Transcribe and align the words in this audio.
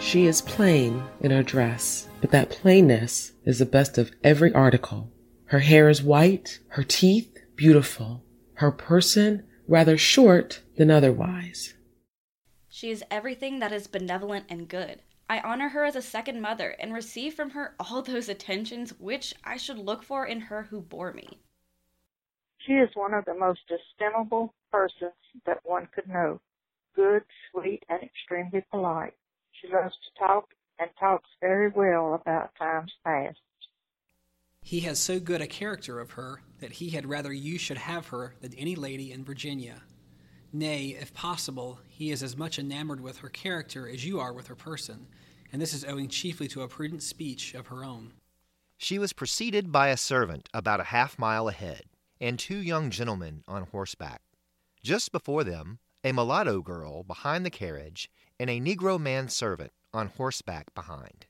She 0.00 0.26
is 0.26 0.40
plain 0.40 1.04
in 1.20 1.30
her 1.30 1.42
dress, 1.42 2.08
but 2.20 2.30
that 2.30 2.50
plainness 2.50 3.32
is 3.44 3.58
the 3.58 3.66
best 3.66 3.98
of 3.98 4.10
every 4.24 4.52
article. 4.54 5.12
Her 5.44 5.58
hair 5.58 5.88
is 5.88 6.02
white, 6.02 6.58
her 6.68 6.82
teeth 6.82 7.36
beautiful, 7.54 8.24
her 8.54 8.72
person 8.72 9.46
rather 9.68 9.98
short 9.98 10.62
than 10.76 10.90
otherwise. 10.90 11.74
She 12.68 12.90
is 12.90 13.04
everything 13.10 13.58
that 13.58 13.72
is 13.72 13.86
benevolent 13.86 14.46
and 14.48 14.66
good. 14.66 15.02
I 15.28 15.40
honor 15.40 15.68
her 15.68 15.84
as 15.84 15.94
a 15.94 16.02
second 16.02 16.40
mother 16.40 16.74
and 16.80 16.94
receive 16.94 17.34
from 17.34 17.50
her 17.50 17.74
all 17.78 18.00
those 18.02 18.28
attentions 18.28 18.98
which 18.98 19.34
I 19.44 19.58
should 19.58 19.78
look 19.78 20.02
for 20.02 20.24
in 20.26 20.40
her 20.40 20.64
who 20.64 20.80
bore 20.80 21.12
me. 21.12 21.40
She 22.58 22.72
is 22.72 22.88
one 22.94 23.12
of 23.12 23.26
the 23.26 23.34
most 23.34 23.60
estimable 23.70 24.54
persons 24.72 25.12
that 25.44 25.60
one 25.62 25.88
could 25.94 26.08
know. 26.08 26.40
Good, 26.96 27.22
sweet, 27.50 27.84
and 27.88 28.02
extremely 28.02 28.64
polite. 28.70 29.14
She 29.60 29.68
loves 29.68 29.94
to 29.94 30.24
talk 30.26 30.54
and 30.78 30.90
talks 30.98 31.28
very 31.40 31.68
well 31.68 32.14
about 32.14 32.54
times 32.56 32.92
past. 33.04 33.38
He 34.62 34.80
has 34.80 34.98
so 34.98 35.20
good 35.20 35.40
a 35.40 35.46
character 35.46 36.00
of 36.00 36.12
her 36.12 36.42
that 36.60 36.72
he 36.72 36.90
had 36.90 37.06
rather 37.06 37.32
you 37.32 37.58
should 37.58 37.78
have 37.78 38.08
her 38.08 38.34
than 38.40 38.54
any 38.54 38.74
lady 38.76 39.12
in 39.12 39.24
Virginia. 39.24 39.82
Nay, 40.52 40.96
if 41.00 41.14
possible, 41.14 41.80
he 41.88 42.10
is 42.10 42.22
as 42.22 42.36
much 42.36 42.58
enamored 42.58 43.00
with 43.00 43.18
her 43.18 43.28
character 43.28 43.88
as 43.88 44.04
you 44.04 44.18
are 44.20 44.32
with 44.32 44.48
her 44.48 44.54
person, 44.54 45.06
and 45.52 45.60
this 45.60 45.72
is 45.72 45.84
owing 45.84 46.08
chiefly 46.08 46.48
to 46.48 46.62
a 46.62 46.68
prudent 46.68 47.02
speech 47.02 47.54
of 47.54 47.68
her 47.68 47.84
own. 47.84 48.12
She 48.76 48.98
was 48.98 49.12
preceded 49.12 49.70
by 49.70 49.88
a 49.88 49.96
servant 49.96 50.48
about 50.54 50.80
a 50.80 50.84
half 50.84 51.18
mile 51.18 51.48
ahead, 51.48 51.84
and 52.20 52.38
two 52.38 52.56
young 52.56 52.90
gentlemen 52.90 53.44
on 53.46 53.66
horseback. 53.66 54.22
Just 54.82 55.12
before 55.12 55.44
them, 55.44 55.78
a 56.02 56.12
mulatto 56.12 56.62
girl 56.62 57.04
behind 57.04 57.44
the 57.44 57.50
carriage, 57.50 58.10
and 58.40 58.48
a 58.48 58.58
Negro 58.58 58.98
manservant 58.98 59.70
on 59.92 60.08
horseback 60.16 60.74
behind. 60.74 61.26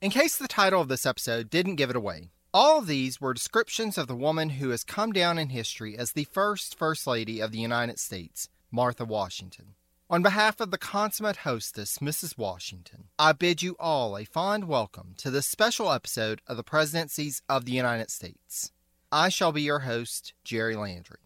In 0.00 0.10
case 0.10 0.36
the 0.36 0.48
title 0.48 0.80
of 0.80 0.88
this 0.88 1.06
episode 1.06 1.48
didn't 1.48 1.76
give 1.76 1.90
it 1.90 1.96
away, 1.96 2.32
all 2.52 2.80
these 2.80 3.20
were 3.20 3.32
descriptions 3.32 3.96
of 3.96 4.08
the 4.08 4.16
woman 4.16 4.50
who 4.50 4.70
has 4.70 4.82
come 4.82 5.12
down 5.12 5.38
in 5.38 5.50
history 5.50 5.96
as 5.96 6.12
the 6.12 6.24
first 6.24 6.76
First 6.76 7.06
Lady 7.06 7.40
of 7.40 7.52
the 7.52 7.58
United 7.58 8.00
States, 8.00 8.48
Martha 8.72 9.04
Washington. 9.04 9.76
On 10.10 10.22
behalf 10.22 10.60
of 10.60 10.72
the 10.72 10.78
consummate 10.78 11.38
hostess, 11.38 11.98
Mrs. 11.98 12.36
Washington, 12.36 13.04
I 13.16 13.32
bid 13.32 13.62
you 13.62 13.76
all 13.78 14.18
a 14.18 14.24
fond 14.24 14.66
welcome 14.66 15.14
to 15.18 15.30
this 15.30 15.46
special 15.46 15.92
episode 15.92 16.42
of 16.48 16.56
the 16.56 16.64
Presidencies 16.64 17.42
of 17.48 17.64
the 17.64 17.72
United 17.72 18.10
States. 18.10 18.72
I 19.10 19.28
shall 19.28 19.52
be 19.52 19.62
your 19.62 19.80
host, 19.80 20.34
Jerry 20.42 20.74
Landry. 20.74 21.23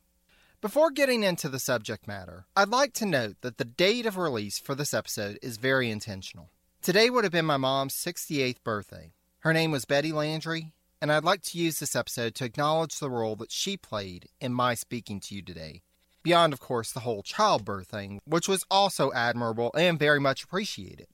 Before 0.60 0.90
getting 0.90 1.22
into 1.22 1.48
the 1.48 1.60
subject 1.60 2.08
matter, 2.08 2.46
I'd 2.56 2.68
like 2.68 2.92
to 2.94 3.06
note 3.06 3.36
that 3.42 3.58
the 3.58 3.64
date 3.64 4.06
of 4.06 4.16
release 4.16 4.58
for 4.58 4.74
this 4.74 4.92
episode 4.92 5.38
is 5.40 5.56
very 5.56 5.88
intentional. 5.88 6.50
Today 6.82 7.10
would 7.10 7.22
have 7.22 7.32
been 7.32 7.44
my 7.44 7.56
mom's 7.56 7.94
68th 7.94 8.64
birthday. 8.64 9.12
Her 9.40 9.52
name 9.52 9.70
was 9.70 9.84
Betty 9.84 10.10
Landry, 10.10 10.72
and 11.00 11.12
I'd 11.12 11.22
like 11.22 11.42
to 11.42 11.58
use 11.58 11.78
this 11.78 11.94
episode 11.94 12.34
to 12.34 12.44
acknowledge 12.44 12.98
the 12.98 13.08
role 13.08 13.36
that 13.36 13.52
she 13.52 13.76
played 13.76 14.30
in 14.40 14.52
my 14.52 14.74
speaking 14.74 15.20
to 15.20 15.36
you 15.36 15.42
today. 15.42 15.82
Beyond, 16.24 16.52
of 16.52 16.58
course, 16.58 16.90
the 16.90 17.00
whole 17.00 17.22
childbirth 17.22 17.86
thing, 17.86 18.18
which 18.24 18.48
was 18.48 18.66
also 18.68 19.12
admirable 19.12 19.70
and 19.76 19.96
very 19.96 20.18
much 20.18 20.42
appreciated. 20.42 21.06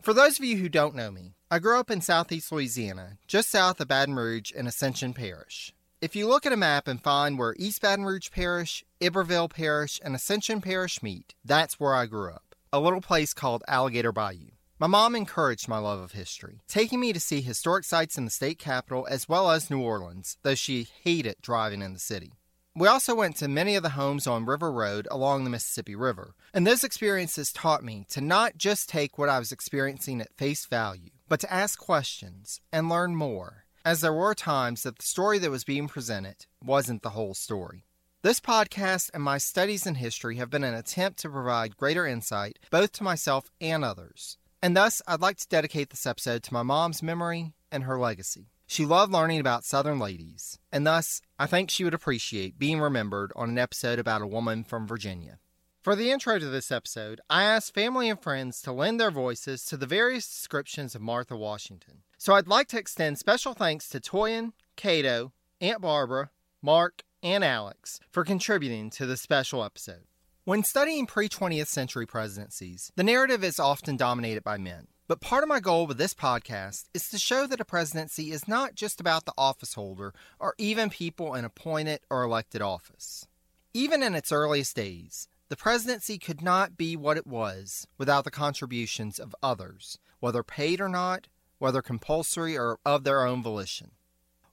For 0.00 0.14
those 0.14 0.38
of 0.38 0.46
you 0.46 0.56
who 0.56 0.70
don't 0.70 0.94
know 0.94 1.10
me, 1.10 1.34
I 1.50 1.58
grew 1.58 1.78
up 1.78 1.90
in 1.90 2.00
southeast 2.00 2.50
Louisiana, 2.50 3.18
just 3.26 3.50
south 3.50 3.78
of 3.78 3.88
Baton 3.88 4.14
Rouge 4.14 4.52
in 4.52 4.66
Ascension 4.66 5.12
Parish. 5.12 5.74
If 6.06 6.14
you 6.14 6.28
look 6.28 6.46
at 6.46 6.52
a 6.52 6.56
map 6.56 6.86
and 6.86 7.02
find 7.02 7.36
where 7.36 7.56
East 7.58 7.82
Baton 7.82 8.04
Rouge 8.04 8.30
Parish, 8.30 8.84
Iberville 9.02 9.48
Parish, 9.48 9.98
and 10.04 10.14
Ascension 10.14 10.60
Parish 10.60 11.02
meet, 11.02 11.34
that's 11.44 11.80
where 11.80 11.96
I 11.96 12.06
grew 12.06 12.30
up, 12.30 12.54
a 12.72 12.78
little 12.78 13.00
place 13.00 13.34
called 13.34 13.64
Alligator 13.66 14.12
Bayou. 14.12 14.52
My 14.78 14.86
mom 14.86 15.16
encouraged 15.16 15.66
my 15.66 15.78
love 15.78 15.98
of 15.98 16.12
history, 16.12 16.60
taking 16.68 17.00
me 17.00 17.12
to 17.12 17.18
see 17.18 17.40
historic 17.40 17.84
sites 17.84 18.16
in 18.16 18.24
the 18.24 18.30
state 18.30 18.60
capital 18.60 19.08
as 19.10 19.28
well 19.28 19.50
as 19.50 19.68
New 19.68 19.80
Orleans, 19.80 20.38
though 20.44 20.54
she 20.54 20.86
hated 21.02 21.38
driving 21.42 21.82
in 21.82 21.92
the 21.92 21.98
city. 21.98 22.34
We 22.76 22.86
also 22.86 23.16
went 23.16 23.34
to 23.38 23.48
many 23.48 23.74
of 23.74 23.82
the 23.82 23.98
homes 23.98 24.28
on 24.28 24.46
River 24.46 24.70
Road 24.70 25.08
along 25.10 25.42
the 25.42 25.50
Mississippi 25.50 25.96
River, 25.96 26.36
and 26.54 26.64
those 26.64 26.84
experiences 26.84 27.52
taught 27.52 27.82
me 27.82 28.06
to 28.10 28.20
not 28.20 28.58
just 28.58 28.88
take 28.88 29.18
what 29.18 29.28
I 29.28 29.40
was 29.40 29.50
experiencing 29.50 30.20
at 30.20 30.36
face 30.36 30.66
value, 30.66 31.10
but 31.28 31.40
to 31.40 31.52
ask 31.52 31.80
questions 31.80 32.60
and 32.72 32.88
learn 32.88 33.16
more 33.16 33.65
as 33.86 34.00
there 34.00 34.12
were 34.12 34.34
times 34.34 34.82
that 34.82 34.98
the 34.98 35.04
story 35.04 35.38
that 35.38 35.48
was 35.48 35.62
being 35.62 35.86
presented 35.86 36.44
wasn't 36.60 37.02
the 37.02 37.10
whole 37.10 37.34
story. 37.34 37.84
This 38.20 38.40
podcast 38.40 39.10
and 39.14 39.22
my 39.22 39.38
studies 39.38 39.86
in 39.86 39.94
history 39.94 40.38
have 40.38 40.50
been 40.50 40.64
an 40.64 40.74
attempt 40.74 41.20
to 41.20 41.30
provide 41.30 41.76
greater 41.76 42.04
insight 42.04 42.58
both 42.68 42.90
to 42.94 43.04
myself 43.04 43.48
and 43.60 43.84
others. 43.84 44.38
And 44.60 44.76
thus, 44.76 45.02
I'd 45.06 45.20
like 45.20 45.36
to 45.36 45.48
dedicate 45.48 45.90
this 45.90 46.04
episode 46.04 46.42
to 46.42 46.52
my 46.52 46.64
mom's 46.64 47.00
memory 47.00 47.52
and 47.70 47.84
her 47.84 47.96
legacy. 47.96 48.48
She 48.66 48.84
loved 48.84 49.12
learning 49.12 49.38
about 49.38 49.64
Southern 49.64 50.00
ladies, 50.00 50.58
and 50.72 50.84
thus, 50.84 51.22
I 51.38 51.46
think 51.46 51.70
she 51.70 51.84
would 51.84 51.94
appreciate 51.94 52.58
being 52.58 52.80
remembered 52.80 53.32
on 53.36 53.50
an 53.50 53.58
episode 53.58 54.00
about 54.00 54.20
a 54.20 54.26
woman 54.26 54.64
from 54.64 54.88
Virginia. 54.88 55.38
For 55.80 55.94
the 55.94 56.10
intro 56.10 56.40
to 56.40 56.46
this 56.46 56.72
episode, 56.72 57.20
I 57.30 57.44
asked 57.44 57.72
family 57.72 58.10
and 58.10 58.20
friends 58.20 58.60
to 58.62 58.72
lend 58.72 58.98
their 58.98 59.12
voices 59.12 59.64
to 59.66 59.76
the 59.76 59.86
various 59.86 60.26
descriptions 60.26 60.96
of 60.96 61.02
Martha 61.02 61.36
Washington. 61.36 62.02
So 62.18 62.34
I'd 62.34 62.48
like 62.48 62.68
to 62.68 62.78
extend 62.78 63.18
special 63.18 63.52
thanks 63.52 63.88
to 63.90 64.00
Toyin, 64.00 64.52
Cato, 64.74 65.32
Aunt 65.60 65.82
Barbara, 65.82 66.30
Mark, 66.62 67.02
and 67.22 67.44
Alex 67.44 68.00
for 68.10 68.24
contributing 68.24 68.88
to 68.90 69.04
this 69.04 69.20
special 69.20 69.62
episode. 69.62 70.04
When 70.44 70.62
studying 70.62 71.06
pre 71.06 71.28
20th 71.28 71.66
century 71.66 72.06
presidencies, 72.06 72.90
the 72.96 73.04
narrative 73.04 73.44
is 73.44 73.58
often 73.58 73.96
dominated 73.98 74.42
by 74.42 74.56
men. 74.56 74.86
But 75.08 75.20
part 75.20 75.42
of 75.42 75.48
my 75.48 75.60
goal 75.60 75.86
with 75.86 75.98
this 75.98 76.14
podcast 76.14 76.84
is 76.94 77.06
to 77.10 77.18
show 77.18 77.46
that 77.46 77.60
a 77.60 77.64
presidency 77.64 78.32
is 78.32 78.48
not 78.48 78.74
just 78.74 78.98
about 78.98 79.26
the 79.26 79.34
office 79.36 79.74
holder 79.74 80.14
or 80.40 80.54
even 80.56 80.88
people 80.88 81.34
in 81.34 81.44
appointed 81.44 82.00
or 82.08 82.22
elected 82.22 82.62
office. 82.62 83.26
Even 83.74 84.02
in 84.02 84.14
its 84.14 84.32
earliest 84.32 84.74
days, 84.74 85.28
the 85.48 85.56
presidency 85.56 86.18
could 86.18 86.42
not 86.42 86.78
be 86.78 86.96
what 86.96 87.18
it 87.18 87.26
was 87.26 87.86
without 87.98 88.24
the 88.24 88.30
contributions 88.30 89.18
of 89.18 89.36
others, 89.42 89.98
whether 90.18 90.42
paid 90.42 90.80
or 90.80 90.88
not, 90.88 91.28
whether 91.58 91.82
compulsory 91.82 92.56
or 92.56 92.78
of 92.84 93.04
their 93.04 93.26
own 93.26 93.42
volition. 93.42 93.92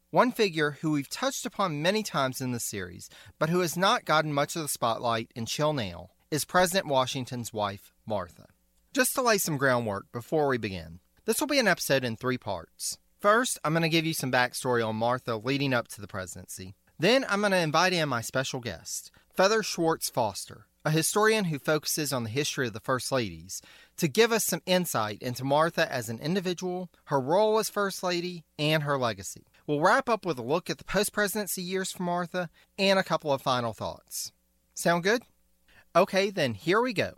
One 0.09 0.31
figure 0.31 0.78
who 0.81 0.91
we've 0.91 1.09
touched 1.09 1.46
upon 1.46 1.81
many 1.81 2.03
times 2.03 2.40
in 2.40 2.52
the 2.52 2.59
series, 2.59 3.09
but 3.40 3.50
who 3.50 3.62
has 3.62 3.75
not 3.75 4.06
gotten 4.06 4.31
much 4.31 4.56
of 4.56 4.62
the 4.62 4.68
spotlight 4.68 5.31
until 5.36 5.74
now, 5.74 6.12
is 6.30 6.46
President 6.46 6.88
Washington's 6.88 7.52
wife, 7.52 7.94
Martha. 8.06 8.47
Just 8.94 9.16
to 9.16 9.24
lay 9.24 9.40
some 9.40 9.58
groundwork 9.58 10.12
before 10.12 10.47
we 10.47 10.59
begin, 10.59 11.00
this 11.25 11.40
will 11.40 11.47
be 11.47 11.58
an 11.58 11.68
episode 11.68 12.03
in 12.03 12.16
three 12.16 12.38
parts. 12.38 13.00
First, 13.20 13.58
I'm 13.64 13.74
going 13.74 13.84
to 13.84 13.90
give 13.90 14.06
you 14.06 14.14
some 14.14 14.31
backstory 14.31 14.88
on 14.88 14.97
Martha 14.97 15.38
leading 15.38 15.74
up 15.74 15.88
to 15.90 16.02
the 16.02 16.08
presidency. 16.08 16.75
Then, 17.00 17.25
I'm 17.28 17.40
going 17.40 17.52
to 17.52 17.58
invite 17.58 17.94
in 17.94 18.09
my 18.09 18.22
special 18.22 18.59
guest, 18.59 19.12
Feather 19.35 19.64
Schwartz 19.64 20.09
Foster, 20.09 20.68
a 20.85 20.91
historian 20.91 21.46
who 21.46 21.59
focuses 21.59 22.12
on 22.12 22.24
the 22.24 22.30
history 22.30 22.68
of 22.68 22.74
the 22.74 22.80
First 22.80 23.12
Ladies, 23.12 23.62
to 23.97 24.08
give 24.08 24.32
us 24.32 24.46
some 24.46 24.62
insight 24.66 25.22
into 25.22 25.44
Martha 25.44 25.90
as 25.91 26.09
an 26.09 26.20
individual, 26.20 26.90
her 27.06 27.20
role 27.20 27.58
as 27.59 27.70
First 27.70 28.03
Lady, 28.03 28.44
and 28.59 28.84
her 28.84 28.97
legacy. 28.97 29.46
We'll 29.66 29.80
wrap 29.80 30.09
up 30.09 30.26
with 30.26 30.38
a 30.38 30.44
look 30.44 30.70
at 30.70 30.78
the 30.78 30.84
post 30.84 31.14
presidency 31.14 31.62
years 31.62 31.91
for 31.91 32.03
Martha 32.03 32.50
and 32.78 33.00
a 33.00 33.03
couple 33.03 33.32
of 33.32 33.41
final 33.41 33.74
thoughts. 33.74 34.34
Sound 34.74 35.03
good? 35.03 35.24
Okay, 35.96 36.30
then 36.30 36.53
here 36.53 36.82
we 36.82 36.91
go. 36.91 37.14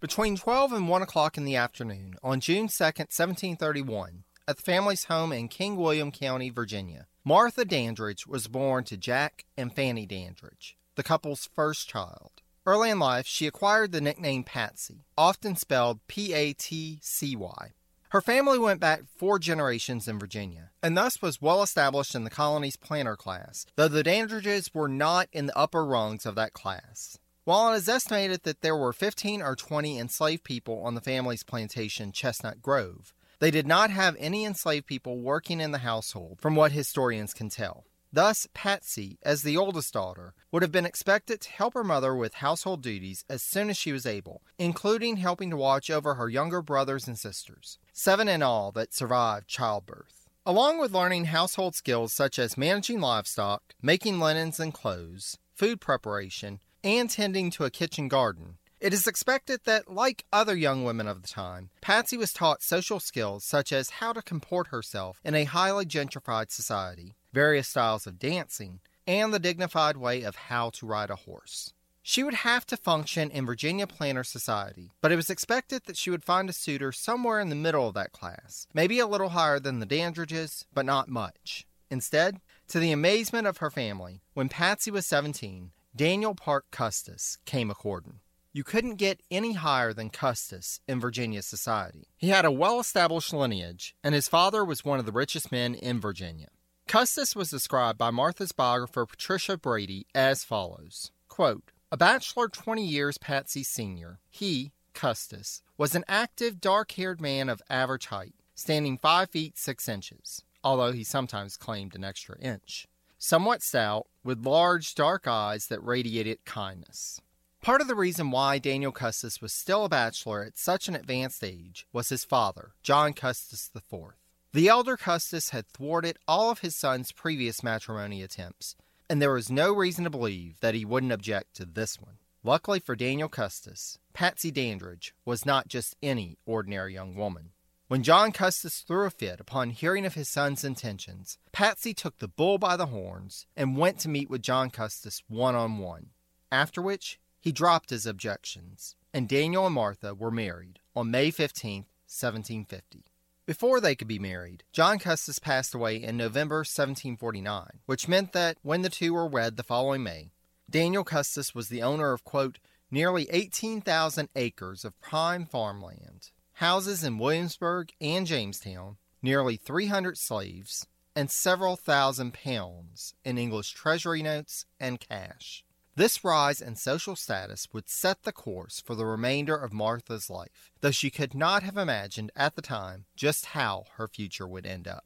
Between 0.00 0.36
12 0.36 0.72
and 0.72 0.88
1 0.88 1.02
o'clock 1.02 1.36
in 1.36 1.44
the 1.44 1.56
afternoon 1.56 2.14
on 2.22 2.40
June 2.40 2.68
2, 2.68 2.84
1731, 2.84 4.24
at 4.48 4.56
the 4.56 4.62
family's 4.62 5.04
home 5.04 5.32
in 5.32 5.48
King 5.48 5.76
William 5.76 6.10
County, 6.10 6.50
Virginia, 6.50 7.06
Martha 7.24 7.64
Dandridge 7.64 8.26
was 8.26 8.48
born 8.48 8.84
to 8.84 8.96
Jack 8.96 9.44
and 9.56 9.72
Fanny 9.72 10.06
Dandridge 10.06 10.76
the 10.94 11.02
couple's 11.02 11.48
first 11.54 11.88
child. 11.88 12.30
Early 12.64 12.90
in 12.90 12.98
life, 12.98 13.26
she 13.26 13.46
acquired 13.46 13.92
the 13.92 14.00
nickname 14.00 14.44
Patsy, 14.44 15.04
often 15.18 15.56
spelled 15.56 16.06
P 16.06 16.32
A 16.32 16.52
T 16.52 16.98
C 17.02 17.34
Y. 17.34 17.72
Her 18.10 18.20
family 18.20 18.58
went 18.58 18.78
back 18.78 19.04
four 19.16 19.38
generations 19.38 20.06
in 20.06 20.18
Virginia, 20.18 20.70
and 20.82 20.96
thus 20.96 21.22
was 21.22 21.40
well 21.40 21.62
established 21.62 22.14
in 22.14 22.24
the 22.24 22.30
colony's 22.30 22.76
planter 22.76 23.16
class, 23.16 23.64
though 23.74 23.88
the 23.88 24.02
Dandridges 24.02 24.74
were 24.74 24.88
not 24.88 25.28
in 25.32 25.46
the 25.46 25.58
upper 25.58 25.84
rungs 25.84 26.26
of 26.26 26.34
that 26.34 26.52
class. 26.52 27.18
While 27.44 27.72
it 27.72 27.78
is 27.78 27.88
estimated 27.88 28.42
that 28.44 28.60
there 28.60 28.76
were 28.76 28.92
15 28.92 29.42
or 29.42 29.56
20 29.56 29.98
enslaved 29.98 30.44
people 30.44 30.82
on 30.84 30.94
the 30.94 31.00
family's 31.00 31.42
plantation, 31.42 32.12
Chestnut 32.12 32.62
Grove, 32.62 33.14
they 33.40 33.50
did 33.50 33.66
not 33.66 33.90
have 33.90 34.14
any 34.20 34.44
enslaved 34.44 34.86
people 34.86 35.18
working 35.18 35.60
in 35.60 35.72
the 35.72 35.78
household, 35.78 36.38
from 36.40 36.54
what 36.54 36.70
historians 36.70 37.34
can 37.34 37.48
tell. 37.48 37.86
Thus, 38.14 38.46
Patsy, 38.52 39.18
as 39.22 39.42
the 39.42 39.56
oldest 39.56 39.94
daughter, 39.94 40.34
would 40.50 40.62
have 40.62 40.70
been 40.70 40.84
expected 40.84 41.40
to 41.40 41.50
help 41.50 41.72
her 41.72 41.82
mother 41.82 42.14
with 42.14 42.34
household 42.34 42.82
duties 42.82 43.24
as 43.28 43.42
soon 43.42 43.70
as 43.70 43.78
she 43.78 43.90
was 43.90 44.04
able, 44.04 44.42
including 44.58 45.16
helping 45.16 45.48
to 45.48 45.56
watch 45.56 45.88
over 45.90 46.14
her 46.14 46.28
younger 46.28 46.60
brothers 46.60 47.08
and 47.08 47.18
sisters, 47.18 47.78
seven 47.92 48.28
in 48.28 48.42
all 48.42 48.70
that 48.72 48.92
survived 48.92 49.48
childbirth. 49.48 50.28
Along 50.44 50.78
with 50.78 50.92
learning 50.92 51.26
household 51.26 51.74
skills 51.74 52.12
such 52.12 52.38
as 52.38 52.58
managing 52.58 53.00
livestock, 53.00 53.62
making 53.80 54.18
linens 54.18 54.60
and 54.60 54.74
clothes, 54.74 55.38
food 55.54 55.80
preparation, 55.80 56.60
and 56.84 57.08
tending 57.08 57.50
to 57.52 57.64
a 57.64 57.70
kitchen 57.70 58.08
garden, 58.08 58.58
it 58.78 58.92
is 58.92 59.06
expected 59.06 59.60
that, 59.64 59.88
like 59.88 60.26
other 60.32 60.56
young 60.56 60.84
women 60.84 61.06
of 61.06 61.22
the 61.22 61.28
time, 61.28 61.70
Patsy 61.80 62.16
was 62.16 62.32
taught 62.32 62.62
social 62.62 62.98
skills 62.98 63.44
such 63.44 63.72
as 63.72 63.90
how 63.90 64.12
to 64.12 64.20
comport 64.20 64.66
herself 64.66 65.20
in 65.24 65.36
a 65.36 65.44
highly 65.44 65.86
gentrified 65.86 66.50
society, 66.50 67.14
various 67.32 67.68
styles 67.68 68.06
of 68.06 68.18
dancing, 68.18 68.80
and 69.06 69.32
the 69.32 69.38
dignified 69.38 69.96
way 69.96 70.22
of 70.22 70.36
how 70.36 70.70
to 70.70 70.86
ride 70.86 71.10
a 71.10 71.16
horse. 71.16 71.72
She 72.04 72.24
would 72.24 72.34
have 72.34 72.66
to 72.66 72.76
function 72.76 73.30
in 73.30 73.46
Virginia 73.46 73.86
planter 73.86 74.24
society, 74.24 74.90
but 75.00 75.12
it 75.12 75.16
was 75.16 75.30
expected 75.30 75.82
that 75.86 75.96
she 75.96 76.10
would 76.10 76.24
find 76.24 76.50
a 76.50 76.52
suitor 76.52 76.90
somewhere 76.90 77.40
in 77.40 77.48
the 77.48 77.54
middle 77.54 77.86
of 77.86 77.94
that 77.94 78.10
class, 78.10 78.66
maybe 78.74 78.98
a 78.98 79.06
little 79.06 79.30
higher 79.30 79.60
than 79.60 79.78
the 79.78 79.86
Dandridges, 79.86 80.66
but 80.74 80.84
not 80.84 81.08
much. 81.08 81.64
Instead, 81.90 82.40
to 82.68 82.80
the 82.80 82.90
amazement 82.90 83.46
of 83.46 83.58
her 83.58 83.70
family, 83.70 84.20
when 84.34 84.48
Patsy 84.48 84.90
was 84.90 85.06
17, 85.06 85.70
Daniel 85.94 86.34
Parke 86.34 86.70
Custis 86.72 87.38
came 87.44 87.70
a 87.70 87.74
courting. 87.74 88.20
You 88.52 88.64
couldn't 88.64 88.96
get 88.96 89.22
any 89.30 89.52
higher 89.52 89.92
than 89.92 90.10
Custis 90.10 90.80
in 90.88 91.00
Virginia 91.00 91.42
society. 91.42 92.08
He 92.16 92.30
had 92.30 92.44
a 92.44 92.50
well 92.50 92.80
established 92.80 93.32
lineage, 93.32 93.94
and 94.02 94.14
his 94.14 94.28
father 94.28 94.64
was 94.64 94.84
one 94.84 94.98
of 94.98 95.06
the 95.06 95.12
richest 95.12 95.52
men 95.52 95.74
in 95.74 96.00
Virginia. 96.00 96.48
Custis 96.92 97.34
was 97.34 97.48
described 97.48 97.96
by 97.96 98.10
Martha's 98.10 98.52
biographer 98.52 99.06
Patricia 99.06 99.56
Brady 99.56 100.06
as 100.14 100.44
follows 100.44 101.10
quote, 101.26 101.70
A 101.90 101.96
bachelor 101.96 102.48
20 102.48 102.84
years 102.84 103.16
Patsy's 103.16 103.68
senior, 103.68 104.18
he, 104.28 104.72
Custis, 104.92 105.62
was 105.78 105.94
an 105.94 106.04
active, 106.06 106.60
dark 106.60 106.92
haired 106.92 107.18
man 107.18 107.48
of 107.48 107.62
average 107.70 108.08
height, 108.08 108.34
standing 108.54 108.98
5 108.98 109.30
feet 109.30 109.56
6 109.56 109.88
inches, 109.88 110.42
although 110.62 110.92
he 110.92 111.02
sometimes 111.02 111.56
claimed 111.56 111.94
an 111.94 112.04
extra 112.04 112.38
inch. 112.38 112.86
Somewhat 113.16 113.62
stout, 113.62 114.06
with 114.22 114.44
large, 114.44 114.94
dark 114.94 115.26
eyes 115.26 115.68
that 115.68 115.82
radiated 115.82 116.44
kindness. 116.44 117.22
Part 117.62 117.80
of 117.80 117.88
the 117.88 117.94
reason 117.94 118.30
why 118.30 118.58
Daniel 118.58 118.92
Custis 118.92 119.40
was 119.40 119.54
still 119.54 119.86
a 119.86 119.88
bachelor 119.88 120.44
at 120.44 120.58
such 120.58 120.88
an 120.88 120.94
advanced 120.94 121.42
age 121.42 121.86
was 121.90 122.10
his 122.10 122.26
father, 122.26 122.72
John 122.82 123.14
Custis 123.14 123.70
IV. 123.74 124.12
The 124.54 124.68
elder 124.68 124.98
Custis 124.98 125.48
had 125.48 125.66
thwarted 125.66 126.18
all 126.28 126.50
of 126.50 126.58
his 126.58 126.76
son's 126.76 127.10
previous 127.10 127.62
matrimony 127.62 128.22
attempts, 128.22 128.76
and 129.08 129.20
there 129.20 129.32
was 129.32 129.50
no 129.50 129.72
reason 129.72 130.04
to 130.04 130.10
believe 130.10 130.60
that 130.60 130.74
he 130.74 130.84
wouldn't 130.84 131.10
object 131.12 131.54
to 131.54 131.64
this 131.64 131.98
one. 131.98 132.18
Luckily 132.44 132.78
for 132.78 132.94
Daniel 132.94 133.30
Custis, 133.30 133.98
Patsy 134.12 134.50
Dandridge 134.50 135.14
was 135.24 135.46
not 135.46 135.68
just 135.68 135.96
any 136.02 136.36
ordinary 136.44 136.92
young 136.92 137.14
woman. 137.14 137.52
When 137.88 138.02
John 138.02 138.30
Custis 138.30 138.80
threw 138.80 139.06
a 139.06 139.10
fit 139.10 139.40
upon 139.40 139.70
hearing 139.70 140.04
of 140.04 140.14
his 140.14 140.28
son's 140.28 140.64
intentions, 140.64 141.38
Patsy 141.52 141.94
took 141.94 142.18
the 142.18 142.28
bull 142.28 142.58
by 142.58 142.76
the 142.76 142.86
horns 142.86 143.46
and 143.56 143.78
went 143.78 144.00
to 144.00 144.10
meet 144.10 144.28
with 144.28 144.42
John 144.42 144.68
Custis 144.68 145.22
one 145.28 145.54
on 145.54 145.78
one. 145.78 146.10
After 146.50 146.82
which, 146.82 147.18
he 147.40 147.52
dropped 147.52 147.88
his 147.88 148.04
objections, 148.04 148.96
and 149.14 149.26
Daniel 149.30 149.64
and 149.64 149.74
Martha 149.74 150.14
were 150.14 150.30
married 150.30 150.80
on 150.94 151.10
May 151.10 151.30
15, 151.30 151.86
1750. 152.06 153.11
Before 153.44 153.80
they 153.80 153.96
could 153.96 154.06
be 154.06 154.20
married, 154.20 154.62
John 154.72 155.00
Custis 155.00 155.40
passed 155.40 155.74
away 155.74 155.96
in 155.96 156.16
November 156.16 156.58
1749, 156.58 157.80
which 157.86 158.06
meant 158.06 158.32
that 158.32 158.56
when 158.62 158.82
the 158.82 158.88
two 158.88 159.14
were 159.14 159.26
wed 159.26 159.56
the 159.56 159.64
following 159.64 160.04
May, 160.04 160.30
Daniel 160.70 161.02
Custis 161.02 161.52
was 161.52 161.68
the 161.68 161.82
owner 161.82 162.12
of, 162.12 162.22
quote, 162.22 162.60
nearly 162.88 163.28
18,000 163.30 164.28
acres 164.36 164.84
of 164.84 165.00
prime 165.00 165.44
farmland, 165.44 166.30
houses 166.54 167.02
in 167.02 167.18
Williamsburg 167.18 167.90
and 168.00 168.28
Jamestown, 168.28 168.96
nearly 169.22 169.56
300 169.56 170.16
slaves, 170.16 170.86
and 171.16 171.28
several 171.28 171.74
thousand 171.74 172.34
pounds 172.34 173.14
in 173.24 173.38
English 173.38 173.72
treasury 173.72 174.22
notes 174.22 174.66
and 174.78 175.00
cash. 175.00 175.64
This 175.94 176.24
rise 176.24 176.62
in 176.62 176.76
social 176.76 177.16
status 177.16 177.68
would 177.72 177.86
set 177.86 178.22
the 178.22 178.32
course 178.32 178.80
for 178.80 178.94
the 178.94 179.04
remainder 179.04 179.54
of 179.54 179.74
Martha's 179.74 180.30
life, 180.30 180.72
though 180.80 180.90
she 180.90 181.10
could 181.10 181.34
not 181.34 181.62
have 181.62 181.76
imagined 181.76 182.32
at 182.34 182.56
the 182.56 182.62
time 182.62 183.04
just 183.14 183.46
how 183.46 183.84
her 183.96 184.08
future 184.08 184.48
would 184.48 184.64
end 184.64 184.88
up. 184.88 185.04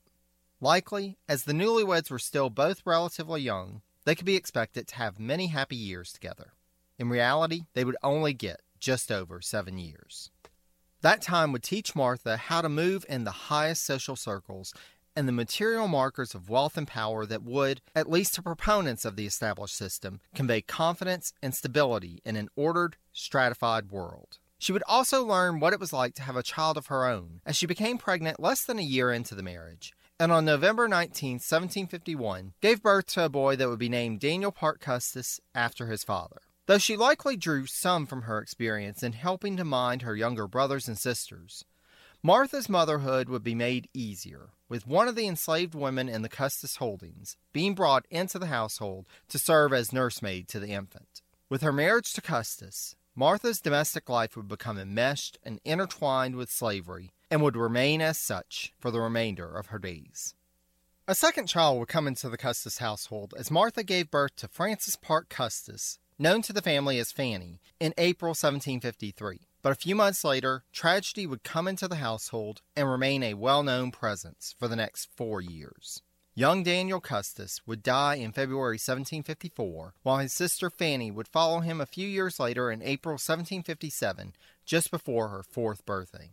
Likely, 0.60 1.18
as 1.28 1.42
the 1.42 1.52
newlyweds 1.52 2.08
were 2.08 2.20
still 2.20 2.50
both 2.50 2.86
relatively 2.86 3.42
young, 3.42 3.82
they 4.04 4.14
could 4.14 4.26
be 4.26 4.36
expected 4.36 4.86
to 4.86 4.94
have 4.94 5.18
many 5.18 5.48
happy 5.48 5.74
years 5.74 6.12
together. 6.12 6.52
In 7.00 7.08
reality, 7.08 7.62
they 7.74 7.84
would 7.84 7.96
only 8.04 8.32
get 8.32 8.60
just 8.78 9.10
over 9.10 9.40
seven 9.40 9.78
years. 9.78 10.30
That 11.02 11.20
time 11.20 11.50
would 11.52 11.64
teach 11.64 11.96
Martha 11.96 12.36
how 12.36 12.62
to 12.62 12.68
move 12.68 13.04
in 13.08 13.24
the 13.24 13.30
highest 13.32 13.84
social 13.84 14.16
circles 14.16 14.72
and 15.16 15.26
the 15.26 15.32
material 15.32 15.88
markers 15.88 16.34
of 16.34 16.50
wealth 16.50 16.76
and 16.76 16.86
power 16.86 17.24
that 17.26 17.42
would, 17.42 17.80
at 17.94 18.10
least 18.10 18.34
to 18.34 18.42
proponents 18.42 19.04
of 19.04 19.16
the 19.16 19.26
established 19.26 19.74
system, 19.74 20.20
convey 20.34 20.60
confidence 20.60 21.32
and 21.42 21.54
stability 21.54 22.20
in 22.24 22.36
an 22.36 22.50
ordered, 22.54 22.96
stratified 23.12 23.90
world. 23.90 24.38
She 24.58 24.72
would 24.72 24.84
also 24.86 25.24
learn 25.24 25.58
what 25.58 25.72
it 25.72 25.80
was 25.80 25.92
like 25.92 26.14
to 26.14 26.22
have 26.22 26.36
a 26.36 26.42
child 26.42 26.76
of 26.76 26.86
her 26.86 27.06
own, 27.06 27.40
as 27.44 27.56
she 27.56 27.66
became 27.66 27.98
pregnant 27.98 28.38
less 28.38 28.64
than 28.64 28.78
a 28.78 28.82
year 28.82 29.12
into 29.12 29.34
the 29.34 29.42
marriage, 29.42 29.92
and 30.18 30.32
on 30.32 30.44
November 30.44 30.88
19, 30.88 31.34
1751, 31.34 32.54
gave 32.60 32.82
birth 32.82 33.06
to 33.06 33.24
a 33.24 33.28
boy 33.28 33.56
that 33.56 33.68
would 33.68 33.78
be 33.78 33.88
named 33.88 34.20
Daniel 34.20 34.52
Parke 34.52 34.80
Custis 34.80 35.40
after 35.54 35.86
his 35.88 36.04
father. 36.04 36.40
Though 36.66 36.78
she 36.78 36.96
likely 36.96 37.36
drew 37.36 37.66
some 37.66 38.06
from 38.06 38.22
her 38.22 38.38
experience 38.38 39.02
in 39.02 39.12
helping 39.12 39.56
to 39.56 39.64
mind 39.64 40.02
her 40.02 40.16
younger 40.16 40.48
brothers 40.48 40.88
and 40.88 40.98
sisters, 40.98 41.64
Martha's 42.26 42.68
motherhood 42.68 43.28
would 43.28 43.44
be 43.44 43.54
made 43.54 43.88
easier, 43.94 44.48
with 44.68 44.84
one 44.84 45.06
of 45.06 45.14
the 45.14 45.28
enslaved 45.28 45.76
women 45.76 46.08
in 46.08 46.22
the 46.22 46.28
Custis 46.28 46.74
holdings 46.74 47.36
being 47.52 47.72
brought 47.72 48.04
into 48.10 48.36
the 48.36 48.48
household 48.48 49.06
to 49.28 49.38
serve 49.38 49.72
as 49.72 49.92
nursemaid 49.92 50.48
to 50.48 50.58
the 50.58 50.72
infant. 50.72 51.22
With 51.48 51.62
her 51.62 51.72
marriage 51.72 52.12
to 52.14 52.20
Custis, 52.20 52.96
Martha's 53.14 53.60
domestic 53.60 54.08
life 54.08 54.36
would 54.36 54.48
become 54.48 54.76
enmeshed 54.76 55.38
and 55.44 55.60
intertwined 55.64 56.34
with 56.34 56.50
slavery 56.50 57.12
and 57.30 57.42
would 57.42 57.56
remain 57.56 58.02
as 58.02 58.18
such 58.18 58.74
for 58.76 58.90
the 58.90 58.98
remainder 58.98 59.56
of 59.56 59.66
her 59.66 59.78
days. 59.78 60.34
A 61.06 61.14
second 61.14 61.46
child 61.46 61.78
would 61.78 61.86
come 61.86 62.08
into 62.08 62.28
the 62.28 62.36
Custis 62.36 62.78
household 62.78 63.34
as 63.38 63.52
Martha 63.52 63.84
gave 63.84 64.10
birth 64.10 64.34
to 64.38 64.48
Frances 64.48 64.96
Parke 64.96 65.28
Custis, 65.28 66.00
known 66.18 66.42
to 66.42 66.52
the 66.52 66.60
family 66.60 66.98
as 66.98 67.12
Fanny, 67.12 67.60
in 67.78 67.94
April 67.96 68.30
1753. 68.30 69.42
But 69.66 69.72
a 69.72 69.82
few 69.82 69.96
months 69.96 70.22
later, 70.22 70.62
tragedy 70.72 71.26
would 71.26 71.42
come 71.42 71.66
into 71.66 71.88
the 71.88 71.96
household 71.96 72.62
and 72.76 72.88
remain 72.88 73.24
a 73.24 73.34
well 73.34 73.64
known 73.64 73.90
presence 73.90 74.54
for 74.56 74.68
the 74.68 74.76
next 74.76 75.08
four 75.16 75.40
years. 75.40 76.02
Young 76.36 76.62
Daniel 76.62 77.00
Custis 77.00 77.58
would 77.66 77.82
die 77.82 78.14
in 78.14 78.30
February 78.30 78.76
1754, 78.76 79.94
while 80.04 80.18
his 80.18 80.36
sister 80.36 80.70
Fanny 80.70 81.10
would 81.10 81.26
follow 81.26 81.62
him 81.62 81.80
a 81.80 81.86
few 81.86 82.06
years 82.06 82.38
later 82.38 82.70
in 82.70 82.80
April 82.80 83.14
1757, 83.14 84.34
just 84.64 84.92
before 84.92 85.30
her 85.30 85.42
fourth 85.42 85.84
birthday. 85.84 86.30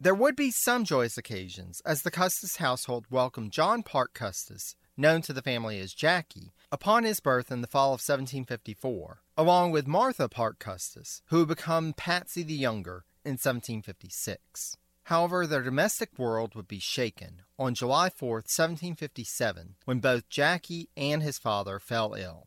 There 0.00 0.14
would 0.14 0.34
be 0.34 0.50
some 0.50 0.86
joyous 0.86 1.18
occasions 1.18 1.82
as 1.84 2.00
the 2.00 2.10
Custis 2.10 2.56
household 2.56 3.04
welcomed 3.10 3.52
John 3.52 3.82
Parke 3.82 4.14
Custis, 4.14 4.76
known 5.02 5.20
to 5.20 5.34
the 5.34 5.42
family 5.42 5.78
as 5.80 5.92
Jackie, 5.92 6.54
upon 6.70 7.04
his 7.04 7.20
birth 7.20 7.52
in 7.52 7.60
the 7.60 7.66
fall 7.66 7.88
of 7.88 8.00
1754, 8.00 9.20
along 9.36 9.70
with 9.70 9.86
Martha 9.86 10.28
Parke 10.28 10.58
Custis, 10.58 11.20
who 11.26 11.40
would 11.40 11.48
become 11.48 11.92
Patsy 11.92 12.42
the 12.42 12.54
Younger 12.54 13.04
in 13.24 13.32
1756. 13.32 14.78
However, 15.04 15.46
their 15.46 15.62
domestic 15.62 16.18
world 16.18 16.54
would 16.54 16.68
be 16.68 16.78
shaken 16.78 17.42
on 17.58 17.74
July 17.74 18.08
4, 18.08 18.36
1757, 18.36 19.74
when 19.84 19.98
both 19.98 20.28
Jackie 20.30 20.88
and 20.96 21.22
his 21.22 21.38
father 21.38 21.78
fell 21.78 22.14
ill. 22.14 22.46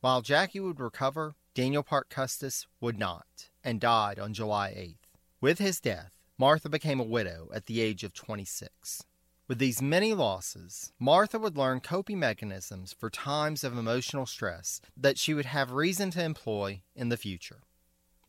While 0.00 0.20
Jackie 0.22 0.60
would 0.60 0.78
recover, 0.78 1.34
Daniel 1.54 1.82
Parke 1.82 2.10
Custis 2.10 2.66
would 2.80 2.98
not, 2.98 3.48
and 3.64 3.80
died 3.80 4.18
on 4.18 4.34
July 4.34 4.70
8th. 4.70 5.18
With 5.40 5.58
his 5.58 5.80
death, 5.80 6.12
Martha 6.38 6.68
became 6.68 7.00
a 7.00 7.04
widow 7.04 7.48
at 7.54 7.64
the 7.64 7.80
age 7.80 8.04
of 8.04 8.12
26. 8.12 9.02
With 9.48 9.58
these 9.60 9.80
many 9.80 10.12
losses, 10.12 10.92
Martha 10.98 11.38
would 11.38 11.56
learn 11.56 11.78
coping 11.78 12.18
mechanisms 12.18 12.92
for 12.92 13.08
times 13.08 13.62
of 13.62 13.78
emotional 13.78 14.26
stress 14.26 14.80
that 14.96 15.18
she 15.18 15.34
would 15.34 15.46
have 15.46 15.70
reason 15.70 16.10
to 16.12 16.24
employ 16.24 16.82
in 16.96 17.10
the 17.10 17.16
future. 17.16 17.60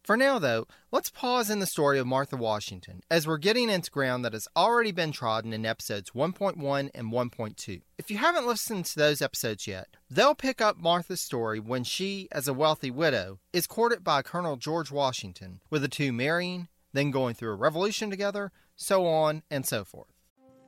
For 0.03 0.15
now, 0.15 0.37
though, 0.37 0.67
let's 0.91 1.09
pause 1.09 1.49
in 1.49 1.57
the 1.57 1.65
story 1.65 1.97
of 1.97 2.05
Martha 2.05 2.37
Washington 2.37 3.01
as 3.09 3.25
we're 3.25 3.39
getting 3.39 3.67
into 3.67 3.89
ground 3.89 4.23
that 4.23 4.33
has 4.33 4.47
already 4.55 4.91
been 4.91 5.11
trodden 5.11 5.53
in 5.53 5.65
episodes 5.65 6.11
1.1 6.11 6.91
and 6.93 7.11
1.2. 7.11 7.81
If 7.97 8.11
you 8.11 8.19
haven't 8.19 8.45
listened 8.45 8.85
to 8.85 8.99
those 8.99 9.19
episodes 9.19 9.65
yet, 9.65 9.87
they'll 10.11 10.35
pick 10.35 10.61
up 10.61 10.77
Martha's 10.77 11.19
story 11.19 11.59
when 11.59 11.83
she, 11.83 12.27
as 12.31 12.47
a 12.47 12.53
wealthy 12.53 12.91
widow, 12.91 13.39
is 13.51 13.65
courted 13.65 14.03
by 14.03 14.21
Colonel 14.21 14.55
George 14.55 14.91
Washington, 14.91 15.61
with 15.71 15.81
the 15.81 15.87
two 15.87 16.13
marrying, 16.13 16.67
then 16.93 17.09
going 17.09 17.33
through 17.33 17.53
a 17.53 17.55
revolution 17.55 18.11
together, 18.11 18.51
so 18.75 19.07
on 19.07 19.41
and 19.49 19.65
so 19.65 19.83
forth. 19.83 20.16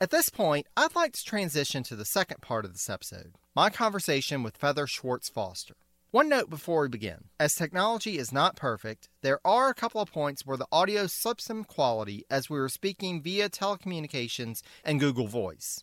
At 0.00 0.10
this 0.10 0.28
point, 0.28 0.68
I'd 0.76 0.94
like 0.94 1.12
to 1.14 1.24
transition 1.24 1.82
to 1.82 1.96
the 1.96 2.04
second 2.04 2.40
part 2.40 2.64
of 2.64 2.72
this 2.72 2.88
episode 2.88 3.32
my 3.56 3.68
conversation 3.68 4.44
with 4.44 4.56
Feather 4.56 4.86
Schwartz 4.86 5.28
Foster. 5.28 5.74
One 6.12 6.28
note 6.28 6.48
before 6.48 6.82
we 6.82 6.88
begin 6.88 7.24
as 7.40 7.56
technology 7.56 8.16
is 8.16 8.30
not 8.30 8.54
perfect, 8.54 9.08
there 9.22 9.40
are 9.44 9.68
a 9.68 9.74
couple 9.74 10.00
of 10.00 10.12
points 10.12 10.46
where 10.46 10.56
the 10.56 10.68
audio 10.70 11.08
slips 11.08 11.46
some 11.46 11.64
quality 11.64 12.24
as 12.30 12.48
we 12.48 12.60
were 12.60 12.68
speaking 12.68 13.20
via 13.20 13.48
telecommunications 13.48 14.62
and 14.84 15.00
Google 15.00 15.26
Voice. 15.26 15.82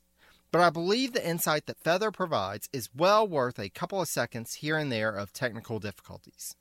But 0.50 0.62
I 0.62 0.70
believe 0.70 1.12
the 1.12 1.28
insight 1.28 1.66
that 1.66 1.84
Feather 1.84 2.10
provides 2.10 2.70
is 2.72 2.88
well 2.96 3.28
worth 3.28 3.60
a 3.60 3.68
couple 3.68 4.02
of 4.02 4.08
seconds 4.08 4.54
here 4.54 4.78
and 4.78 4.90
there 4.90 5.12
of 5.12 5.34
technical 5.34 5.80
difficulties. 5.80 6.56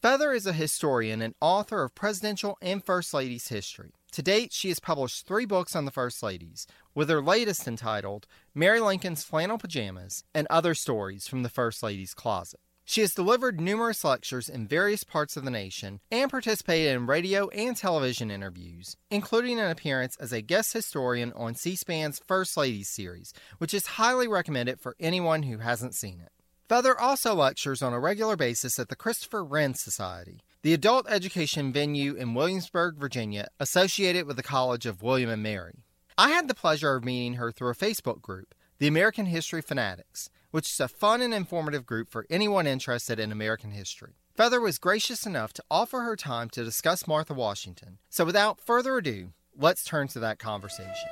Feather 0.00 0.32
is 0.32 0.46
a 0.46 0.52
historian 0.52 1.20
and 1.20 1.34
author 1.40 1.82
of 1.82 1.94
presidential 1.94 2.56
and 2.62 2.84
First 2.84 3.12
Ladies 3.12 3.48
history. 3.48 3.92
To 4.12 4.22
date, 4.22 4.52
she 4.52 4.68
has 4.68 4.78
published 4.78 5.26
three 5.26 5.44
books 5.44 5.74
on 5.74 5.84
the 5.84 5.90
First 5.90 6.22
Ladies, 6.22 6.66
with 6.96 7.08
her 7.10 7.22
latest 7.22 7.68
entitled 7.68 8.26
Mary 8.52 8.80
Lincoln's 8.80 9.22
Flannel 9.22 9.58
Pajamas 9.58 10.24
and 10.34 10.48
Other 10.50 10.74
Stories 10.74 11.28
from 11.28 11.44
the 11.44 11.48
First 11.48 11.82
Lady's 11.84 12.14
Closet. 12.14 12.58
She 12.88 13.02
has 13.02 13.14
delivered 13.14 13.60
numerous 13.60 14.04
lectures 14.04 14.48
in 14.48 14.66
various 14.66 15.04
parts 15.04 15.36
of 15.36 15.44
the 15.44 15.50
nation 15.50 16.00
and 16.10 16.30
participated 16.30 16.94
in 16.94 17.06
radio 17.06 17.48
and 17.48 17.76
television 17.76 18.30
interviews, 18.30 18.96
including 19.10 19.58
an 19.58 19.70
appearance 19.70 20.16
as 20.18 20.32
a 20.32 20.40
guest 20.40 20.72
historian 20.72 21.32
on 21.34 21.56
C 21.56 21.76
SPAN's 21.76 22.20
First 22.26 22.56
Ladies 22.56 22.88
series, 22.88 23.34
which 23.58 23.74
is 23.74 23.86
highly 23.86 24.28
recommended 24.28 24.80
for 24.80 24.96
anyone 24.98 25.42
who 25.42 25.58
hasn't 25.58 25.94
seen 25.94 26.20
it. 26.20 26.30
Feather 26.68 26.98
also 26.98 27.34
lectures 27.34 27.82
on 27.82 27.92
a 27.92 28.00
regular 28.00 28.36
basis 28.36 28.78
at 28.78 28.88
the 28.88 28.96
Christopher 28.96 29.44
Wren 29.44 29.74
Society, 29.74 30.40
the 30.62 30.72
adult 30.72 31.06
education 31.10 31.72
venue 31.72 32.14
in 32.14 32.34
Williamsburg, 32.34 32.96
Virginia, 32.96 33.48
associated 33.60 34.26
with 34.26 34.36
the 34.36 34.42
College 34.42 34.86
of 34.86 35.02
William 35.02 35.30
and 35.30 35.42
Mary. 35.42 35.84
I 36.18 36.30
had 36.30 36.48
the 36.48 36.54
pleasure 36.54 36.94
of 36.94 37.04
meeting 37.04 37.34
her 37.34 37.52
through 37.52 37.68
a 37.68 37.74
Facebook 37.74 38.22
group, 38.22 38.54
the 38.78 38.86
American 38.86 39.26
History 39.26 39.60
Fanatics, 39.60 40.30
which 40.50 40.70
is 40.70 40.80
a 40.80 40.88
fun 40.88 41.20
and 41.20 41.34
informative 41.34 41.84
group 41.84 42.10
for 42.10 42.24
anyone 42.30 42.66
interested 42.66 43.20
in 43.20 43.30
American 43.30 43.72
history. 43.72 44.14
Feather 44.34 44.58
was 44.58 44.78
gracious 44.78 45.26
enough 45.26 45.52
to 45.52 45.64
offer 45.70 46.00
her 46.00 46.16
time 46.16 46.48
to 46.50 46.64
discuss 46.64 47.06
Martha 47.06 47.34
Washington. 47.34 47.98
So 48.08 48.24
without 48.24 48.62
further 48.62 48.96
ado, 48.96 49.32
let's 49.54 49.84
turn 49.84 50.08
to 50.08 50.18
that 50.20 50.38
conversation. 50.38 51.10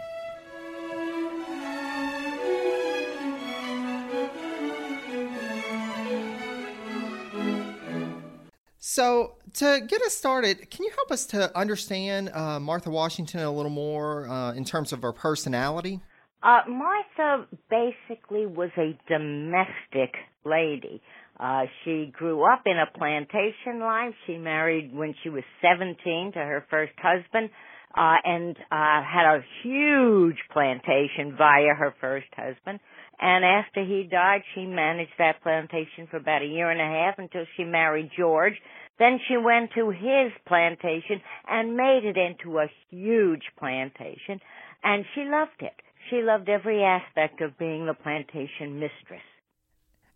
So, 8.79 9.37
to 9.55 9.81
get 9.87 10.03
us 10.03 10.15
started, 10.15 10.71
can 10.71 10.85
you 10.85 10.91
help 10.97 11.11
us 11.11 11.27
to 11.27 11.57
understand 11.57 12.31
uh, 12.31 12.59
Martha 12.61 12.91
Washington 12.91 13.41
a 13.41 13.51
little 13.51 13.71
more 13.71 14.29
uh, 14.29 14.53
in 14.55 14.65
terms 14.65 14.93
of 14.93 15.03
her 15.03 15.13
personality? 15.13 16.01
Uh, 16.43 16.61
Martha 16.69 17.47
basically 17.71 18.47
was 18.47 18.71
a 18.77 18.99
domestic 19.09 20.15
lady. 20.45 21.01
Uh, 21.41 21.63
she 21.85 22.13
grew 22.13 22.45
up 22.45 22.63
in 22.67 22.77
a 22.79 22.87
plantation 22.99 23.81
life. 23.81 24.15
She 24.27 24.37
married 24.37 24.95
when 24.95 25.15
she 25.23 25.31
was 25.31 25.43
17 25.63 26.33
to 26.35 26.39
her 26.39 26.67
first 26.71 26.93
husband, 26.99 27.51
uh, 27.97 28.17
and, 28.25 28.57
uh, 28.71 29.03
had 29.03 29.39
a 29.39 29.41
huge 29.63 30.37
plantation 30.53 31.35
via 31.37 31.75
her 31.75 31.95
first 32.01 32.29
husband. 32.37 32.79
And 33.21 33.45
after 33.45 33.85
he 33.85 34.09
died, 34.11 34.43
she 34.55 34.67
managed 34.67 35.13
that 35.19 35.43
plantation 35.43 36.09
for 36.11 36.19
about 36.19 36.43
a 36.43 36.47
year 36.47 36.71
and 36.71 36.81
a 36.81 36.85
half 36.85 37.19
until 37.19 37.45
she 37.57 37.65
married 37.65 38.11
George. 38.17 38.55
Then 38.99 39.19
she 39.27 39.37
went 39.37 39.71
to 39.75 39.91
his 39.91 40.33
plantation 40.47 41.21
and 41.49 41.77
made 41.77 42.03
it 42.05 42.17
into 42.17 42.59
a 42.59 42.67
huge 42.91 43.43
plantation, 43.59 44.41
and 44.83 45.05
she 45.15 45.23
loved 45.25 45.61
it. 45.61 45.75
She 46.11 46.23
loved 46.23 46.49
every 46.49 46.83
aspect 46.85 47.41
of 47.41 47.59
being 47.59 47.87
the 47.87 47.95
plantation 47.95 48.79
mistress. 48.79 49.23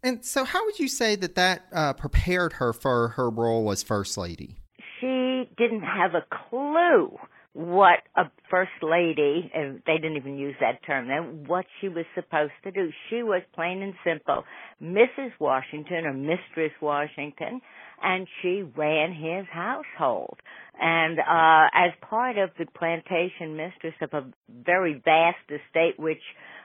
And 0.03 0.25
so, 0.25 0.45
how 0.45 0.65
would 0.65 0.79
you 0.79 0.87
say 0.87 1.17
that 1.17 1.35
that 1.35 1.67
uh, 1.73 1.93
prepared 1.95 2.55
her 2.55 2.73
for 2.73 3.09
her 3.09 3.29
role 3.29 3.71
as 3.73 3.83
First 3.83 4.17
Lady? 4.17 4.57
She 5.01 5.51
didn't 5.57 5.83
have 5.83 6.15
a 6.15 6.25
clue 6.51 7.19
what 7.59 8.01
a 8.15 8.25
first 8.49 8.71
lady, 8.83 9.51
and 9.53 9.83
they 9.85 9.97
didn't 9.97 10.17
even 10.17 10.39
use 10.39 10.55
that 10.61 10.81
term 10.87 11.09
then, 11.09 11.45
what 11.49 11.67
she 11.81 11.89
was 11.89 12.05
supposed 12.15 12.53
to 12.63 12.71
do. 12.71 12.91
She 13.11 13.25
was 13.25 13.43
plain 13.53 13.83
and 13.83 13.95
simple 14.05 14.45
Mrs. 14.81 15.33
Washington 15.41 16.07
or 16.07 16.13
Mistress 16.13 16.73
Washington, 16.81 17.61
and 18.03 18.27
she 18.41 18.63
ran 18.77 19.13
his 19.13 19.47
household. 19.51 20.39
And 20.81 21.19
uh 21.19 21.67
as 21.75 21.93
part 22.09 22.39
of 22.39 22.51
the 22.59 22.67
plantation 22.79 23.57
mistress 23.57 23.95
of 24.01 24.11
a 24.13 24.27
very 24.65 25.03
vast 25.05 25.39
estate 25.51 25.99
which 25.99 26.23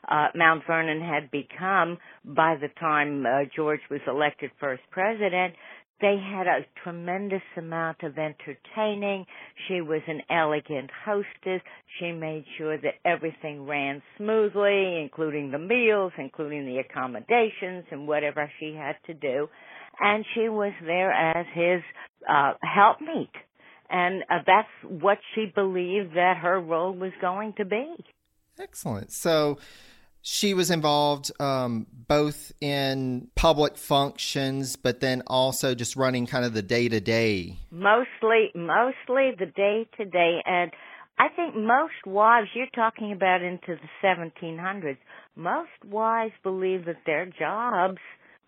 uh 0.08 0.28
Mount 0.36 0.64
Vernon 0.68 1.02
had 1.02 1.32
become 1.32 1.98
by 2.24 2.56
the 2.60 2.70
time 2.80 3.26
uh, 3.26 3.46
George 3.56 3.82
was 3.90 4.02
elected 4.08 4.52
first 4.60 4.84
president, 4.92 5.56
they 6.04 6.18
had 6.18 6.48
a 6.48 6.66
tremendous 6.84 7.42
amount 7.56 8.04
of 8.04 8.18
entertaining. 8.18 9.26
She 9.70 9.80
was 9.80 10.02
an 10.06 10.22
elegant 10.30 10.90
hostess. 11.06 11.62
She 11.98 12.12
made 12.12 12.44
sure 12.58 12.78
that 12.78 12.96
everything 13.06 13.66
ran 13.66 14.04
smoothly, 14.18 15.00
including 15.02 15.52
the 15.52 15.60
meals, 15.60 16.12
including 16.18 16.66
the 16.66 16.80
accommodations 16.80 17.86
and 17.90 18.06
whatever 18.06 18.52
she 18.60 18.76
had 18.78 18.98
to 19.06 19.14
do. 19.14 19.48
And 19.98 20.26
she 20.36 20.50
was 20.50 20.74
there 20.86 21.14
as 21.14 21.46
his 21.54 21.82
uh, 22.30 22.54
helpmeet. 22.62 23.32
And 23.90 24.24
uh, 24.30 24.40
that's 24.46 25.02
what 25.02 25.20
she 25.34 25.46
believed 25.56 26.16
that 26.16 26.36
her 26.42 26.60
role 26.60 26.94
was 26.94 27.14
going 27.22 27.54
to 27.60 27.66
be. 27.66 27.96
Excellent. 28.60 29.14
So, 29.14 29.58
she 30.26 30.54
was 30.54 30.72
involved 30.72 31.32
um, 31.42 31.86
both 32.08 32.54
in 32.62 33.28
public 33.36 33.78
functions, 33.78 34.78
but 34.78 35.02
then 35.02 35.22
also 35.28 35.76
just 35.76 35.98
running 35.98 36.26
kind 36.26 36.46
of 36.46 36.54
the 36.54 36.62
day 36.62 36.88
to 36.88 37.02
day. 37.02 37.58
Mostly, 37.70 38.50
mostly 38.56 39.32
the 39.38 39.52
day 39.54 39.86
to 39.98 40.06
day, 40.06 40.42
and 40.46 40.72
I 41.20 41.28
think 41.28 41.56
most 41.56 42.06
wives. 42.06 42.48
You're 42.56 42.68
talking 42.74 43.12
about 43.12 43.44
into 43.44 43.76
the 43.76 44.08
1700s. 44.08 44.98
Most 45.36 45.70
wives 45.86 46.34
believe 46.42 46.86
that 46.86 47.02
their 47.06 47.26
jobs 47.26 48.00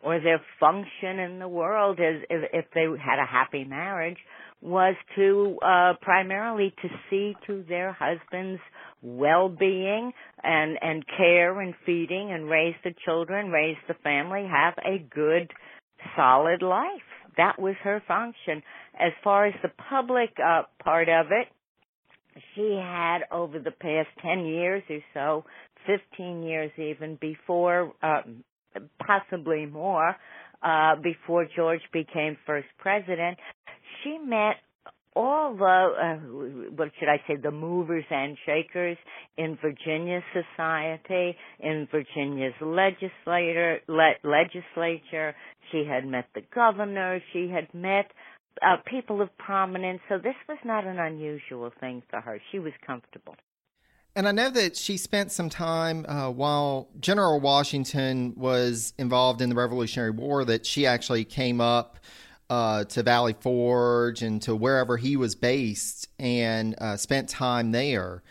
or 0.01 0.21
their 0.21 0.41
function 0.59 1.19
in 1.19 1.39
the 1.39 1.47
world, 1.47 1.99
is 1.99 2.23
if, 2.29 2.49
if 2.53 2.65
they 2.73 2.85
had 3.03 3.19
a 3.19 3.25
happy 3.25 3.65
marriage, 3.65 4.17
was 4.61 4.95
to 5.15 5.57
uh, 5.61 5.93
primarily 6.01 6.73
to 6.81 6.87
see 7.09 7.35
to 7.47 7.65
their 7.67 7.91
husband's 7.91 8.61
well-being 9.05 10.11
and 10.43 10.77
and 10.81 11.05
care 11.17 11.61
and 11.61 11.75
feeding 11.85 12.31
and 12.31 12.49
raise 12.49 12.75
the 12.83 12.93
children, 13.05 13.51
raise 13.51 13.77
the 13.87 13.93
family, 14.03 14.45
have 14.49 14.73
a 14.79 14.97
good 15.13 15.51
solid 16.15 16.61
life. 16.61 16.87
That 17.37 17.59
was 17.59 17.75
her 17.83 18.01
function. 18.07 18.63
As 18.99 19.11
far 19.23 19.45
as 19.45 19.53
the 19.61 19.71
public 19.89 20.31
uh, 20.43 20.63
part 20.83 21.09
of 21.09 21.27
it, 21.31 21.47
she 22.55 22.79
had 22.81 23.19
over 23.31 23.59
the 23.59 23.71
past 23.71 24.07
10 24.21 24.45
years 24.45 24.83
or 24.89 24.99
so, 25.13 25.45
15 25.85 26.43
years 26.43 26.71
even 26.77 27.17
before, 27.21 27.93
uh, 28.01 28.21
possibly 29.05 29.65
more, 29.65 30.15
uh, 30.63 30.95
before 31.01 31.47
George 31.55 31.81
became 31.93 32.37
first 32.45 32.67
president, 32.79 33.37
she 34.03 34.17
met 34.17 34.55
all 35.15 35.55
the, 35.55 35.63
uh, 35.63 36.15
what 36.75 36.91
should 36.99 37.07
I 37.07 37.21
say, 37.27 37.35
the 37.41 37.51
movers 37.51 38.03
and 38.09 38.37
shakers 38.45 38.97
in 39.37 39.57
Virginia 39.61 40.21
society, 40.33 41.37
in 41.59 41.87
Virginia's 41.91 42.53
legislator, 42.61 43.79
le- 43.87 44.19
legislature. 44.23 45.35
She 45.71 45.85
had 45.89 46.05
met 46.05 46.25
the 46.35 46.41
governor. 46.53 47.19
She 47.31 47.49
had 47.49 47.73
met 47.73 48.11
uh, 48.61 48.77
people 48.85 49.21
of 49.21 49.35
prominence. 49.37 50.01
So 50.09 50.17
this 50.17 50.35
was 50.47 50.57
not 50.65 50.85
an 50.85 50.99
unusual 50.99 51.71
thing 51.79 52.03
for 52.09 52.19
her. 52.19 52.39
She 52.51 52.59
was 52.59 52.73
comfortable. 52.85 53.35
And 54.17 54.29
I 54.29 54.31
know 54.31 54.49
that 54.49 54.77
she 54.77 54.95
spent 54.95 55.33
some 55.33 55.49
time 55.49 56.05
uh, 56.07 56.29
while 56.29 56.87
General 57.01 57.41
Washington 57.41 58.33
was 58.37 58.93
involved 58.97 59.41
in 59.41 59.49
the 59.49 59.55
Revolutionary 59.55 60.11
War, 60.11 60.45
that 60.45 60.65
she 60.65 60.85
actually 60.85 61.25
came 61.25 61.59
up 61.59 61.99
uh, 62.49 62.83
to 62.85 63.03
Valley 63.03 63.35
Forge 63.39 64.21
and 64.21 64.41
to 64.43 64.55
wherever 64.55 64.97
he 64.97 65.17
was 65.17 65.35
based 65.35 66.07
and 66.19 66.75
uh, 66.79 66.97
spent 66.97 67.29
time 67.29 67.71
there. 67.71 68.23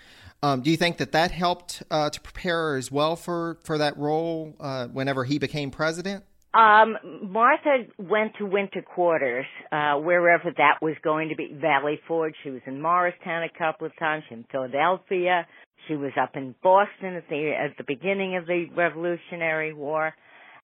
Um, 0.42 0.60
do 0.60 0.70
you 0.70 0.76
think 0.76 0.98
that 0.98 1.12
that 1.12 1.30
helped 1.30 1.82
uh, 1.90 2.10
to 2.10 2.20
prepare 2.20 2.76
as 2.76 2.92
well 2.92 3.16
for, 3.16 3.58
for 3.64 3.78
that 3.78 3.96
role 3.96 4.54
uh, 4.60 4.88
whenever 4.88 5.24
he 5.24 5.38
became 5.38 5.70
president? 5.70 6.24
Um, 6.54 6.96
Martha 7.22 7.86
went 7.98 8.36
to 8.38 8.46
winter 8.46 8.80
quarters, 8.82 9.46
uh, 9.72 9.94
wherever 9.94 10.52
that 10.56 10.78
was 10.80 10.94
going 11.02 11.30
to 11.30 11.34
be. 11.34 11.52
Valley 11.52 11.98
Forge. 12.06 12.34
She 12.44 12.50
was 12.50 12.60
in 12.66 12.80
Morristown 12.80 13.42
a 13.42 13.58
couple 13.58 13.88
of 13.88 13.96
times, 13.98 14.22
in 14.30 14.44
Philadelphia. 14.52 15.46
She 15.88 15.96
was 15.96 16.12
up 16.20 16.36
in 16.36 16.54
Boston 16.62 17.14
at 17.14 17.28
the 17.28 17.52
at 17.52 17.76
the 17.76 17.84
beginning 17.84 18.36
of 18.36 18.46
the 18.46 18.66
Revolutionary 18.76 19.74
War, 19.74 20.14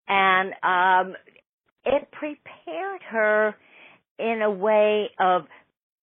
and 0.08 0.52
um, 0.62 1.16
it 1.84 2.10
prepared 2.12 3.02
her 3.10 3.54
in 4.18 4.42
a 4.42 4.50
way 4.50 5.10
of 5.18 5.42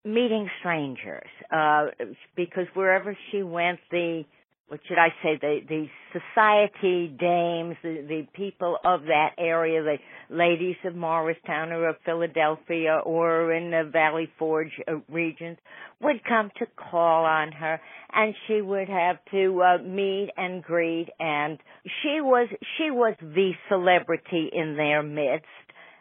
meeting 0.03 0.49
strangers 0.59 1.29
uh, 1.51 1.87
because 2.35 2.65
wherever 2.73 3.15
she 3.31 3.43
went, 3.43 3.79
the 3.91 4.23
what 4.67 4.81
should 4.85 4.97
I 4.97 5.09
say, 5.23 5.37
the, 5.39 5.59
the 5.69 5.87
society 6.11 7.07
dames, 7.07 7.77
the, 7.83 8.05
the 8.05 8.27
people 8.33 8.77
of 8.83 9.03
that 9.03 9.29
area, 9.37 9.81
the 9.81 9.95
ladies 10.29 10.75
of 10.83 10.93
Morristown 10.93 11.71
or 11.71 11.87
of 11.87 11.95
Philadelphia 12.03 12.99
or 13.05 13.53
in 13.53 13.71
the 13.71 13.89
Valley 13.89 14.29
Forge 14.37 14.71
uh, 14.87 14.95
regions 15.09 15.57
would 16.01 16.21
come 16.25 16.51
to 16.59 16.65
call 16.75 17.23
on 17.23 17.53
her 17.53 17.79
and 18.11 18.35
she 18.47 18.61
would 18.61 18.89
have 18.89 19.17
to 19.31 19.61
uh, 19.61 19.81
meet 19.83 20.31
and 20.35 20.61
greet 20.61 21.07
and 21.17 21.59
she 22.03 22.19
was, 22.19 22.49
she 22.77 22.91
was 22.91 23.15
the 23.21 23.51
celebrity 23.69 24.49
in 24.51 24.75
their 24.75 25.01
midst 25.01 25.45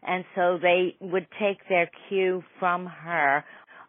and 0.06 0.24
so 0.34 0.58
they 0.60 0.96
would 1.00 1.26
take 1.40 1.58
their 1.68 1.90
cue 2.08 2.42
from 2.58 2.86
her. 2.86 3.44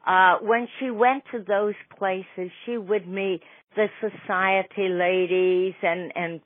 Uh, 0.05 0.38
when 0.41 0.67
she 0.79 0.89
went 0.89 1.24
to 1.31 1.43
those 1.45 1.75
places, 1.97 2.51
she 2.65 2.77
would 2.77 3.07
meet 3.07 3.41
the 3.75 3.88
society 4.01 4.89
ladies 4.89 5.74
and 5.81 6.12
and 6.15 6.41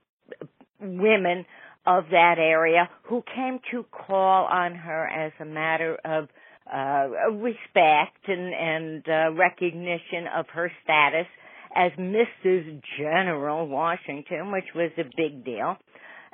women 0.79 1.45
of 1.85 2.05
that 2.11 2.35
area 2.37 2.89
who 3.03 3.23
came 3.35 3.59
to 3.71 3.83
call 3.91 4.45
on 4.45 4.75
her 4.75 5.07
as 5.07 5.31
a 5.39 5.45
matter 5.45 5.97
of 6.05 6.27
uh, 6.71 7.31
respect 7.33 8.27
and 8.27 8.53
and 8.53 9.03
uh, 9.07 9.31
recognition 9.33 10.27
of 10.35 10.45
her 10.53 10.71
status 10.83 11.27
as 11.75 11.91
Mrs. 11.97 12.81
General 12.97 13.67
Washington, 13.67 14.51
which 14.51 14.65
was 14.75 14.91
a 14.97 15.03
big 15.15 15.45
deal. 15.45 15.77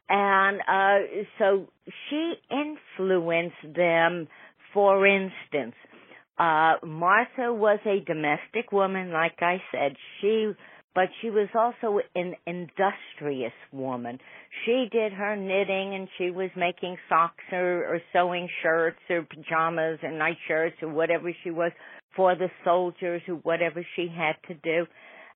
And 0.10 0.62
uh, 0.62 1.24
so 1.38 1.68
she 2.10 2.34
influenced 2.50 3.76
them. 3.76 4.28
For 4.74 5.08
instance, 5.08 5.76
uh, 6.38 6.74
Martha 6.86 7.52
was 7.52 7.80
a 7.86 8.04
domestic 8.06 8.72
woman, 8.72 9.12
like 9.12 9.38
I 9.40 9.58
said. 9.72 9.96
She 10.22 10.54
but 10.98 11.10
she 11.22 11.30
was 11.30 11.48
also 11.54 12.00
an 12.16 12.34
industrious 12.48 13.54
woman. 13.72 14.18
She 14.66 14.88
did 14.92 15.14
her 15.14 15.36
knitting 15.36 15.94
and 15.94 16.08
she 16.18 16.32
was 16.32 16.50
making 16.58 16.98
socks 17.08 17.44
or, 17.52 17.86
or 17.86 18.02
sewing 18.12 18.50
shirts 18.64 18.98
or 19.08 19.22
pajamas 19.22 20.00
and 20.02 20.18
night 20.18 20.38
shirts 20.48 20.76
or 20.82 20.90
whatever 20.90 21.32
she 21.44 21.52
was 21.52 21.72
for 22.16 22.34
the 22.34 22.50
soldiers 22.66 23.22
or 23.28 23.36
whatever 23.36 23.86
she 23.96 24.08
had 24.08 24.38
to 24.48 24.56
do. 24.56 24.88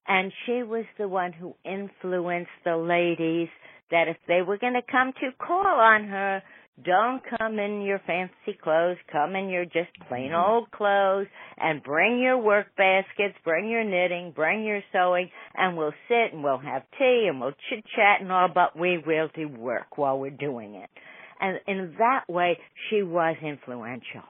And 0.08 0.32
she 0.46 0.64
was 0.64 0.84
the 0.98 1.06
one 1.06 1.32
who 1.32 1.54
influenced 1.64 2.50
the 2.64 2.76
ladies 2.76 3.48
that 3.92 4.08
if 4.08 4.16
they 4.26 4.42
were 4.42 4.58
going 4.58 4.74
to 4.74 4.82
come 4.90 5.12
to 5.20 5.30
call 5.38 5.64
on 5.64 6.08
her, 6.08 6.42
don't 6.82 7.22
come 7.38 7.58
in 7.58 7.82
your 7.82 8.00
fancy 8.06 8.58
clothes. 8.60 8.96
Come 9.12 9.36
in 9.36 9.50
your 9.50 9.64
just 9.64 9.90
plain 10.08 10.30
mm-hmm. 10.30 10.52
old 10.52 10.70
clothes 10.70 11.26
and 11.58 11.82
bring 11.82 12.18
your 12.18 12.38
work 12.38 12.68
baskets, 12.76 13.36
bring 13.44 13.68
your 13.68 13.84
knitting, 13.84 14.32
bring 14.34 14.64
your 14.64 14.80
sewing, 14.90 15.30
and 15.54 15.76
we'll 15.76 15.92
sit 16.08 16.32
and 16.32 16.42
we'll 16.42 16.58
have 16.58 16.82
tea 16.98 17.26
and 17.28 17.40
we'll 17.40 17.52
chit 17.68 17.84
chat 17.94 18.20
and 18.20 18.32
all, 18.32 18.48
but 18.52 18.76
we 18.76 18.98
will 19.06 19.28
do 19.34 19.48
work 19.48 19.98
while 19.98 20.18
we're 20.18 20.30
doing 20.30 20.74
it. 20.74 20.90
And 21.40 21.60
in 21.68 21.94
that 21.98 22.24
way, 22.28 22.58
she 22.88 23.02
was 23.02 23.36
influential. 23.42 24.22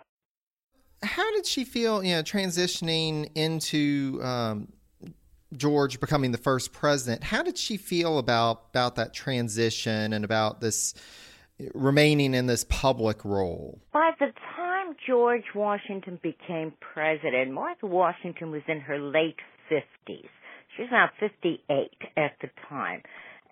How 1.03 1.31
did 1.33 1.47
she 1.47 1.65
feel, 1.65 2.03
you 2.03 2.15
know, 2.15 2.23
transitioning 2.23 3.31
into 3.35 4.21
um, 4.23 4.69
George 5.57 6.01
becoming 6.01 6.33
the 6.33 6.39
first 6.39 6.73
president? 6.73 7.25
How 7.25 7.43
did 7.43 7.59
she 7.59 7.77
feel 7.77 8.19
about 8.19 8.67
about 8.71 8.97
that 8.97 9.13
transition 9.15 10.13
and 10.13 10.25
about 10.25 10.61
this? 10.61 10.95
remaining 11.75 12.35
in 12.35 12.47
this 12.47 12.65
public 12.65 13.25
role? 13.25 13.79
By 13.93 14.11
the 14.19 14.33
time 14.57 14.97
George 15.07 15.45
Washington 15.55 16.19
became 16.23 16.73
president, 16.81 17.53
Martha 17.53 17.87
Washington 17.87 18.51
was 18.51 18.63
in 18.69 18.81
her 18.81 18.99
late 18.99 19.39
50s. 19.71 20.29
She 20.77 20.83
was 20.83 20.89
about 20.89 21.11
58 21.21 21.91
at 22.17 22.33
the 22.41 22.49
time. 22.69 23.03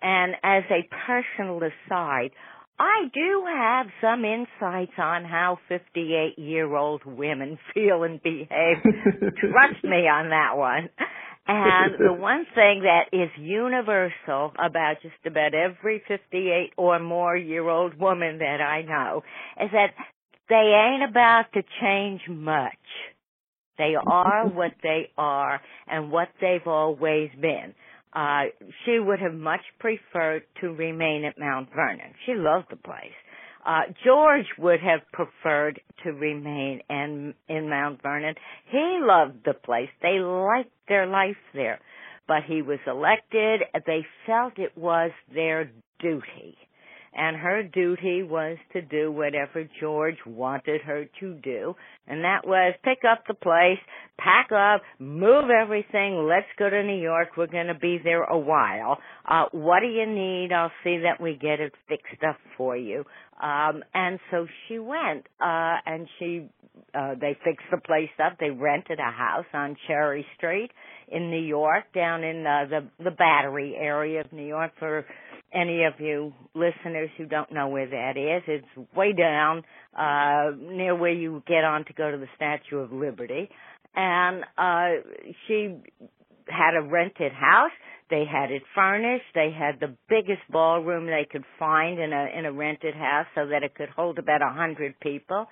And 0.01 0.33
as 0.43 0.63
a 0.71 0.87
personal 1.05 1.61
aside, 1.61 2.31
I 2.79 3.09
do 3.13 3.45
have 3.45 3.87
some 4.01 4.25
insights 4.25 4.97
on 4.97 5.23
how 5.23 5.59
58 5.69 6.39
year 6.39 6.75
old 6.75 7.05
women 7.05 7.59
feel 7.73 8.03
and 8.03 8.21
behave. 8.21 8.49
Trust 9.39 9.83
me 9.83 10.07
on 10.07 10.29
that 10.29 10.57
one. 10.57 10.89
And 11.47 11.95
the 11.97 12.13
one 12.13 12.45
thing 12.55 12.83
that 12.83 13.05
is 13.11 13.29
universal 13.37 14.53
about 14.57 14.95
just 15.01 15.15
about 15.25 15.53
every 15.53 16.01
58 16.07 16.73
or 16.77 16.99
more 16.99 17.35
year 17.35 17.67
old 17.67 17.99
woman 17.99 18.37
that 18.39 18.61
I 18.61 18.83
know 18.83 19.23
is 19.61 19.69
that 19.71 19.89
they 20.49 20.55
ain't 20.55 21.09
about 21.09 21.45
to 21.53 21.63
change 21.81 22.21
much. 22.29 22.71
They 23.77 23.95
are 23.95 24.47
what 24.53 24.73
they 24.83 25.09
are 25.17 25.61
and 25.87 26.11
what 26.11 26.29
they've 26.39 26.65
always 26.65 27.29
been. 27.39 27.73
Uh, 28.13 28.43
she 28.85 28.99
would 28.99 29.19
have 29.19 29.33
much 29.33 29.61
preferred 29.79 30.43
to 30.59 30.67
remain 30.67 31.23
at 31.25 31.39
Mount 31.39 31.69
Vernon. 31.73 32.13
She 32.25 32.33
loved 32.35 32.67
the 32.69 32.75
place. 32.75 33.15
Uh, 33.65 33.81
George 34.03 34.47
would 34.57 34.79
have 34.79 35.01
preferred 35.11 35.81
to 36.03 36.11
remain 36.11 36.81
in, 36.89 37.33
in 37.47 37.69
Mount 37.69 38.01
Vernon. 38.01 38.35
He 38.69 38.99
loved 39.01 39.45
the 39.45 39.53
place. 39.53 39.89
They 40.01 40.19
liked 40.19 40.71
their 40.87 41.05
life 41.05 41.37
there. 41.53 41.79
But 42.27 42.43
he 42.47 42.61
was 42.61 42.79
elected. 42.87 43.61
They 43.85 44.05
felt 44.25 44.57
it 44.57 44.77
was 44.77 45.11
their 45.33 45.71
duty 45.99 46.57
and 47.13 47.35
her 47.35 47.63
duty 47.63 48.23
was 48.23 48.57
to 48.73 48.81
do 48.81 49.11
whatever 49.11 49.67
George 49.79 50.17
wanted 50.25 50.81
her 50.81 51.05
to 51.19 51.33
do, 51.35 51.75
and 52.07 52.23
that 52.23 52.45
was 52.45 52.73
pick 52.83 52.99
up 53.09 53.23
the 53.27 53.33
place, 53.33 53.79
pack 54.17 54.51
up, 54.51 54.81
move 54.99 55.49
everything, 55.49 56.25
let's 56.27 56.47
go 56.57 56.69
to 56.69 56.83
New 56.83 57.01
York, 57.01 57.29
we're 57.35 57.47
going 57.47 57.67
to 57.67 57.75
be 57.75 57.99
there 58.03 58.23
a 58.23 58.37
while. 58.37 58.97
Uh, 59.29 59.45
what 59.51 59.81
do 59.81 59.87
you 59.87 60.05
need? 60.05 60.51
I'll 60.53 60.71
see 60.83 60.99
that 61.03 61.21
we 61.21 61.33
get 61.33 61.59
it 61.59 61.73
fixed 61.89 62.23
up 62.27 62.37
for 62.57 62.77
you. 62.77 63.03
Um, 63.41 63.83
and 63.93 64.19
so 64.29 64.47
she 64.67 64.79
went, 64.79 65.25
uh, 65.39 65.75
and 65.85 66.07
she, 66.19 66.47
uh, 66.93 67.15
they 67.19 67.35
fixed 67.43 67.65
the 67.71 67.77
place 67.77 68.09
up, 68.23 68.37
they 68.39 68.51
rented 68.51 68.99
a 68.99 69.11
house 69.11 69.45
on 69.53 69.75
Cherry 69.87 70.25
Street 70.37 70.69
in 71.09 71.29
New 71.29 71.41
York, 71.41 71.85
down 71.93 72.23
in, 72.23 72.45
uh, 72.45 72.65
the, 72.69 73.03
the 73.03 73.11
Battery 73.11 73.75
area 73.77 74.21
of 74.21 74.31
New 74.31 74.45
York 74.45 74.71
for 74.79 75.05
any 75.53 75.83
of 75.83 75.93
you 75.99 76.33
listeners 76.53 77.09
who 77.17 77.25
don't 77.25 77.51
know 77.51 77.67
where 77.67 77.87
that 77.87 78.17
is, 78.17 78.43
it's 78.47 78.95
way 78.95 79.13
down 79.13 79.63
uh 79.97 80.51
near 80.57 80.95
where 80.95 81.11
you 81.13 81.43
get 81.47 81.63
on 81.63 81.85
to 81.85 81.93
go 81.93 82.11
to 82.11 82.17
the 82.17 82.27
Statue 82.35 82.77
of 82.77 82.91
Liberty. 82.91 83.49
And 83.95 84.43
uh 84.57 85.01
she 85.47 85.75
had 86.47 86.75
a 86.75 86.81
rented 86.81 87.31
house. 87.33 87.71
They 88.09 88.25
had 88.29 88.51
it 88.51 88.63
furnished. 88.75 89.25
They 89.33 89.51
had 89.57 89.79
the 89.79 89.95
biggest 90.09 90.41
ballroom 90.49 91.05
they 91.05 91.27
could 91.29 91.45
find 91.57 91.99
in 91.99 92.11
a 92.13 92.27
in 92.37 92.45
a 92.45 92.51
rented 92.51 92.95
house 92.95 93.27
so 93.35 93.47
that 93.47 93.63
it 93.63 93.75
could 93.75 93.89
hold 93.89 94.19
about 94.19 94.41
a 94.41 94.49
hundred 94.53 94.99
people. 94.99 95.47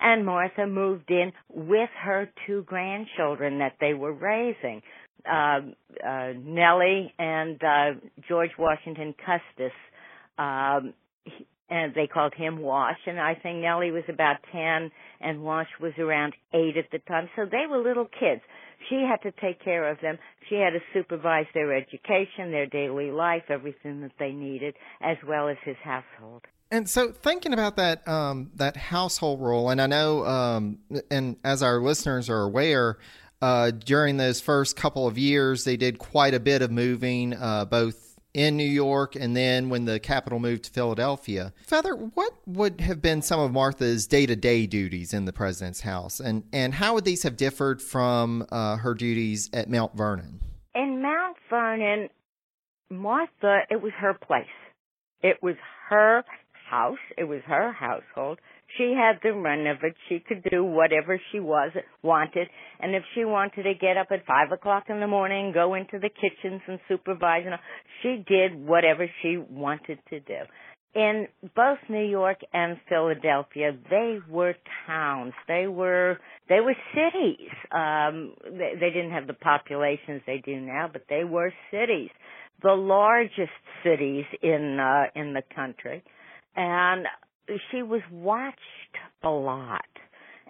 And 0.00 0.24
Martha 0.24 0.66
moved 0.66 1.10
in 1.10 1.30
with 1.50 1.90
her 2.02 2.30
two 2.46 2.62
grandchildren 2.62 3.58
that 3.58 3.74
they 3.80 3.92
were 3.92 4.14
raising. 4.14 4.80
Uh, 5.26 5.60
uh, 6.06 6.32
Nellie 6.36 7.12
and 7.18 7.62
uh, 7.62 8.00
George 8.28 8.50
Washington 8.58 9.14
Custis. 9.24 9.72
Um, 10.38 10.94
he, 11.24 11.46
and 11.70 11.94
they 11.94 12.08
called 12.08 12.34
him 12.34 12.58
Wash, 12.58 12.98
and 13.06 13.20
I 13.20 13.34
think 13.34 13.58
Nellie 13.58 13.92
was 13.92 14.02
about 14.08 14.38
10 14.52 14.90
and 15.20 15.42
Wash 15.42 15.68
was 15.80 15.92
around 15.98 16.34
8 16.52 16.76
at 16.76 16.90
the 16.90 16.98
time. 16.98 17.30
So 17.36 17.44
they 17.44 17.64
were 17.70 17.78
little 17.78 18.06
kids. 18.06 18.42
She 18.88 19.06
had 19.08 19.22
to 19.22 19.32
take 19.40 19.62
care 19.62 19.88
of 19.88 20.00
them. 20.00 20.18
She 20.48 20.56
had 20.56 20.70
to 20.70 20.80
supervise 20.92 21.46
their 21.54 21.72
education, 21.76 22.50
their 22.50 22.66
daily 22.66 23.10
life, 23.10 23.44
everything 23.48 24.00
that 24.00 24.12
they 24.18 24.32
needed, 24.32 24.74
as 25.00 25.16
well 25.26 25.48
as 25.48 25.56
his 25.64 25.76
household. 25.84 26.42
And 26.72 26.88
so, 26.88 27.10
thinking 27.10 27.52
about 27.52 27.76
that 27.76 28.06
um, 28.06 28.50
that 28.54 28.76
household 28.76 29.40
role, 29.40 29.70
and 29.70 29.82
I 29.82 29.86
know, 29.86 30.24
um, 30.24 30.78
and 31.10 31.36
as 31.42 31.64
our 31.64 31.80
listeners 31.80 32.30
are 32.30 32.42
aware, 32.42 32.98
uh, 33.42 33.70
during 33.70 34.16
those 34.16 34.40
first 34.40 34.76
couple 34.76 35.06
of 35.06 35.16
years, 35.16 35.64
they 35.64 35.76
did 35.76 35.98
quite 35.98 36.34
a 36.34 36.40
bit 36.40 36.62
of 36.62 36.70
moving, 36.70 37.34
uh, 37.34 37.64
both 37.64 38.10
in 38.32 38.56
New 38.56 38.62
York 38.62 39.16
and 39.16 39.36
then 39.36 39.70
when 39.70 39.86
the 39.86 39.98
capital 39.98 40.38
moved 40.38 40.64
to 40.64 40.70
Philadelphia. 40.70 41.52
Feather, 41.66 41.94
what 41.94 42.32
would 42.46 42.80
have 42.80 43.02
been 43.02 43.22
some 43.22 43.40
of 43.40 43.52
Martha's 43.52 44.06
day 44.06 44.26
to 44.26 44.36
day 44.36 44.66
duties 44.66 45.12
in 45.12 45.24
the 45.24 45.32
president's 45.32 45.80
house, 45.80 46.20
and 46.20 46.44
and 46.52 46.74
how 46.74 46.94
would 46.94 47.04
these 47.04 47.22
have 47.22 47.36
differed 47.36 47.82
from 47.82 48.46
uh, 48.50 48.76
her 48.76 48.94
duties 48.94 49.50
at 49.52 49.68
Mount 49.68 49.96
Vernon? 49.96 50.40
In 50.74 51.02
Mount 51.02 51.36
Vernon, 51.48 52.08
Martha, 52.90 53.62
it 53.68 53.82
was 53.82 53.92
her 53.98 54.14
place. 54.14 54.46
It 55.22 55.42
was 55.42 55.56
her 55.88 56.24
house. 56.68 56.98
It 57.18 57.24
was 57.24 57.40
her 57.46 57.72
household. 57.72 58.38
She 58.76 58.94
had 58.96 59.18
the 59.22 59.32
run 59.32 59.66
of 59.66 59.78
it. 59.82 59.94
She 60.08 60.20
could 60.20 60.42
do 60.50 60.64
whatever 60.64 61.20
she 61.32 61.40
was 61.40 61.72
wanted. 62.02 62.48
And 62.80 62.94
if 62.94 63.02
she 63.14 63.24
wanted 63.24 63.64
to 63.64 63.74
get 63.74 63.96
up 63.96 64.08
at 64.10 64.26
five 64.26 64.52
o'clock 64.52 64.84
in 64.88 65.00
the 65.00 65.06
morning, 65.06 65.52
go 65.52 65.74
into 65.74 65.98
the 65.98 66.08
kitchens 66.08 66.62
and 66.66 66.78
supervise, 66.88 67.42
and 67.44 67.54
all, 67.54 67.60
she 68.02 68.24
did 68.26 68.66
whatever 68.66 69.06
she 69.22 69.38
wanted 69.38 69.98
to 70.10 70.20
do. 70.20 70.38
In 70.92 71.28
both 71.54 71.78
New 71.88 72.04
York 72.04 72.40
and 72.52 72.76
Philadelphia, 72.88 73.76
they 73.88 74.18
were 74.28 74.54
towns. 74.86 75.32
They 75.46 75.68
were 75.68 76.18
they 76.48 76.58
were 76.60 76.74
cities. 76.92 77.50
Um, 77.70 78.34
they, 78.44 78.72
they 78.78 78.90
didn't 78.90 79.12
have 79.12 79.28
the 79.28 79.34
populations 79.34 80.22
they 80.26 80.42
do 80.44 80.60
now, 80.60 80.90
but 80.92 81.02
they 81.08 81.22
were 81.22 81.52
cities, 81.70 82.10
the 82.62 82.72
largest 82.72 83.52
cities 83.84 84.24
in 84.42 84.80
uh, 84.80 85.04
in 85.14 85.32
the 85.32 85.42
country 85.54 86.02
and 86.56 87.06
she 87.70 87.82
was 87.82 88.02
watched 88.10 88.58
a 89.22 89.28
lot 89.28 89.84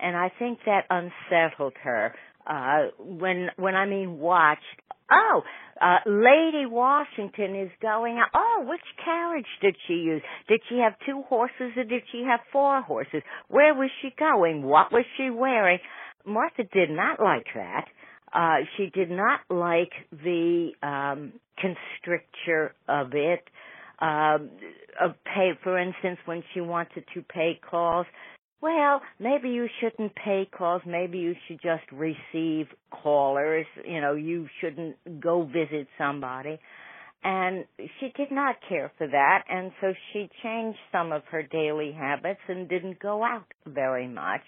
and 0.01 0.17
i 0.17 0.31
think 0.39 0.59
that 0.67 0.85
unsettled 0.91 1.75
her. 1.83 2.15
Uh 2.47 2.89
when 2.99 3.49
when 3.57 3.75
i 3.75 3.87
mean 3.87 4.19
watched 4.19 4.63
oh 5.11 5.43
uh 5.81 5.99
lady 6.07 6.65
washington 6.67 7.55
is 7.55 7.71
going 7.83 8.17
out. 8.19 8.29
Oh 8.35 8.65
which 8.69 8.81
carriage 9.05 9.47
did 9.61 9.77
she 9.87 9.95
use? 9.95 10.23
Did 10.49 10.61
she 10.69 10.79
have 10.79 10.95
two 11.07 11.23
horses 11.29 11.73
or 11.77 11.85
did 11.85 12.03
she 12.13 12.25
have 12.29 12.41
four 12.53 12.83
horses? 12.83 13.23
Where 13.49 13.75
was 13.75 13.91
she 14.01 14.11
going? 14.19 14.63
What 14.63 14.93
was 14.93 15.05
she 15.17 15.31
wearing? 15.31 15.79
Martha 16.25 16.65
did 16.73 16.91
not 16.91 17.21
like 17.21 17.47
that. 17.55 17.87
Uh 18.33 18.65
she 18.77 18.91
did 18.91 19.11
not 19.11 19.41
like 19.51 19.93
the 20.11 20.71
um 20.83 21.33
constricture 21.59 22.75
of 22.89 23.13
it 23.15 23.43
um, 24.01 24.51
of 25.01 25.13
pay, 25.25 25.53
for 25.63 25.79
instance, 25.79 26.19
when 26.25 26.43
she 26.55 26.61
wanted 26.61 27.05
to 27.15 27.23
pay 27.23 27.59
calls. 27.71 28.07
Well, 28.63 29.01
maybe 29.19 29.49
you 29.49 29.69
shouldn't 29.81 30.15
pay 30.17 30.49
calls. 30.57 30.83
Maybe 30.87 31.19
you 31.19 31.35
should 31.47 31.61
just 31.63 31.85
receive 31.93 32.67
callers. 32.91 33.67
You 33.87 34.01
know, 34.01 34.15
you 34.15 34.49
shouldn't 34.61 34.97
go 35.21 35.45
visit 35.45 35.89
somebody. 35.97 36.59
And 37.23 37.65
she 37.77 38.13
did 38.17 38.31
not 38.31 38.57
care 38.67 38.91
for 38.97 39.07
that, 39.07 39.45
and 39.49 39.73
so 39.83 39.93
she 40.13 40.31
changed 40.43 40.79
some 40.91 41.13
of 41.13 41.23
her 41.31 41.43
daily 41.43 41.93
habits 41.93 42.41
and 42.49 42.67
didn't 42.67 42.99
go 42.99 43.23
out 43.23 43.45
very 43.67 44.09
much. 44.09 44.41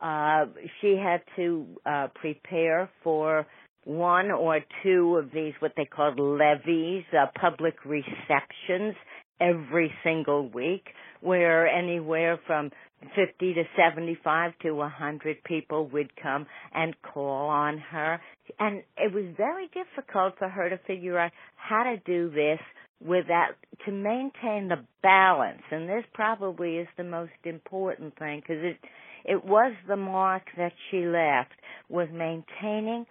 Uh, 0.00 0.46
she 0.80 0.96
had 0.96 1.20
to 1.36 1.66
uh, 1.84 2.08
prepare 2.14 2.88
for 3.04 3.46
one 3.86 4.32
or 4.32 4.60
two 4.82 5.16
of 5.16 5.30
these, 5.32 5.54
what 5.60 5.72
they 5.76 5.84
called 5.84 6.18
levees, 6.18 7.04
uh, 7.12 7.26
public 7.40 7.76
receptions 7.84 8.96
every 9.40 9.92
single 10.02 10.48
week, 10.48 10.88
where 11.20 11.68
anywhere 11.68 12.38
from 12.48 12.70
50 13.14 13.54
to 13.54 13.62
75 13.76 14.52
to 14.62 14.72
100 14.72 15.44
people 15.44 15.86
would 15.88 16.10
come 16.20 16.46
and 16.74 16.96
call 17.02 17.48
on 17.48 17.78
her. 17.78 18.20
And 18.58 18.82
it 18.96 19.14
was 19.14 19.32
very 19.36 19.68
difficult 19.68 20.34
for 20.36 20.48
her 20.48 20.68
to 20.68 20.78
figure 20.86 21.16
out 21.16 21.30
how 21.54 21.84
to 21.84 21.96
do 21.98 22.28
this 22.30 22.58
without, 23.00 23.50
to 23.84 23.92
maintain 23.92 24.68
the 24.68 24.84
balance. 25.02 25.62
And 25.70 25.88
this 25.88 26.04
probably 26.12 26.78
is 26.78 26.88
the 26.96 27.04
most 27.04 27.30
important 27.44 28.18
thing 28.18 28.40
because 28.40 28.64
it, 28.64 28.78
it 29.24 29.44
was 29.44 29.74
the 29.86 29.96
mark 29.96 30.42
that 30.56 30.72
she 30.90 31.06
left, 31.06 31.52
was 31.88 32.08
maintaining 32.12 33.06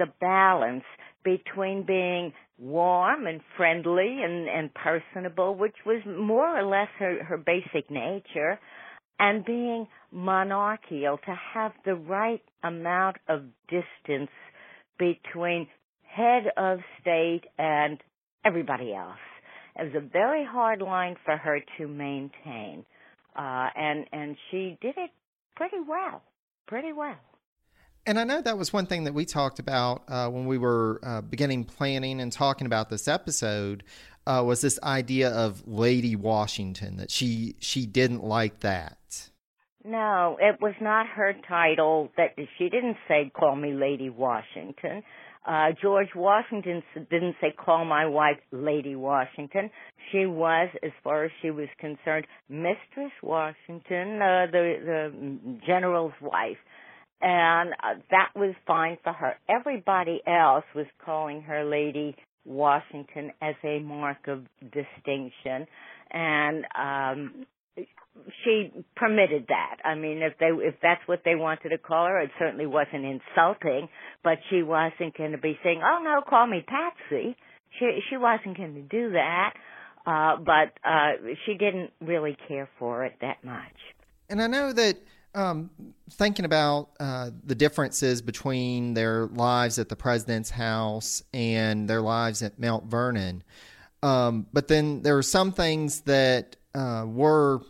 the 0.00 0.06
balance 0.20 0.82
between 1.22 1.84
being 1.86 2.32
warm 2.58 3.26
and 3.26 3.40
friendly 3.56 4.18
and, 4.24 4.48
and 4.48 4.70
personable, 4.74 5.54
which 5.54 5.76
was 5.86 6.02
more 6.06 6.58
or 6.58 6.64
less 6.64 6.88
her, 6.98 7.22
her 7.22 7.36
basic 7.36 7.90
nature, 7.90 8.58
and 9.18 9.44
being 9.44 9.86
monarchical, 10.10 11.18
to 11.18 11.34
have 11.54 11.72
the 11.84 11.94
right 11.94 12.42
amount 12.64 13.16
of 13.28 13.42
distance 13.68 14.30
between 14.98 15.68
head 16.02 16.44
of 16.56 16.78
state 17.00 17.42
and 17.58 17.98
everybody 18.44 18.94
else. 18.94 19.18
It 19.78 19.92
was 19.94 20.02
a 20.02 20.08
very 20.08 20.44
hard 20.44 20.80
line 20.80 21.16
for 21.24 21.36
her 21.36 21.60
to 21.78 21.86
maintain, 21.86 22.84
uh, 23.36 23.68
and 23.76 24.06
and 24.12 24.36
she 24.50 24.76
did 24.80 24.94
it 24.96 25.10
pretty 25.54 25.78
well, 25.86 26.22
pretty 26.66 26.92
well. 26.92 27.16
And 28.06 28.18
I 28.18 28.24
know 28.24 28.40
that 28.40 28.56
was 28.56 28.72
one 28.72 28.86
thing 28.86 29.04
that 29.04 29.14
we 29.14 29.24
talked 29.24 29.58
about 29.58 30.04
uh, 30.08 30.28
when 30.28 30.46
we 30.46 30.58
were 30.58 31.00
uh, 31.02 31.20
beginning 31.20 31.64
planning 31.64 32.20
and 32.20 32.32
talking 32.32 32.66
about 32.66 32.88
this 32.88 33.06
episode. 33.08 33.84
Uh, 34.26 34.42
was 34.44 34.60
this 34.60 34.78
idea 34.82 35.30
of 35.30 35.66
Lady 35.66 36.16
Washington 36.16 36.96
that 36.96 37.10
she 37.10 37.56
she 37.58 37.86
didn't 37.86 38.22
like 38.24 38.60
that? 38.60 39.30
No, 39.84 40.36
it 40.40 40.60
was 40.60 40.74
not 40.80 41.06
her 41.08 41.34
title. 41.48 42.10
That 42.16 42.34
she 42.58 42.68
didn't 42.68 42.96
say 43.08 43.30
"Call 43.34 43.56
me 43.56 43.72
Lady 43.72 44.10
Washington." 44.10 45.02
Uh, 45.46 45.68
George 45.80 46.14
Washington 46.14 46.82
didn't 47.10 47.36
say 47.40 47.52
"Call 47.52 47.84
my 47.86 48.06
wife 48.06 48.38
Lady 48.52 48.94
Washington." 48.94 49.70
She 50.12 50.26
was, 50.26 50.68
as 50.82 50.92
far 51.02 51.24
as 51.24 51.30
she 51.40 51.50
was 51.50 51.68
concerned, 51.78 52.26
Mistress 52.48 53.12
Washington, 53.22 54.20
uh, 54.20 54.46
the 54.52 54.76
the 54.84 55.60
general's 55.66 56.12
wife 56.20 56.58
and 57.20 57.72
uh, 57.82 58.00
that 58.10 58.30
was 58.34 58.54
fine 58.66 58.98
for 59.02 59.12
her. 59.12 59.34
Everybody 59.48 60.20
else 60.26 60.64
was 60.74 60.86
calling 61.04 61.42
her 61.42 61.64
Lady 61.64 62.16
Washington 62.44 63.32
as 63.42 63.54
a 63.62 63.80
mark 63.80 64.26
of 64.26 64.44
distinction, 64.60 65.66
and 66.10 66.64
um, 66.78 67.46
she 68.44 68.72
permitted 68.96 69.46
that. 69.48 69.76
I 69.84 69.94
mean, 69.94 70.22
if 70.22 70.38
they 70.38 70.46
if 70.46 70.74
that's 70.82 71.02
what 71.06 71.22
they 71.24 71.34
wanted 71.34 71.70
to 71.70 71.78
call 71.78 72.06
her, 72.06 72.20
it 72.20 72.30
certainly 72.38 72.66
wasn't 72.66 73.04
insulting, 73.04 73.88
but 74.24 74.38
she 74.48 74.62
wasn't 74.62 75.16
going 75.16 75.32
to 75.32 75.38
be 75.38 75.58
saying, 75.62 75.82
"Oh 75.84 76.02
no, 76.02 76.22
call 76.28 76.46
me 76.46 76.64
Patsy." 76.66 77.36
She 77.78 78.00
she 78.08 78.16
wasn't 78.16 78.56
going 78.56 78.74
to 78.74 78.82
do 78.82 79.12
that, 79.12 79.54
uh, 80.06 80.36
but 80.38 80.72
uh, 80.88 81.12
she 81.46 81.54
didn't 81.54 81.90
really 82.00 82.36
care 82.48 82.68
for 82.78 83.04
it 83.04 83.14
that 83.20 83.44
much. 83.44 83.76
And 84.28 84.42
I 84.42 84.46
know 84.46 84.72
that 84.72 84.96
um, 85.34 85.70
thinking 86.10 86.44
about 86.44 86.90
uh, 86.98 87.30
the 87.44 87.54
differences 87.54 88.22
between 88.22 88.94
their 88.94 89.26
lives 89.26 89.78
at 89.78 89.88
the 89.88 89.96
president's 89.96 90.50
house 90.50 91.22
and 91.32 91.88
their 91.88 92.00
lives 92.00 92.42
at 92.42 92.58
Mount 92.58 92.86
Vernon. 92.86 93.42
Um, 94.02 94.46
but 94.52 94.68
then 94.68 95.02
there 95.02 95.16
are 95.18 95.22
some 95.22 95.52
things 95.52 96.00
that 96.02 96.56
uh, 96.74 97.04
were 97.06 97.60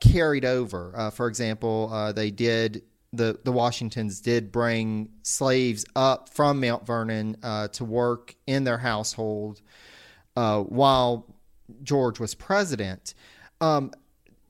carried 0.00 0.44
over. 0.44 0.92
Uh, 0.94 1.10
for 1.10 1.26
example, 1.26 1.90
uh, 1.92 2.12
they 2.12 2.30
did 2.30 2.82
the 3.12 3.38
the 3.44 3.52
Washingtons 3.52 4.20
did 4.20 4.52
bring 4.52 5.10
slaves 5.22 5.84
up 5.94 6.28
from 6.28 6.60
Mount 6.60 6.86
Vernon 6.86 7.36
uh, 7.42 7.68
to 7.68 7.84
work 7.84 8.34
in 8.46 8.64
their 8.64 8.78
household 8.78 9.62
uh, 10.36 10.60
while 10.60 11.34
George 11.82 12.20
was 12.20 12.34
president. 12.34 13.14
Um, 13.60 13.92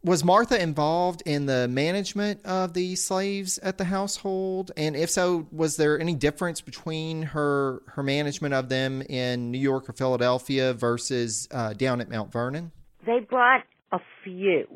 was 0.06 0.24
Martha 0.24 0.60
involved 0.60 1.22
in 1.26 1.46
the 1.46 1.66
management 1.68 2.40
of 2.46 2.72
the 2.72 2.94
slaves 2.94 3.58
at 3.58 3.76
the 3.76 3.84
household? 3.84 4.70
And 4.76 4.94
if 4.94 5.10
so, 5.10 5.46
was 5.50 5.76
there 5.76 6.00
any 6.00 6.14
difference 6.14 6.60
between 6.60 7.22
her 7.22 7.82
her 7.88 8.02
management 8.02 8.54
of 8.54 8.68
them 8.68 9.02
in 9.02 9.50
New 9.50 9.58
York 9.58 9.88
or 9.88 9.92
Philadelphia 9.92 10.72
versus 10.72 11.48
uh, 11.50 11.72
down 11.72 12.00
at 12.00 12.08
Mount 12.08 12.32
Vernon? 12.32 12.70
They 13.04 13.18
brought 13.28 13.64
a 13.92 13.98
few. 14.22 14.66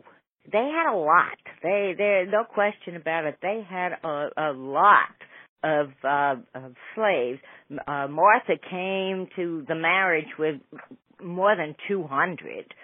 They 0.50 0.68
had 0.74 0.92
a 0.92 0.96
lot. 0.96 1.38
They 1.62 1.94
there 1.96 2.26
no 2.26 2.44
question 2.44 2.96
about 2.96 3.24
it. 3.24 3.38
They 3.40 3.64
had 3.68 3.92
a, 4.02 4.28
a 4.36 4.52
lot 4.52 5.14
of 5.62 5.90
uh, 6.02 6.36
of 6.54 6.74
slaves, 6.94 7.38
uh, 7.86 8.08
Martha 8.08 8.56
came 8.68 9.28
to 9.36 9.64
the 9.68 9.74
marriage 9.74 10.28
with 10.38 10.56
more 11.22 11.54
than 11.56 11.76
200. 11.88 12.74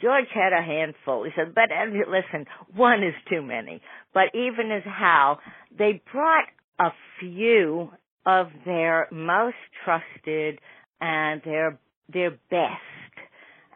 George 0.00 0.26
had 0.34 0.52
a 0.52 0.62
handful. 0.62 1.24
He 1.24 1.30
said, 1.36 1.54
but 1.54 1.70
uh, 1.70 1.86
listen, 2.10 2.46
one 2.74 3.02
is 3.02 3.14
too 3.28 3.42
many. 3.42 3.80
But 4.12 4.34
even 4.34 4.70
as 4.70 4.82
how, 4.84 5.38
they 5.76 6.02
brought 6.12 6.44
a 6.78 6.90
few 7.20 7.90
of 8.26 8.48
their 8.64 9.08
most 9.12 9.56
trusted 9.84 10.58
and 11.00 11.40
their, 11.44 11.78
their 12.12 12.30
best. 12.50 12.80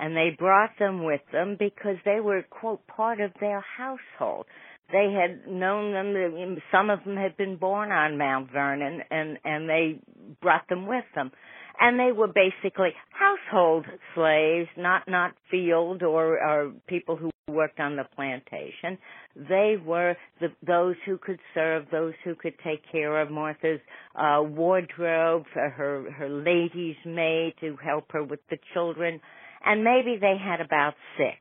And 0.00 0.16
they 0.16 0.31
brought 0.38 0.70
them 0.78 1.04
with 1.04 1.20
them 1.33 1.57
because 1.59 1.96
they 2.04 2.20
were, 2.20 2.44
quote, 2.48 2.87
part 2.87 3.20
of 3.20 3.33
their 3.40 3.64
household. 3.76 4.46
They 4.90 5.12
had 5.12 5.52
known 5.52 5.92
them, 5.92 6.59
some 6.72 6.88
of 6.88 7.04
them 7.04 7.16
had 7.16 7.37
been 7.37 7.57
born 7.57 7.90
on 7.90 8.16
Mount 8.16 8.50
Vernon 8.50 9.02
and, 9.11 9.38
and 9.44 9.68
they 9.68 10.00
brought 10.40 10.66
them 10.68 10.87
with 10.87 11.04
them 11.14 11.31
and 11.80 11.98
they 11.98 12.12
were 12.12 12.28
basically 12.28 12.90
household 13.10 13.86
slaves, 14.14 14.68
not 14.76 15.08
not 15.08 15.34
field 15.50 16.02
or, 16.02 16.38
or 16.38 16.72
people 16.86 17.16
who 17.16 17.30
worked 17.48 17.80
on 17.80 17.96
the 17.96 18.04
plantation. 18.14 18.98
They 19.36 19.76
were 19.84 20.16
the, 20.40 20.48
those 20.66 20.96
who 21.06 21.18
could 21.18 21.38
serve, 21.54 21.86
those 21.90 22.14
who 22.24 22.34
could 22.34 22.54
take 22.64 22.80
care 22.90 23.20
of 23.20 23.30
Martha's 23.30 23.80
uh, 24.14 24.42
wardrobe, 24.42 25.44
her 25.54 26.10
her 26.10 26.28
lady's 26.28 26.96
maid 27.04 27.54
to 27.60 27.76
help 27.82 28.12
her 28.12 28.24
with 28.24 28.40
the 28.50 28.58
children, 28.74 29.20
and 29.64 29.84
maybe 29.84 30.18
they 30.20 30.36
had 30.42 30.60
about 30.60 30.94
six. 31.16 31.38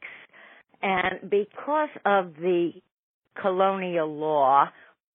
And 0.82 1.30
because 1.30 1.90
of 2.06 2.36
the 2.36 2.72
colonial 3.42 4.16
law, 4.16 4.70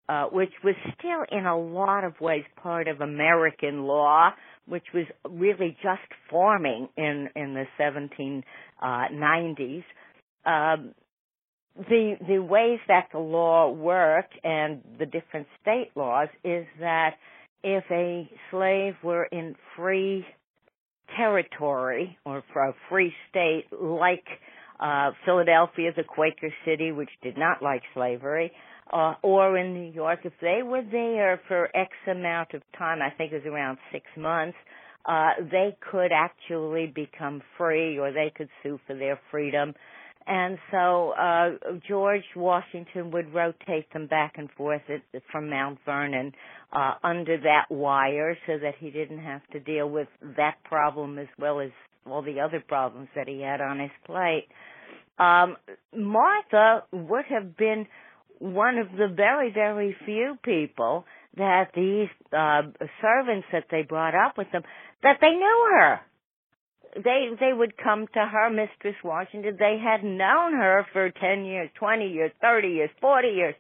uh, 0.09 0.25
which 0.27 0.53
was 0.65 0.75
still 0.99 1.25
in 1.39 1.47
a 1.47 1.59
lot 1.59 2.05
of 2.05 2.21
ways 2.21 2.45
part 2.61 2.89
of 2.89 3.01
American 3.01 3.85
law, 3.85 4.31
which 4.67 4.85
was 4.95 5.07
really 5.29 5.77
just 5.83 6.01
forming 6.31 6.89
in 6.97 7.29
in 7.37 7.55
the 7.55 7.65
1790s. 7.81 9.85
Um, 10.45 10.95
the 11.77 12.17
the 12.29 12.43
ways 12.43 12.81
that 12.89 13.09
the 13.13 13.19
law 13.19 13.71
worked 13.71 14.35
and 14.45 14.83
the 14.99 15.07
different 15.07 15.47
state 15.61 15.91
laws 15.95 16.29
is 16.45 16.67
that 16.81 17.15
if 17.65 17.85
a 17.91 18.29
slave 18.51 18.95
were 19.03 19.25
in 19.25 19.55
free 19.77 20.27
territory 21.17 22.19
or 22.25 22.43
for 22.53 22.69
a 22.69 22.75
free 22.89 23.13
state 23.31 23.65
like 23.73 24.25
uh, 24.81 25.13
Philadelphia, 25.25 25.93
the 25.97 26.03
Quaker 26.03 26.53
city, 26.65 26.91
which 26.91 27.11
did 27.23 27.39
not 27.39 27.63
like 27.63 27.83
slavery, 27.95 28.51
uh, 28.91 29.15
or 29.23 29.57
in 29.57 29.75
New 29.75 29.93
York, 29.93 30.21
if 30.25 30.33
they 30.41 30.61
were 30.63 30.83
there 30.91 31.41
for 31.49 31.75
X 31.77 31.91
amount 32.11 32.55
of 32.55 32.63
time, 32.79 33.01
I 33.03 33.11
think 33.11 33.33
it 33.33 33.45
was 33.45 33.53
around 33.53 33.79
six 33.91 34.05
months, 34.17 34.57
uh, 35.07 35.31
they 35.51 35.77
could 35.91 36.11
actually 36.13 36.87
become 36.87 37.43
free 37.59 37.99
or 37.99 38.13
they 38.13 38.33
could 38.35 38.49
sue 38.63 38.79
for 38.87 38.95
their 38.95 39.21
freedom. 39.31 39.75
And 40.27 40.59
so 40.71 41.11
uh, 41.19 41.51
George 41.89 42.23
Washington 42.37 43.11
would 43.11 43.35
rotate 43.35 43.93
them 43.93 44.07
back 44.07 44.35
and 44.37 44.49
forth 44.53 44.83
at, 44.89 45.23
from 45.33 45.51
Mount 45.51 45.79
Vernon 45.85 46.33
uh, 46.73 46.95
under 47.03 47.39
that 47.39 47.65
wire 47.71 48.37
so 48.47 48.59
that 48.59 48.75
he 48.79 48.91
didn't 48.91 49.19
have 49.19 49.43
to 49.53 49.59
deal 49.59 49.89
with 49.91 50.09
that 50.37 50.63
problem 50.65 51.19
as 51.19 51.27
well 51.39 51.61
as 51.61 51.71
all 52.07 52.23
the 52.23 52.39
other 52.41 52.63
problems 52.67 53.09
that 53.17 53.27
he 53.27 53.41
had 53.41 53.61
on 53.61 53.81
his 53.81 53.91
plate. 54.07 54.47
Um, 55.19 55.57
Martha 55.97 56.85
would 56.93 57.25
have 57.29 57.57
been 57.57 57.87
one 58.39 58.79
of 58.79 58.89
the 58.93 59.09
very, 59.15 59.53
very 59.53 59.97
few 60.05 60.37
people 60.45 61.05
that 61.37 61.71
these 61.75 62.09
uh, 62.37 62.63
servants 63.01 63.47
that 63.53 63.65
they 63.71 63.83
brought 63.83 64.15
up 64.15 64.37
with 64.37 64.51
them 64.53 64.63
that 65.03 65.19
they 65.21 65.31
knew 65.31 65.69
her. 65.75 66.01
They 66.95 67.29
they 67.41 67.53
would 67.55 67.79
come 67.79 68.07
to 68.13 68.21
her, 68.21 68.51
Mistress 68.51 68.97
Washington. 69.03 69.57
They 69.59 69.79
had 69.83 70.05
known 70.05 70.53
her 70.53 70.87
for 70.93 71.11
ten 71.11 71.45
years, 71.47 71.71
twenty 71.79 72.09
years, 72.09 72.33
thirty 72.43 72.69
years, 72.69 72.91
forty 73.01 73.29
years. 73.29 73.55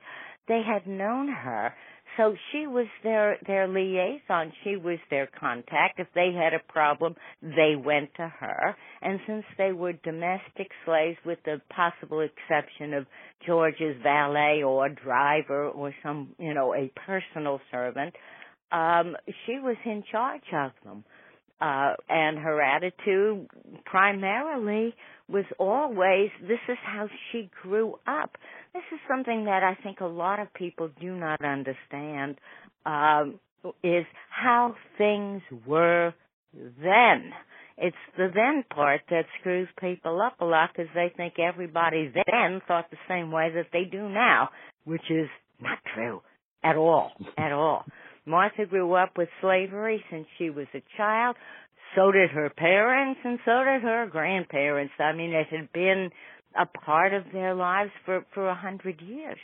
They 0.49 0.61
had 0.67 0.87
known 0.87 1.29
her, 1.29 1.73
so 2.17 2.35
she 2.51 2.67
was 2.67 2.87
their 3.03 3.39
their 3.47 3.67
liaison. 3.67 4.53
She 4.65 4.77
was 4.77 4.99
their 5.11 5.29
contact. 5.39 5.99
If 5.99 6.09
they 6.15 6.33
had 6.33 6.53
a 6.55 6.73
problem, 6.73 7.15
they 7.43 7.75
went 7.77 8.15
to 8.17 8.29
her. 8.29 8.77
And 9.01 9.19
since 9.27 9.45
they 9.57 9.73
were 9.73 9.93
domestic 9.93 10.71
slaves, 10.85 11.19
with 11.25 11.39
the 11.45 11.61
possible 11.75 12.21
exception 12.21 12.95
of 12.95 13.07
George's 13.47 13.97
valet 14.03 14.63
or 14.63 14.89
driver 14.89 15.69
or 15.69 15.95
some, 16.03 16.35
you 16.39 16.55
know, 16.55 16.75
a 16.75 16.93
personal 17.07 17.61
servant, 17.71 18.15
um, 18.71 19.17
she 19.47 19.59
was 19.59 19.77
in 19.85 20.03
charge 20.11 20.43
of 20.53 20.73
them. 20.85 21.05
Uh, 21.61 21.95
and 22.09 22.39
her 22.39 22.61
attitude 22.61 23.47
primarily 23.85 24.93
was 25.33 25.45
always, 25.59 26.31
this 26.43 26.61
is 26.69 26.77
how 26.85 27.09
she 27.31 27.51
grew 27.63 27.95
up. 28.07 28.37
This 28.75 28.83
is 28.93 29.01
something 29.09 29.47
that 29.47 29.63
I 29.63 29.81
think 29.83 30.01
a 30.01 30.07
lot 30.07 30.39
of 30.39 30.53
people 30.55 30.91
do 31.01 31.15
not 31.17 31.43
understand, 31.45 32.37
um, 32.85 33.41
is 33.83 34.05
how 34.31 34.75
things 34.99 35.43
were 35.67 36.13
then. 36.55 37.33
It's 37.79 37.97
the 38.17 38.29
then 38.35 38.65
part 38.75 39.01
that 39.11 39.25
screws 39.41 39.69
people 39.81 40.21
up 40.21 40.41
a 40.41 40.45
lot 40.45 40.71
because 40.75 40.91
they 40.95 41.13
think 41.17 41.35
everybody 41.39 42.13
then 42.15 42.61
thought 42.69 42.91
the 42.91 42.97
same 43.09 43.33
way 43.33 43.51
that 43.55 43.67
they 43.73 43.85
do 43.85 44.09
now, 44.09 44.51
which 44.85 45.11
is 45.11 45.29
not 45.61 45.79
true 45.95 46.21
at 46.63 46.77
all, 46.77 47.13
at 47.39 47.53
all. 47.53 47.85
Martha 48.27 48.67
grew 48.67 48.95
up 48.95 49.17
with 49.17 49.29
slavery 49.41 50.05
since 50.11 50.27
she 50.39 50.51
was 50.51 50.67
a 50.75 50.83
child. 50.97 51.37
So 51.95 52.11
did 52.11 52.31
her 52.31 52.51
parents 52.51 53.21
and 53.25 53.39
so 53.45 53.65
did 53.65 53.83
her 53.83 54.07
grandparents. 54.11 54.95
I 54.99 55.13
mean, 55.13 55.33
it 55.33 55.49
had 55.49 55.73
been 55.73 56.11
a 56.59 56.67
part 56.67 57.15
of 57.15 57.25
their 57.33 57.55
lives 57.55 57.91
for 58.05 58.25
for 58.33 58.49
a 58.49 58.55
hundred 58.55 59.01
years. 59.01 59.39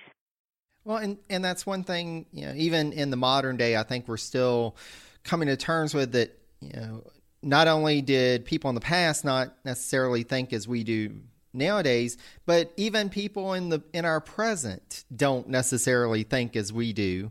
Well, 0.84 0.98
and 0.98 1.18
and 1.28 1.44
that's 1.44 1.66
one 1.66 1.84
thing. 1.84 2.26
You 2.32 2.46
know, 2.46 2.54
even 2.56 2.92
in 2.92 3.10
the 3.10 3.16
modern 3.16 3.56
day, 3.56 3.76
I 3.76 3.82
think 3.82 4.08
we're 4.08 4.16
still 4.16 4.76
coming 5.24 5.48
to 5.48 5.56
terms 5.56 5.94
with 5.94 6.12
that. 6.12 6.38
You 6.60 6.72
know, 6.72 7.04
not 7.42 7.68
only 7.68 8.02
did 8.02 8.44
people 8.44 8.68
in 8.68 8.74
the 8.74 8.80
past 8.80 9.24
not 9.24 9.54
necessarily 9.64 10.22
think 10.22 10.52
as 10.52 10.66
we 10.66 10.84
do 10.84 11.20
nowadays, 11.52 12.16
but 12.46 12.72
even 12.76 13.08
people 13.10 13.52
in 13.54 13.68
the 13.68 13.82
in 13.92 14.04
our 14.04 14.20
present 14.20 15.04
don't 15.14 15.48
necessarily 15.48 16.22
think 16.22 16.56
as 16.56 16.72
we 16.72 16.92
do. 16.92 17.30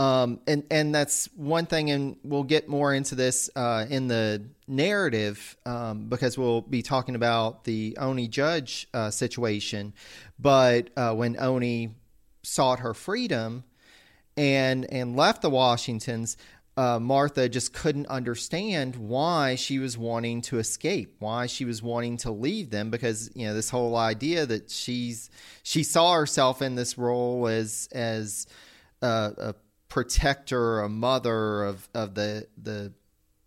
Um, 0.00 0.40
and 0.46 0.64
and 0.70 0.94
that's 0.94 1.26
one 1.36 1.66
thing, 1.66 1.90
and 1.90 2.16
we'll 2.24 2.42
get 2.42 2.70
more 2.70 2.94
into 2.94 3.14
this 3.14 3.50
uh, 3.54 3.84
in 3.90 4.08
the 4.08 4.42
narrative 4.66 5.58
um, 5.66 6.08
because 6.08 6.38
we'll 6.38 6.62
be 6.62 6.80
talking 6.80 7.14
about 7.14 7.64
the 7.64 7.98
Oni 8.00 8.26
Judge 8.26 8.88
uh, 8.94 9.10
situation. 9.10 9.92
But 10.38 10.88
uh, 10.96 11.12
when 11.12 11.38
Oni 11.38 11.90
sought 12.42 12.78
her 12.78 12.94
freedom 12.94 13.64
and 14.38 14.90
and 14.90 15.16
left 15.16 15.42
the 15.42 15.50
Washingtons, 15.50 16.38
uh, 16.78 16.98
Martha 16.98 17.46
just 17.50 17.74
couldn't 17.74 18.06
understand 18.06 18.96
why 18.96 19.54
she 19.54 19.78
was 19.78 19.98
wanting 19.98 20.40
to 20.42 20.58
escape, 20.58 21.16
why 21.18 21.44
she 21.44 21.66
was 21.66 21.82
wanting 21.82 22.16
to 22.18 22.30
leave 22.30 22.70
them, 22.70 22.88
because 22.88 23.30
you 23.34 23.46
know 23.46 23.52
this 23.52 23.68
whole 23.68 23.96
idea 23.96 24.46
that 24.46 24.70
she's 24.70 25.28
she 25.62 25.82
saw 25.82 26.14
herself 26.14 26.62
in 26.62 26.74
this 26.74 26.96
role 26.96 27.46
as 27.46 27.86
as 27.92 28.46
uh, 29.02 29.32
a 29.36 29.54
protector, 29.90 30.80
a 30.80 30.88
mother 30.88 31.64
of 31.64 31.88
of 31.92 32.14
the 32.14 32.46
the 32.56 32.92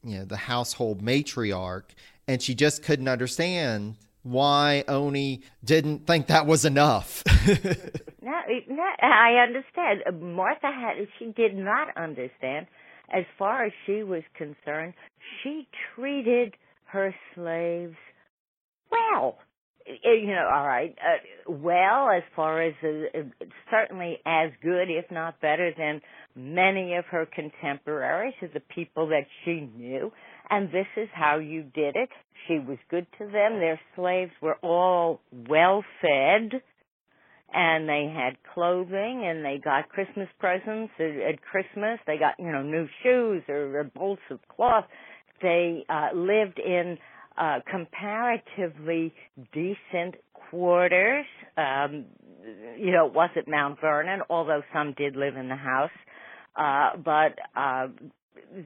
you 0.03 0.19
know 0.19 0.25
the 0.25 0.37
household 0.37 1.01
matriarch, 1.01 1.95
and 2.27 2.39
she 2.41 2.53
just 2.53 2.83
couldn't 2.83 3.07
understand 3.07 3.95
why 4.21 4.83
Oni 4.87 5.41
didn't 5.63 6.05
think 6.05 6.27
that 6.27 6.45
was 6.45 6.63
enough. 6.63 7.23
no, 7.47 8.41
no, 8.69 8.83
I 9.01 9.43
understand. 9.45 10.03
Martha 10.21 10.71
had 10.71 11.07
she 11.17 11.25
did 11.35 11.55
not 11.55 11.87
understand. 11.97 12.67
As 13.13 13.25
far 13.37 13.65
as 13.65 13.73
she 13.85 14.01
was 14.01 14.23
concerned, 14.35 14.93
she 15.41 15.67
treated 15.93 16.55
her 16.85 17.13
slaves 17.35 17.95
well. 18.89 19.37
Uh, 19.87 20.11
you 20.11 20.27
know, 20.27 20.49
all 20.51 20.65
right, 20.65 20.95
uh, 21.01 21.51
well, 21.51 22.09
as 22.09 22.23
far 22.35 22.61
as 22.61 22.73
uh, 22.83 23.19
certainly 23.69 24.17
as 24.25 24.51
good, 24.61 24.89
if 24.89 25.09
not 25.11 25.41
better, 25.41 25.71
than 25.77 26.01
many 26.35 26.95
of 26.95 27.05
her 27.05 27.25
contemporaries, 27.25 28.33
the 28.41 28.59
people 28.59 29.07
that 29.07 29.25
she 29.43 29.69
knew. 29.75 30.11
And 30.49 30.69
this 30.69 30.87
is 30.97 31.09
how 31.13 31.39
you 31.39 31.63
did 31.63 31.95
it. 31.95 32.09
She 32.47 32.59
was 32.59 32.77
good 32.89 33.07
to 33.17 33.25
them. 33.25 33.59
Their 33.59 33.79
slaves 33.95 34.31
were 34.41 34.57
all 34.61 35.21
well 35.49 35.83
fed, 36.01 36.61
and 37.53 37.87
they 37.87 38.13
had 38.13 38.37
clothing, 38.53 39.23
and 39.25 39.43
they 39.43 39.59
got 39.63 39.89
Christmas 39.89 40.27
presents 40.39 40.91
at, 40.99 41.41
Christmas. 41.41 41.99
They 42.05 42.17
got 42.17 42.35
you 42.39 42.51
know 42.51 42.63
new 42.63 42.87
shoes 43.03 43.43
or, 43.47 43.79
or 43.79 43.83
bolts 43.83 44.21
of 44.29 44.39
cloth. 44.53 44.85
They 45.41 45.85
uh, 45.89 46.09
lived 46.15 46.59
in 46.59 46.97
uh, 47.37 47.59
comparatively 47.69 49.13
decent 49.53 50.15
quarters. 50.49 51.25
Um, 51.57 52.05
you 52.77 52.91
know, 52.91 53.07
it 53.07 53.13
wasn't 53.13 53.47
Mount 53.47 53.79
Vernon, 53.81 54.21
although 54.29 54.61
some 54.73 54.93
did 54.97 55.15
live 55.15 55.35
in 55.35 55.49
the 55.49 55.55
house. 55.55 55.89
Uh, 56.55 56.97
but 57.03 57.39
uh, 57.55 57.87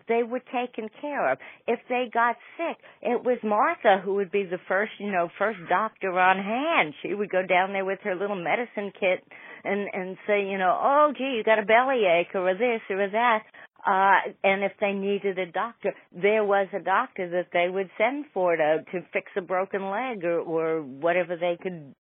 they 0.08 0.24
were 0.24 0.40
taken 0.40 0.90
care 1.02 1.32
of. 1.32 1.38
If 1.68 1.80
they 1.90 2.10
got 2.14 2.36
sick, 2.58 2.78
it 3.02 3.24
was 3.24 3.38
Martha 3.44 4.02
who 4.04 4.16
would 4.16 4.32
be 4.32 4.44
the 4.44 4.60
first, 4.68 4.92
you 5.00 5.12
know, 5.12 5.30
first 5.38 5.60
doctor 5.70 6.18
on 6.20 6.38
hand. 6.38 6.94
She 7.02 7.14
would 7.14 7.30
go 7.30 7.46
down 7.46 7.74
there 7.74 7.86
with 7.86 8.00
her 8.04 8.16
little 8.16 8.36
medicine 8.36 8.92
kit 9.00 9.24
and 9.64 9.88
and 9.94 10.18
say, 10.28 10.46
you 10.46 10.58
know, 10.58 10.78
oh 10.80 11.14
gee, 11.18 11.36
you 11.38 11.44
got 11.44 11.60
a 11.60 11.66
bellyache 11.66 12.36
or 12.36 12.54
this 12.54 12.82
or 12.90 13.10
that. 13.10 13.44
Uh, 13.86 14.34
and 14.44 14.64
if 14.64 14.74
they 14.82 14.92
needed 14.92 15.38
a 15.40 15.52
doctor, 15.52 15.94
there 16.12 16.44
was 16.44 16.68
a 16.74 16.80
doctor 16.80 17.30
that 17.30 17.48
they 17.54 17.70
would 17.70 17.90
send 17.98 18.26
for 18.34 18.56
to 18.56 18.84
to 18.92 19.02
fix 19.14 19.32
a 19.38 19.42
broken 19.42 19.90
leg 19.90 20.24
or 20.24 20.40
or 20.40 20.82
whatever 20.82 21.36
they 21.38 21.58
could 21.62 21.94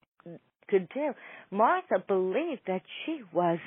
could 0.67 0.89
do. 0.89 1.13
Martha 1.51 2.03
believed 2.07 2.61
that 2.67 2.81
she 3.05 3.21
was 3.31 3.59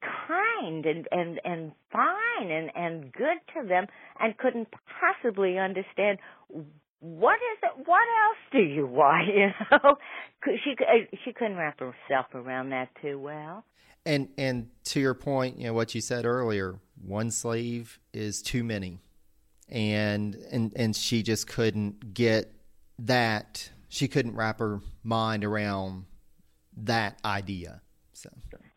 kind 0.00 0.86
and 0.86 1.08
and 1.10 1.40
and 1.44 1.72
fine 1.92 2.50
and 2.50 2.70
and 2.74 3.12
good 3.12 3.38
to 3.54 3.66
them 3.66 3.86
and 4.20 4.36
couldn't 4.38 4.68
possibly 5.00 5.58
understand 5.58 6.18
what 7.00 7.36
is 7.36 7.58
it 7.62 7.86
what 7.86 8.06
else 8.24 8.38
do 8.52 8.58
you 8.58 8.86
want 8.86 9.26
you 9.34 9.48
know 9.70 9.96
she 10.64 10.72
uh, 10.80 11.16
she 11.24 11.32
couldn't 11.32 11.56
wrap 11.56 11.80
herself 11.80 12.26
around 12.34 12.70
that 12.70 12.88
too 13.02 13.18
well 13.18 13.64
and 14.06 14.28
and 14.38 14.68
to 14.84 15.00
your 15.00 15.14
point 15.14 15.58
you 15.58 15.66
know 15.66 15.72
what 15.72 15.94
you 15.94 16.00
said 16.00 16.24
earlier 16.24 16.78
one 17.02 17.30
slave 17.30 17.98
is 18.12 18.42
too 18.42 18.64
many 18.64 18.98
and 19.68 20.34
and 20.50 20.72
and 20.76 20.96
she 20.96 21.22
just 21.22 21.46
couldn't 21.46 22.14
get 22.14 22.52
that 22.98 23.70
she 23.88 24.08
couldn't 24.08 24.34
wrap 24.34 24.58
her 24.58 24.80
mind 25.02 25.44
around 25.44 26.04
that 26.76 27.18
idea 27.24 27.80
so 28.12 28.30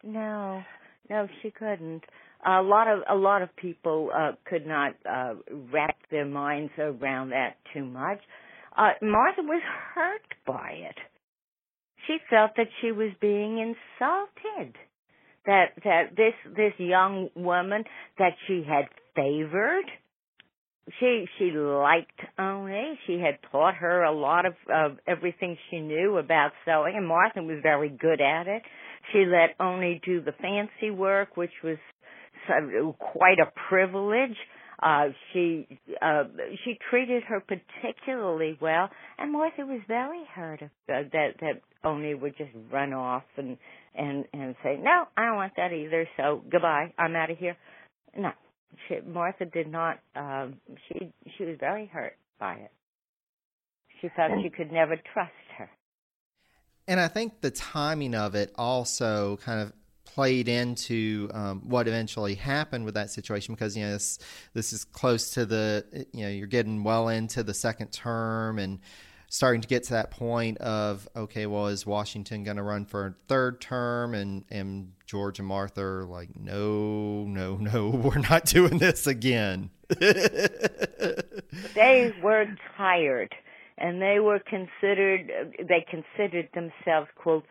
no 0.03 0.63
no, 1.11 1.27
she 1.41 1.51
couldn't. 1.51 2.05
A 2.45 2.61
lot 2.61 2.87
of 2.87 3.01
a 3.09 3.15
lot 3.15 3.41
of 3.41 3.53
people 3.57 4.09
uh, 4.15 4.31
could 4.45 4.65
not 4.65 4.95
uh, 5.07 5.33
wrap 5.71 5.97
their 6.09 6.25
minds 6.25 6.71
around 6.79 7.31
that 7.31 7.57
too 7.73 7.83
much. 7.83 8.19
Uh, 8.77 8.91
Martha 9.01 9.41
was 9.41 9.61
hurt 9.93 10.33
by 10.47 10.71
it. 10.71 10.95
She 12.07 12.17
felt 12.29 12.51
that 12.55 12.67
she 12.79 12.93
was 12.93 13.11
being 13.19 13.59
insulted. 13.59 14.77
That 15.45 15.71
that 15.83 16.15
this 16.15 16.33
this 16.55 16.73
young 16.77 17.29
woman 17.35 17.83
that 18.19 18.33
she 18.47 18.63
had 18.67 18.85
favored, 19.15 19.85
she 20.99 21.25
she 21.37 21.51
liked 21.51 22.19
Oni. 22.37 22.99
She 23.07 23.13
had 23.13 23.39
taught 23.51 23.75
her 23.75 24.03
a 24.03 24.13
lot 24.13 24.45
of 24.45 24.53
of 24.73 24.97
everything 25.07 25.57
she 25.69 25.79
knew 25.79 26.17
about 26.17 26.51
sewing, 26.65 26.95
and 26.95 27.07
Martha 27.07 27.41
was 27.41 27.59
very 27.63 27.89
good 27.89 28.21
at 28.21 28.47
it. 28.47 28.61
She 29.11 29.25
let 29.25 29.55
Oni 29.59 29.99
do 30.05 30.21
the 30.21 30.33
fancy 30.33 30.91
work, 30.91 31.37
which 31.37 31.51
was 31.63 31.77
quite 32.99 33.39
a 33.39 33.51
privilege. 33.69 34.37
Uh, 34.81 35.09
she 35.31 35.67
uh, 36.01 36.23
she 36.65 36.77
treated 36.89 37.21
her 37.23 37.39
particularly 37.39 38.57
well, 38.59 38.89
and 39.19 39.31
Martha 39.31 39.63
was 39.63 39.79
very 39.87 40.23
hurt 40.33 40.63
uh, 40.63 40.67
that 40.87 41.35
that 41.39 41.61
Oni 41.83 42.15
would 42.15 42.35
just 42.37 42.51
run 42.71 42.91
off 42.91 43.23
and 43.37 43.57
and 43.95 44.25
and 44.33 44.55
say, 44.63 44.77
"No, 44.81 45.05
I 45.17 45.25
don't 45.25 45.35
want 45.35 45.53
that 45.57 45.73
either. 45.73 46.07
So 46.17 46.43
goodbye, 46.49 46.93
I'm 46.97 47.15
out 47.15 47.31
of 47.31 47.37
here." 47.37 47.57
No, 48.15 48.31
she, 48.87 48.99
Martha 49.05 49.45
did 49.45 49.71
not. 49.71 49.99
Um, 50.15 50.55
she 50.87 51.11
she 51.37 51.45
was 51.45 51.57
very 51.59 51.85
hurt 51.87 52.17
by 52.39 52.53
it. 52.55 52.71
She 54.01 54.09
felt 54.15 54.31
she 54.41 54.49
could 54.49 54.71
never 54.71 54.95
trust 55.13 55.31
her 55.57 55.69
and 56.87 56.99
I 56.99 57.07
think 57.07 57.41
the 57.41 57.51
timing 57.51 58.15
of 58.15 58.35
it 58.35 58.51
also 58.55 59.37
kind 59.37 59.61
of 59.61 59.73
played 60.03 60.49
into 60.49 61.29
um, 61.33 61.61
what 61.69 61.87
eventually 61.87 62.35
happened 62.35 62.83
with 62.83 62.95
that 62.95 63.09
situation 63.09 63.53
because 63.53 63.77
you 63.77 63.83
know 63.83 63.93
this 63.93 64.19
this 64.53 64.73
is 64.73 64.83
close 64.83 65.29
to 65.31 65.45
the 65.45 66.05
you 66.11 66.23
know 66.23 66.29
you're 66.29 66.47
getting 66.47 66.83
well 66.83 67.07
into 67.07 67.43
the 67.43 67.53
second 67.53 67.91
term 67.91 68.59
and 68.59 68.79
starting 69.31 69.61
to 69.61 69.67
get 69.67 69.81
to 69.81 69.93
that 69.93 70.11
point 70.11 70.57
of 70.57 71.07
okay 71.15 71.45
well 71.45 71.67
is 71.67 71.85
Washington 71.85 72.43
going 72.43 72.57
to 72.57 72.63
run 72.63 72.85
for 72.85 73.05
a 73.07 73.15
third 73.27 73.61
term? 73.61 74.13
And 74.13 74.43
and 74.51 74.91
George 75.07 75.39
and 75.39 75.47
Martha 75.47 75.81
are 75.81 76.03
like 76.03 76.35
no 76.35 77.23
no 77.25 77.55
no 77.59 77.89
we're 77.89 78.19
not 78.19 78.45
doing 78.45 78.77
this 78.77 79.07
again. 79.07 79.71
They 81.75 82.13
were 82.23 82.45
tired 82.77 83.33
and 83.77 84.01
they 84.01 84.19
were 84.19 84.39
considered 84.39 85.31
they 85.57 85.85
considered 85.89 86.49
themselves 86.53 87.09
quote 87.15 87.45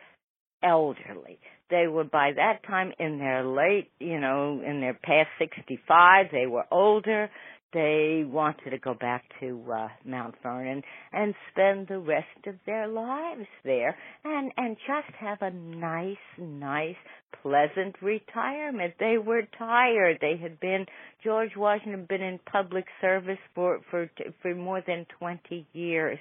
elderly. 0.63 1.39
They 1.69 1.87
were 1.87 2.03
by 2.03 2.31
that 2.35 2.63
time 2.67 2.93
in 2.99 3.19
their 3.19 3.43
late 3.43 3.91
you 3.99 4.19
know 4.19 4.61
in 4.65 4.81
their 4.81 4.93
past 4.93 5.29
65 5.39 6.27
they 6.31 6.47
were 6.47 6.65
older 6.71 7.29
they 7.73 8.23
wanted 8.25 8.71
to 8.71 8.77
go 8.77 8.93
back 8.93 9.23
to 9.39 9.63
uh, 9.71 9.87
Mount 10.05 10.35
Vernon 10.43 10.83
and 11.13 11.33
spend 11.51 11.87
the 11.87 11.99
rest 11.99 12.47
of 12.47 12.55
their 12.65 12.87
lives 12.87 13.47
there 13.63 13.97
and 14.23 14.51
and 14.57 14.75
just 14.87 15.15
have 15.19 15.41
a 15.41 15.51
nice 15.51 16.17
nice 16.37 16.95
pleasant 17.41 17.95
retirement. 18.01 18.93
They 18.99 19.17
were 19.17 19.43
tired. 19.57 20.17
They 20.21 20.37
had 20.41 20.59
been 20.59 20.85
George 21.23 21.51
Washington 21.55 22.01
had 22.01 22.07
been 22.07 22.21
in 22.21 22.39
public 22.51 22.85
service 22.99 23.39
for 23.55 23.79
for 23.89 24.09
for 24.41 24.55
more 24.55 24.81
than 24.85 25.05
20 25.19 25.67
years. 25.73 26.19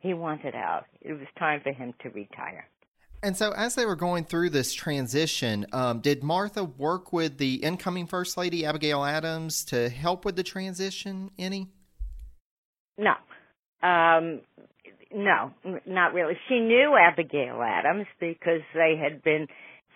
He 0.00 0.14
wanted 0.14 0.54
out. 0.54 0.84
It 1.00 1.12
was 1.12 1.26
time 1.38 1.60
for 1.62 1.72
him 1.72 1.94
to 2.02 2.10
retire 2.10 2.66
and 3.26 3.36
so, 3.36 3.50
as 3.50 3.74
they 3.74 3.84
were 3.84 3.96
going 3.96 4.24
through 4.24 4.50
this 4.50 4.72
transition, 4.72 5.66
um, 5.72 5.98
did 5.98 6.22
Martha 6.22 6.62
work 6.62 7.12
with 7.12 7.38
the 7.38 7.56
incoming 7.56 8.06
First 8.06 8.36
Lady, 8.36 8.64
Abigail 8.64 9.04
Adams, 9.04 9.64
to 9.64 9.88
help 9.88 10.24
with 10.24 10.36
the 10.36 10.44
transition 10.44 11.32
any? 11.36 11.66
No. 12.96 13.14
Um, 13.82 14.42
no, 15.12 15.50
not 15.84 16.14
really. 16.14 16.34
She 16.48 16.60
knew 16.60 16.96
Abigail 16.96 17.60
Adams 17.62 18.06
because 18.20 18.60
they 18.74 18.94
had 18.96 19.24
been 19.24 19.48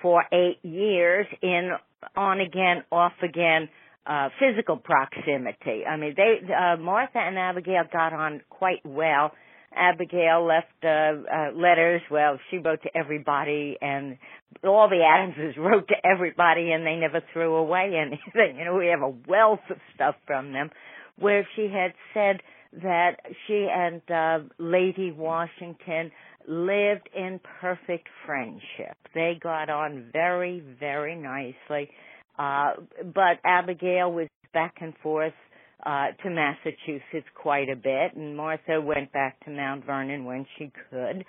for 0.02 0.24
eight 0.32 0.58
years 0.64 1.26
in 1.40 1.70
on 2.16 2.40
again, 2.40 2.82
off 2.90 3.12
again 3.22 3.68
uh, 4.06 4.30
physical 4.40 4.76
proximity. 4.76 5.84
I 5.86 5.96
mean, 5.96 6.14
they 6.16 6.40
uh, 6.52 6.78
Martha 6.78 7.18
and 7.18 7.38
Abigail 7.38 7.84
got 7.92 8.12
on 8.12 8.40
quite 8.50 8.84
well 8.84 9.30
Abigail 9.74 10.46
left 10.46 10.66
uh, 10.82 10.88
uh, 10.88 11.52
letters. 11.54 12.02
Well, 12.10 12.38
she 12.50 12.58
wrote 12.58 12.82
to 12.82 12.96
everybody, 12.96 13.76
and 13.80 14.18
all 14.64 14.88
the 14.88 15.02
Adamses 15.04 15.56
wrote 15.58 15.88
to 15.88 15.94
everybody, 16.04 16.72
and 16.72 16.86
they 16.86 16.96
never 16.96 17.20
threw 17.32 17.54
away 17.54 17.92
anything. 18.00 18.58
You 18.58 18.64
know, 18.64 18.74
we 18.74 18.88
have 18.88 19.02
a 19.02 19.14
wealth 19.28 19.60
of 19.70 19.76
stuff 19.94 20.16
from 20.26 20.52
them, 20.52 20.70
where 21.18 21.46
she 21.56 21.68
had 21.72 21.92
said 22.14 22.40
that 22.82 23.16
she 23.46 23.68
and 23.72 24.00
uh, 24.10 24.38
Lady 24.58 25.12
Washington 25.12 26.12
lived 26.46 27.08
in 27.14 27.40
perfect 27.60 28.08
friendship. 28.26 28.96
They 29.14 29.38
got 29.40 29.68
on 29.70 30.10
very, 30.12 30.62
very 30.78 31.16
nicely. 31.16 31.90
Uh, 32.38 32.72
but 33.04 33.38
Abigail 33.44 34.12
was 34.12 34.28
back 34.52 34.76
and 34.80 34.94
forth 35.02 35.34
uh, 35.84 36.06
to 36.22 36.30
Massachusetts 36.30 37.28
quite 37.34 37.68
a 37.68 37.76
bit, 37.76 38.14
and 38.14 38.36
Martha 38.36 38.80
went 38.80 39.12
back 39.12 39.42
to 39.44 39.50
Mount 39.50 39.84
Vernon 39.84 40.24
when 40.24 40.46
she 40.56 40.70
could. 40.90 41.24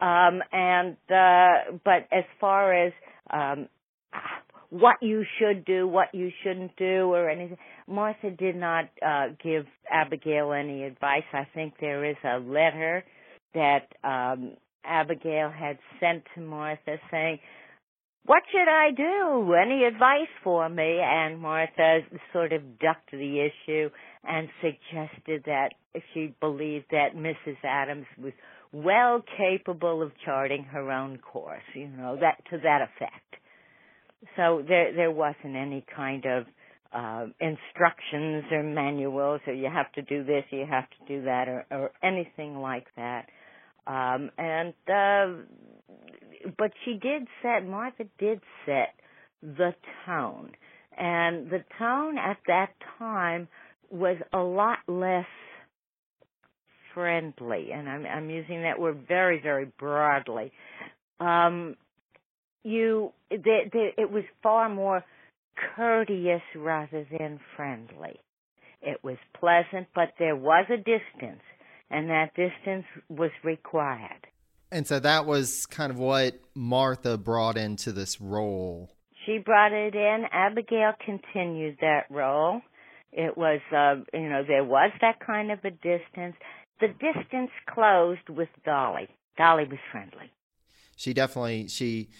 Um, 0.00 0.42
and 0.52 0.96
uh, 1.08 1.78
but 1.84 2.06
as 2.12 2.24
far 2.40 2.72
as 2.86 2.92
um, 3.30 3.68
what 4.70 4.96
you 5.00 5.24
should 5.38 5.64
do, 5.64 5.86
what 5.86 6.08
you 6.12 6.30
shouldn't 6.42 6.76
do, 6.76 7.12
or 7.12 7.30
anything, 7.30 7.56
Martha 7.86 8.30
did 8.30 8.56
not 8.56 8.86
uh, 9.06 9.28
give 9.42 9.66
Abigail 9.90 10.52
any 10.52 10.82
advice. 10.84 11.22
I 11.32 11.46
think 11.54 11.74
there 11.80 12.04
is 12.04 12.16
a 12.24 12.38
letter 12.38 13.04
that 13.54 13.86
um, 14.02 14.56
Abigail 14.84 15.50
had 15.50 15.78
sent 16.00 16.24
to 16.34 16.40
Martha 16.40 16.96
saying, 17.10 17.38
what 18.26 18.42
should 18.50 18.68
I 18.68 18.90
do? 18.90 19.54
Any 19.54 19.84
advice 19.84 20.32
for 20.42 20.68
me? 20.68 20.98
And 21.02 21.38
Martha 21.40 22.00
sort 22.32 22.52
of 22.52 22.78
ducked 22.78 23.10
the 23.10 23.48
issue 23.48 23.90
and 24.26 24.48
suggested 24.62 25.44
that 25.46 25.70
she 26.12 26.34
believed 26.40 26.86
that 26.90 27.14
Mrs. 27.14 27.56
Adams 27.62 28.06
was 28.18 28.32
well 28.72 29.22
capable 29.36 30.02
of 30.02 30.12
charting 30.24 30.64
her 30.64 30.90
own 30.90 31.18
course, 31.18 31.62
you 31.74 31.88
know, 31.88 32.16
that 32.20 32.42
to 32.50 32.58
that 32.58 32.80
effect. 32.82 33.36
So 34.36 34.64
there 34.66 34.94
there 34.94 35.10
wasn't 35.10 35.54
any 35.54 35.84
kind 35.94 36.24
of 36.24 36.46
uh, 36.94 37.26
instructions 37.40 38.44
or 38.50 38.62
manuals 38.62 39.40
or 39.46 39.52
you 39.52 39.68
have 39.72 39.92
to 39.92 40.02
do 40.02 40.24
this, 40.24 40.44
you 40.50 40.64
have 40.68 40.88
to 40.88 41.06
do 41.08 41.24
that, 41.24 41.48
or, 41.48 41.66
or 41.70 41.90
anything 42.02 42.56
like 42.56 42.86
that. 42.96 43.26
Um, 43.86 44.30
and 44.38 44.72
uh, 44.88 45.42
but 46.58 46.72
she 46.84 46.94
did 46.94 47.26
set 47.42 47.66
Martha 47.66 48.04
did 48.18 48.40
set 48.66 48.94
the 49.42 49.74
tone, 50.06 50.52
and 50.96 51.50
the 51.50 51.64
tone 51.78 52.18
at 52.18 52.38
that 52.46 52.70
time 52.98 53.48
was 53.90 54.16
a 54.32 54.38
lot 54.38 54.78
less 54.88 55.26
friendly, 56.94 57.70
and 57.72 57.88
I'm, 57.88 58.06
I'm 58.06 58.30
using 58.30 58.62
that 58.62 58.78
word 58.78 59.04
very 59.06 59.40
very 59.40 59.66
broadly. 59.78 60.52
Um, 61.20 61.76
you, 62.62 63.12
it 63.30 64.10
was 64.10 64.24
far 64.42 64.68
more 64.68 65.04
courteous 65.76 66.42
rather 66.56 67.06
than 67.18 67.38
friendly. 67.56 68.18
It 68.80 69.02
was 69.02 69.16
pleasant, 69.38 69.88
but 69.94 70.14
there 70.18 70.36
was 70.36 70.66
a 70.70 70.76
distance, 70.76 71.42
and 71.90 72.08
that 72.10 72.34
distance 72.34 72.84
was 73.08 73.30
required. 73.42 74.26
And 74.70 74.86
so 74.86 74.98
that 75.00 75.26
was 75.26 75.66
kind 75.66 75.92
of 75.92 75.98
what 75.98 76.40
Martha 76.54 77.16
brought 77.16 77.56
into 77.56 77.92
this 77.92 78.20
role. 78.20 78.90
She 79.24 79.38
brought 79.38 79.72
it 79.72 79.94
in. 79.94 80.24
Abigail 80.32 80.92
continued 81.04 81.78
that 81.80 82.06
role. 82.10 82.60
It 83.12 83.36
was, 83.38 83.60
uh, 83.74 84.02
you 84.12 84.28
know, 84.28 84.42
there 84.46 84.64
was 84.64 84.90
that 85.00 85.20
kind 85.24 85.52
of 85.52 85.60
a 85.64 85.70
distance. 85.70 86.36
The 86.80 86.88
distance 86.88 87.50
closed 87.72 88.28
with 88.28 88.48
Dolly. 88.64 89.08
Dolly 89.38 89.64
was 89.64 89.78
friendly. 89.90 90.30
She 90.96 91.14
definitely 91.14 91.68
she, 91.68 92.10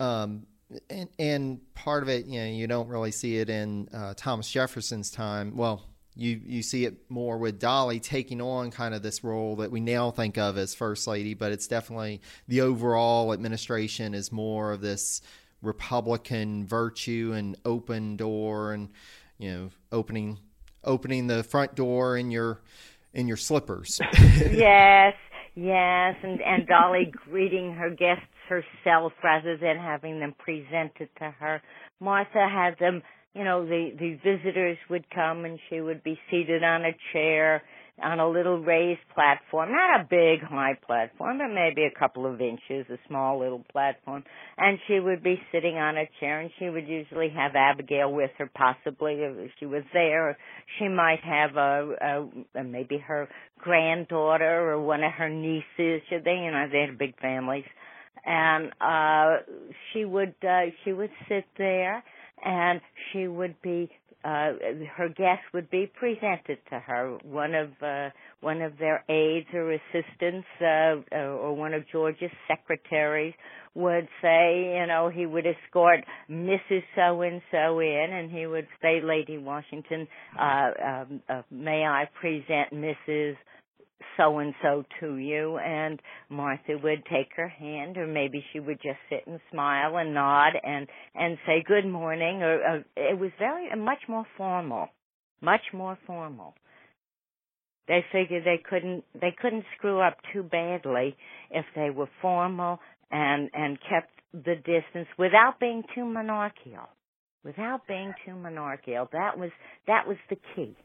um, 0.00 0.46
and 0.90 1.08
and 1.18 1.74
part 1.74 2.02
of 2.02 2.08
it, 2.08 2.26
you 2.26 2.40
know, 2.40 2.46
you 2.46 2.66
don't 2.66 2.88
really 2.88 3.10
see 3.10 3.38
it 3.38 3.48
in 3.48 3.88
uh, 3.92 4.14
Thomas 4.16 4.50
Jefferson's 4.50 5.10
time. 5.10 5.56
Well, 5.56 5.87
you 6.18 6.40
you 6.44 6.62
see 6.62 6.84
it 6.84 7.08
more 7.08 7.38
with 7.38 7.60
Dolly 7.60 8.00
taking 8.00 8.40
on 8.40 8.72
kind 8.72 8.92
of 8.92 9.02
this 9.02 9.22
role 9.22 9.56
that 9.56 9.70
we 9.70 9.80
now 9.80 10.10
think 10.10 10.36
of 10.36 10.58
as 10.58 10.74
first 10.74 11.06
lady, 11.06 11.32
but 11.32 11.52
it's 11.52 11.68
definitely 11.68 12.20
the 12.48 12.60
overall 12.60 13.32
administration 13.32 14.14
is 14.14 14.32
more 14.32 14.72
of 14.72 14.80
this 14.80 15.22
Republican 15.62 16.66
virtue 16.66 17.32
and 17.34 17.56
open 17.64 18.16
door 18.16 18.72
and 18.72 18.90
you 19.38 19.52
know 19.52 19.70
opening 19.92 20.38
opening 20.82 21.28
the 21.28 21.44
front 21.44 21.76
door 21.76 22.16
in 22.16 22.32
your 22.32 22.60
in 23.14 23.28
your 23.28 23.36
slippers. 23.36 24.00
yes, 24.12 25.14
yes, 25.54 26.16
and 26.22 26.42
and 26.42 26.66
Dolly 26.66 27.12
greeting 27.30 27.74
her 27.74 27.90
guests 27.90 28.24
herself 28.48 29.12
rather 29.22 29.56
than 29.56 29.76
having 29.76 30.18
them 30.18 30.34
presented 30.36 31.08
to 31.18 31.30
her. 31.38 31.62
Martha 32.00 32.48
had 32.48 32.78
them, 32.78 33.02
you 33.34 33.44
know, 33.44 33.64
the 33.64 33.90
the 33.98 34.18
visitors 34.24 34.78
would 34.90 35.08
come 35.10 35.44
and 35.44 35.58
she 35.68 35.80
would 35.80 36.02
be 36.02 36.18
seated 36.30 36.62
on 36.62 36.84
a 36.84 36.92
chair 37.12 37.62
on 38.02 38.20
a 38.20 38.28
little 38.28 38.58
raised 38.58 39.00
platform, 39.14 39.72
not 39.72 40.00
a 40.00 40.04
big 40.04 40.40
high 40.42 40.74
platform, 40.86 41.38
but 41.38 41.48
maybe 41.48 41.84
a 41.84 41.98
couple 41.98 42.26
of 42.26 42.40
inches, 42.40 42.86
a 42.90 42.98
small 43.08 43.38
little 43.40 43.64
platform. 43.72 44.22
And 44.56 44.78
she 44.86 45.00
would 45.00 45.22
be 45.22 45.40
sitting 45.52 45.76
on 45.76 45.96
a 45.96 46.08
chair 46.20 46.40
and 46.40 46.50
she 46.58 46.68
would 46.68 46.86
usually 46.86 47.28
have 47.30 47.52
Abigail 47.56 48.12
with 48.12 48.30
her, 48.38 48.50
possibly 48.54 49.14
if 49.14 49.50
she 49.58 49.66
was 49.66 49.82
there. 49.92 50.36
She 50.78 50.88
might 50.88 51.20
have 51.24 51.56
a, 51.56 52.28
a, 52.54 52.64
maybe 52.64 52.98
her 52.98 53.28
granddaughter 53.58 54.70
or 54.70 54.80
one 54.80 55.02
of 55.02 55.12
her 55.12 55.28
nieces. 55.28 56.02
They, 56.10 56.40
you 56.44 56.50
know, 56.52 56.66
they 56.70 56.86
had 56.88 56.98
big 56.98 57.18
families. 57.20 57.64
And, 58.24 58.72
uh, 58.80 59.38
she 59.92 60.04
would, 60.04 60.34
uh, 60.42 60.66
she 60.84 60.92
would 60.92 61.10
sit 61.28 61.44
there 61.56 62.04
and 62.44 62.80
she 63.12 63.28
would 63.28 63.60
be 63.62 63.90
uh, 64.24 64.50
her 64.96 65.08
guest 65.08 65.42
would 65.54 65.70
be 65.70 65.90
presented 65.98 66.58
to 66.68 66.78
her. 66.80 67.16
One 67.22 67.54
of 67.54 67.70
uh, 67.82 68.10
one 68.40 68.62
of 68.62 68.76
their 68.78 69.04
aides 69.08 69.46
or 69.54 69.72
assistants, 69.72 70.46
uh, 70.60 71.16
or 71.16 71.54
one 71.54 71.72
of 71.72 71.84
George's 71.90 72.30
secretaries, 72.48 73.34
would 73.74 74.08
say, 74.20 74.76
you 74.80 74.86
know, 74.86 75.08
he 75.08 75.24
would 75.24 75.46
escort 75.46 76.00
Mrs. 76.30 76.82
So 76.96 77.22
and 77.22 77.40
So 77.52 77.78
in, 77.78 78.08
and 78.12 78.30
he 78.30 78.46
would 78.46 78.66
say, 78.82 79.00
Lady 79.02 79.38
Washington, 79.38 80.08
uh, 80.38 80.70
um, 80.84 81.22
uh, 81.28 81.42
may 81.50 81.84
I 81.84 82.08
present 82.20 82.72
Mrs 82.74 83.36
so 84.16 84.38
and 84.38 84.54
so 84.62 84.84
to 85.00 85.16
you 85.16 85.58
and 85.58 86.00
Martha 86.28 86.78
would 86.82 87.04
take 87.06 87.28
her 87.36 87.48
hand 87.48 87.96
or 87.96 88.06
maybe 88.06 88.44
she 88.52 88.60
would 88.60 88.80
just 88.82 88.98
sit 89.08 89.26
and 89.26 89.40
smile 89.50 89.96
and 89.96 90.14
nod 90.14 90.52
and 90.62 90.86
and 91.14 91.38
say 91.46 91.64
good 91.66 91.86
morning 91.86 92.42
or, 92.42 92.84
it 92.96 93.18
was 93.18 93.30
very 93.38 93.68
uh, 93.72 93.76
much 93.76 94.02
more 94.08 94.26
formal 94.36 94.88
much 95.40 95.62
more 95.72 95.98
formal. 96.06 96.54
They 97.86 98.04
figured 98.12 98.44
they 98.44 98.60
couldn't 98.68 99.04
they 99.14 99.34
couldn't 99.40 99.64
screw 99.76 100.00
up 100.00 100.18
too 100.32 100.42
badly 100.42 101.16
if 101.50 101.64
they 101.74 101.90
were 101.90 102.08
formal 102.20 102.80
and 103.10 103.50
and 103.54 103.78
kept 103.88 104.10
the 104.32 104.56
distance 104.56 105.08
without 105.18 105.58
being 105.58 105.82
too 105.94 106.04
monarchical 106.04 106.88
without 107.44 107.86
being 107.86 108.12
too 108.26 108.34
monarchical. 108.34 109.08
That 109.12 109.38
was 109.38 109.50
that 109.86 110.06
was 110.06 110.16
the 110.28 110.36
key 110.54 110.76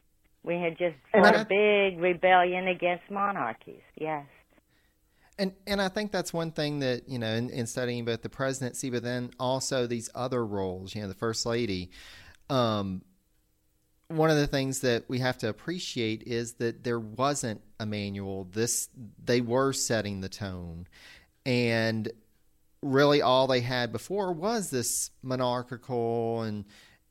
we 0.44 0.56
had 0.56 0.76
just 0.78 0.96
fought 1.10 1.34
a 1.34 1.44
big 1.44 1.98
rebellion 1.98 2.68
against 2.68 3.10
monarchies. 3.10 3.82
Yes. 3.98 4.26
And 5.38 5.52
and 5.66 5.82
I 5.82 5.88
think 5.88 6.12
that's 6.12 6.32
one 6.32 6.52
thing 6.52 6.78
that 6.80 7.08
you 7.08 7.18
know 7.18 7.32
in, 7.34 7.50
in, 7.50 7.66
studying 7.66 8.04
both 8.04 8.22
the 8.22 8.28
presidency, 8.28 8.90
but 8.90 9.02
then 9.02 9.30
also 9.40 9.88
these 9.88 10.08
other 10.14 10.44
roles. 10.46 10.94
You 10.94 11.02
know, 11.02 11.08
the 11.08 11.14
first 11.14 11.44
lady. 11.44 11.90
Um, 12.48 13.02
one 14.08 14.30
of 14.30 14.36
the 14.36 14.46
things 14.46 14.80
that 14.80 15.04
we 15.08 15.18
have 15.20 15.38
to 15.38 15.48
appreciate 15.48 16.22
is 16.24 16.54
that 16.54 16.84
there 16.84 17.00
wasn't 17.00 17.62
a 17.80 17.86
manual. 17.86 18.44
This 18.44 18.88
they 19.24 19.40
were 19.40 19.72
setting 19.72 20.20
the 20.20 20.28
tone, 20.28 20.86
and 21.44 22.12
really 22.80 23.22
all 23.22 23.48
they 23.48 23.60
had 23.60 23.90
before 23.90 24.32
was 24.32 24.70
this 24.70 25.10
monarchical 25.22 26.42
and 26.42 26.64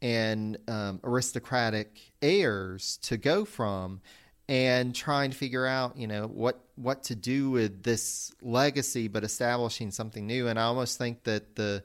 and 0.03 0.57
um, 0.67 0.99
aristocratic 1.03 2.11
heirs 2.21 2.99
to 3.03 3.15
go 3.15 3.45
from 3.45 4.01
and 4.49 4.93
trying 4.93 5.31
to 5.31 5.37
figure 5.37 5.65
out 5.65 5.97
you 5.97 6.05
know 6.05 6.27
what 6.27 6.59
what 6.75 7.03
to 7.03 7.15
do 7.15 7.49
with 7.49 7.81
this 7.83 8.33
legacy 8.41 9.07
but 9.07 9.23
establishing 9.23 9.89
something 9.89 10.27
new. 10.27 10.47
And 10.49 10.59
i 10.59 10.63
almost 10.63 10.97
think 10.97 11.23
that 11.23 11.55
the 11.55 11.83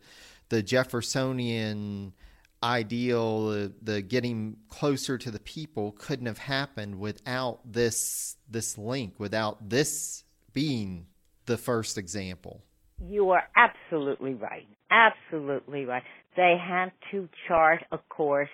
the 0.48 0.62
jeffersonian 0.62 2.12
ideal 2.60 3.50
the, 3.50 3.72
the 3.82 4.02
getting 4.02 4.56
closer 4.68 5.16
to 5.16 5.30
the 5.30 5.38
people 5.38 5.92
couldn't 5.92 6.26
have 6.26 6.38
happened 6.38 6.98
without 6.98 7.60
this 7.64 8.36
this 8.50 8.76
link 8.76 9.14
without 9.18 9.70
this 9.70 10.24
being 10.52 11.06
the 11.46 11.56
first 11.56 11.96
example. 11.96 12.64
You 13.06 13.30
are 13.30 13.44
absolutely 13.54 14.34
right. 14.34 14.66
Absolutely 14.90 15.84
right 15.84 16.02
they 16.38 16.54
had 16.56 16.92
to 17.10 17.28
chart 17.48 17.84
a 17.90 17.98
course 17.98 18.48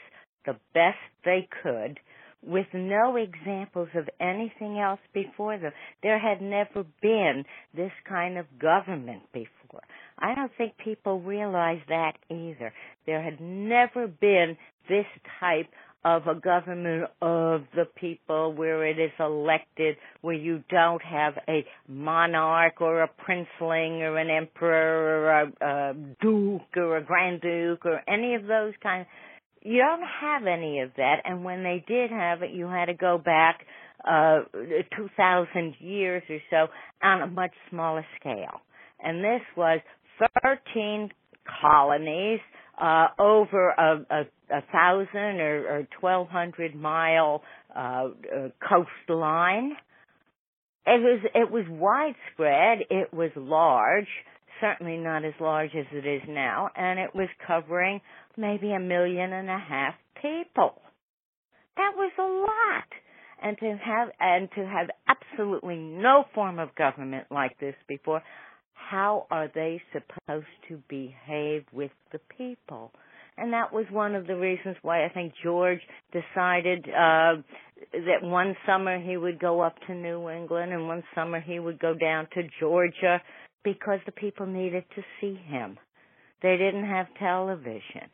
the 0.47 0.57
best 0.73 0.97
they 1.25 1.47
could 1.63 2.01
with 2.43 2.67
no 2.73 3.17
examples 3.17 3.89
of 3.95 4.09
anything 4.21 4.79
else 4.79 5.01
before 5.13 5.59
them. 5.59 5.73
There 6.03 6.19
had 6.19 6.41
never 6.41 6.85
been 7.03 7.45
this 7.75 7.93
kind 8.09 8.39
of 8.39 8.47
government 8.59 9.23
before. 9.33 9.83
I 10.19 10.35
don't 10.35 10.53
think 10.57 10.73
people 10.83 11.21
realize 11.21 11.81
that 11.89 12.13
either. 12.31 12.73
There 13.05 13.23
had 13.23 13.39
never 13.41 14.07
been 14.07 14.57
this 14.89 15.07
type 15.39 15.67
of 16.05 16.27
a 16.27 16.35
government 16.35 17.05
of 17.23 17.63
the 17.75 17.87
people 17.97 18.53
where 18.53 18.87
it 18.87 18.99
is 18.99 19.11
elected, 19.19 19.97
where 20.21 20.35
you 20.35 20.63
don't 20.69 21.03
have 21.03 21.35
a 21.49 21.65
monarch 21.89 22.81
or 22.81 23.03
a 23.03 23.09
princeling 23.09 24.01
or 24.01 24.19
an 24.19 24.29
emperor 24.29 25.23
or 25.23 25.31
a, 25.31 25.53
a 25.63 25.95
duke 26.21 26.77
or 26.77 26.99
a 26.99 27.05
grand 27.05 27.41
duke 27.41 27.87
or 27.87 28.03
any 28.09 28.35
of 28.35 28.43
those 28.47 28.75
kinds. 28.83 29.07
You 29.63 29.79
don't 29.79 30.07
have 30.21 30.47
any 30.47 30.81
of 30.81 30.91
that, 30.99 31.23
and 31.25 31.43
when 31.43 31.63
they 31.63 31.83
did 31.89 32.11
have 32.11 32.43
it, 32.43 32.51
you 32.51 32.67
had 32.67 32.87
to 32.87 32.95
go 32.95 33.17
back 33.19 33.61
uh 34.07 34.41
2000 34.95 35.75
years 35.81 36.23
or 36.29 36.39
so 36.51 36.67
on 37.03 37.23
a 37.23 37.27
much 37.27 37.53
smaller 37.71 38.05
scale. 38.21 38.61
And 39.03 39.25
this 39.25 39.41
was 39.57 39.81
13 40.43 41.11
colonies 41.61 42.41
uh, 42.81 43.09
over 43.19 43.71
a, 43.71 44.07
a, 44.11 44.21
a 44.57 44.63
thousand 44.73 45.41
or, 45.41 45.67
or 45.69 45.89
twelve 46.01 46.29
hundred 46.29 46.75
mile 46.75 47.43
uh, 47.75 47.79
uh, 47.79 48.49
coastline. 48.69 49.73
It 50.87 51.01
was 51.01 51.21
it 51.35 51.51
was 51.51 51.65
widespread. 51.69 52.87
It 52.91 53.13
was 53.15 53.31
large, 53.37 54.09
certainly 54.61 54.99
not 54.99 55.25
as 55.25 55.35
large 55.41 55.71
as 55.79 55.87
it 55.93 56.07
is 56.07 56.23
now, 56.29 56.71
and 56.77 56.99
it 56.99 57.15
was 57.15 57.29
covering 57.47 58.01
maybe 58.37 58.73
a 58.73 58.81
million 58.81 59.33
and 59.33 59.49
a 59.49 59.59
half 59.59 59.95
people. 60.21 60.83
That 61.77 61.93
was 61.97 62.13
a 62.19 62.23
lot. 62.23 62.85
And 63.43 63.59
to 63.59 63.79
have 63.85 64.09
and 64.21 64.49
to 64.57 64.67
have 64.67 64.89
absolutely 65.09 65.77
no 65.77 66.25
form 66.35 66.59
of 66.59 66.75
government 66.77 67.27
like 67.31 67.59
this 67.59 67.75
before, 67.89 68.23
how 68.91 69.27
are 69.31 69.51
they 69.55 69.81
supposed 69.93 70.47
to 70.69 70.83
behave 70.89 71.65
with 71.73 71.91
the 72.13 72.21
people? 72.37 72.93
And 73.37 73.53
that 73.53 73.73
was 73.73 73.87
one 73.91 74.15
of 74.15 74.27
the 74.27 74.37
reasons 74.37 74.77
why 74.83 75.05
I 75.05 75.09
think 75.09 75.33
George 75.43 75.81
decided 76.13 76.85
uh, 76.89 77.43
that 77.93 78.23
one 78.23 78.55
summer 78.67 79.01
he 79.01 79.17
would 79.17 79.41
go 79.41 79.61
up 79.61 79.75
to 79.87 79.95
New 79.95 80.29
England 80.31 80.73
and 80.73 80.87
one 80.87 81.03
summer 81.15 81.41
he 81.41 81.59
would 81.59 81.81
go 81.81 81.95
down 81.95 82.29
to 82.35 82.43
Georgia 82.61 83.21
because 83.65 83.99
the 84.07 84.13
people 84.13 84.47
needed 84.47 84.85
to 84.95 85.03
see 85.21 85.35
him. 85.47 85.79
They 86.43 86.57
didn't 86.57 86.87
have 86.87 87.07
television. 87.19 88.09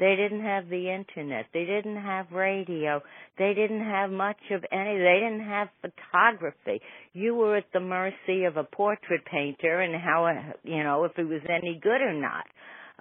They 0.00 0.16
didn't 0.16 0.42
have 0.42 0.68
the 0.68 0.90
internet. 0.90 1.46
They 1.54 1.64
didn't 1.64 1.96
have 1.96 2.32
radio. 2.32 3.00
They 3.38 3.54
didn't 3.54 3.84
have 3.84 4.10
much 4.10 4.40
of 4.50 4.64
any. 4.72 4.98
They 4.98 5.20
didn't 5.22 5.46
have 5.46 5.68
photography. 5.80 6.80
You 7.12 7.34
were 7.36 7.56
at 7.56 7.66
the 7.72 7.80
mercy 7.80 8.44
of 8.44 8.56
a 8.56 8.64
portrait 8.64 9.24
painter 9.30 9.80
and 9.80 9.94
how, 9.94 10.28
you 10.64 10.82
know, 10.82 11.04
if 11.04 11.12
it 11.16 11.24
was 11.24 11.42
any 11.48 11.78
good 11.82 12.00
or 12.00 12.12
not. 12.12 12.44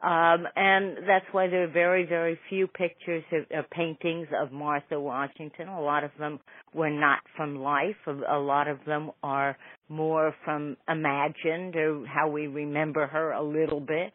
Um, 0.04 0.46
and 0.58 0.98
that's 1.08 1.26
why 1.32 1.48
there 1.48 1.64
are 1.64 1.72
very, 1.72 2.06
very 2.06 2.38
few 2.50 2.68
pictures 2.68 3.24
of, 3.32 3.46
of 3.58 3.70
paintings 3.70 4.28
of 4.38 4.52
Martha 4.52 5.00
Washington. 5.00 5.70
A 5.70 5.82
lot 5.82 6.04
of 6.04 6.12
them 6.20 6.40
were 6.74 6.90
not 6.90 7.20
from 7.38 7.56
life. 7.56 7.96
A, 8.08 8.12
a 8.36 8.40
lot 8.40 8.68
of 8.68 8.80
them 8.86 9.12
are 9.24 9.56
more 9.88 10.36
from 10.44 10.76
imagined 10.90 11.76
or 11.78 12.06
how 12.06 12.28
we 12.30 12.48
remember 12.48 13.08
her 13.08 13.32
a 13.32 13.42
little 13.42 13.80
bit. 13.80 14.12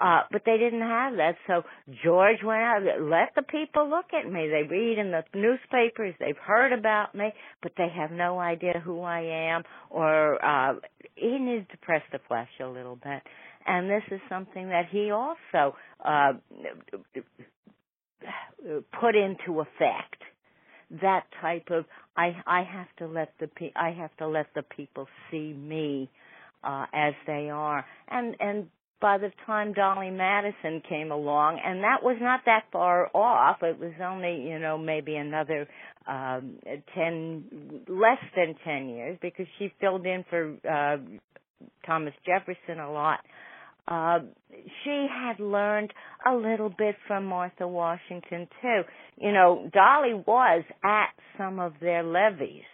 Uh, 0.00 0.20
but 0.30 0.42
they 0.44 0.58
didn't 0.58 0.80
have 0.82 1.14
that. 1.16 1.36
So 1.46 1.62
George 2.04 2.38
went 2.44 2.62
out, 2.62 2.82
let 3.00 3.34
the 3.34 3.42
people 3.42 3.88
look 3.88 4.06
at 4.12 4.30
me. 4.30 4.48
They 4.48 4.62
read 4.68 4.98
in 4.98 5.10
the 5.10 5.24
newspapers, 5.34 6.14
they've 6.20 6.36
heard 6.36 6.72
about 6.72 7.14
me, 7.14 7.32
but 7.62 7.72
they 7.78 7.88
have 7.94 8.10
no 8.10 8.38
idea 8.38 8.80
who 8.84 9.00
I 9.02 9.20
am 9.20 9.62
or, 9.90 10.44
uh, 10.44 10.74
he 11.14 11.38
needs 11.38 11.66
to 11.70 11.78
press 11.78 12.02
the 12.12 12.18
flesh 12.28 12.48
a 12.60 12.66
little 12.66 12.96
bit. 12.96 13.22
And 13.66 13.88
this 13.90 14.02
is 14.10 14.20
something 14.28 14.68
that 14.68 14.86
he 14.90 15.10
also, 15.10 15.76
uh, 16.04 16.34
put 19.00 19.14
into 19.16 19.60
effect. 19.60 20.22
That 21.02 21.24
type 21.40 21.68
of, 21.70 21.84
I, 22.16 22.36
I 22.46 22.62
have 22.62 22.86
to 22.98 23.06
let 23.12 23.32
the, 23.40 23.48
pe- 23.48 23.72
I 23.74 23.90
have 23.90 24.16
to 24.18 24.28
let 24.28 24.46
the 24.54 24.62
people 24.62 25.08
see 25.30 25.52
me, 25.52 26.10
uh, 26.62 26.86
as 26.92 27.14
they 27.26 27.50
are. 27.50 27.84
And, 28.08 28.36
and 28.40 28.66
by 29.00 29.18
the 29.18 29.30
time 29.44 29.72
Dolly 29.72 30.10
Madison 30.10 30.82
came 30.88 31.10
along, 31.10 31.60
and 31.64 31.82
that 31.82 32.02
was 32.02 32.16
not 32.20 32.40
that 32.46 32.64
far 32.72 33.10
off. 33.14 33.58
It 33.62 33.78
was 33.78 33.92
only, 34.02 34.48
you 34.48 34.58
know, 34.58 34.78
maybe 34.78 35.16
another 35.16 35.68
um, 36.06 36.58
ten, 36.94 37.44
less 37.88 38.18
than 38.34 38.54
ten 38.64 38.88
years, 38.88 39.18
because 39.20 39.46
she 39.58 39.72
filled 39.80 40.06
in 40.06 40.24
for 40.30 40.56
uh, 40.68 40.96
Thomas 41.84 42.14
Jefferson 42.24 42.80
a 42.80 42.90
lot. 42.90 43.20
Uh, 43.88 44.18
she 44.82 45.06
had 45.08 45.38
learned 45.38 45.92
a 46.26 46.34
little 46.34 46.70
bit 46.76 46.96
from 47.06 47.24
Martha 47.24 47.68
Washington 47.68 48.48
too. 48.60 48.82
You 49.16 49.32
know, 49.32 49.70
Dolly 49.72 50.14
was 50.26 50.64
at 50.82 51.10
some 51.38 51.60
of 51.60 51.74
their 51.80 52.02
levees 52.02 52.64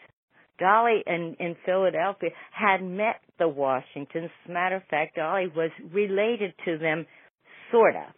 Dolly 0.63 1.03
in, 1.07 1.37
in 1.41 1.57
Philadelphia 1.65 2.31
had 2.53 2.83
met 2.83 3.21
the 3.43 3.49
Washingtons. 3.49 4.31
As 4.45 4.51
a 4.51 4.53
matter 4.53 4.77
of 4.77 4.85
fact, 4.89 5.17
Dolly 5.17 5.49
was 5.55 5.71
related 5.93 6.55
to 6.65 6.79
them, 6.79 7.07
sort 7.73 7.97
of. 7.97 8.13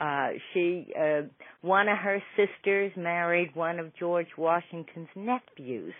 Uh, 0.00 0.28
she, 0.52 0.92
uh, 0.98 1.22
one 1.62 1.88
of 1.88 1.98
her 1.98 2.22
sisters 2.36 2.92
married 2.96 3.54
one 3.54 3.80
of 3.80 3.92
George 3.98 4.28
Washington's 4.38 5.08
nephews. 5.16 5.94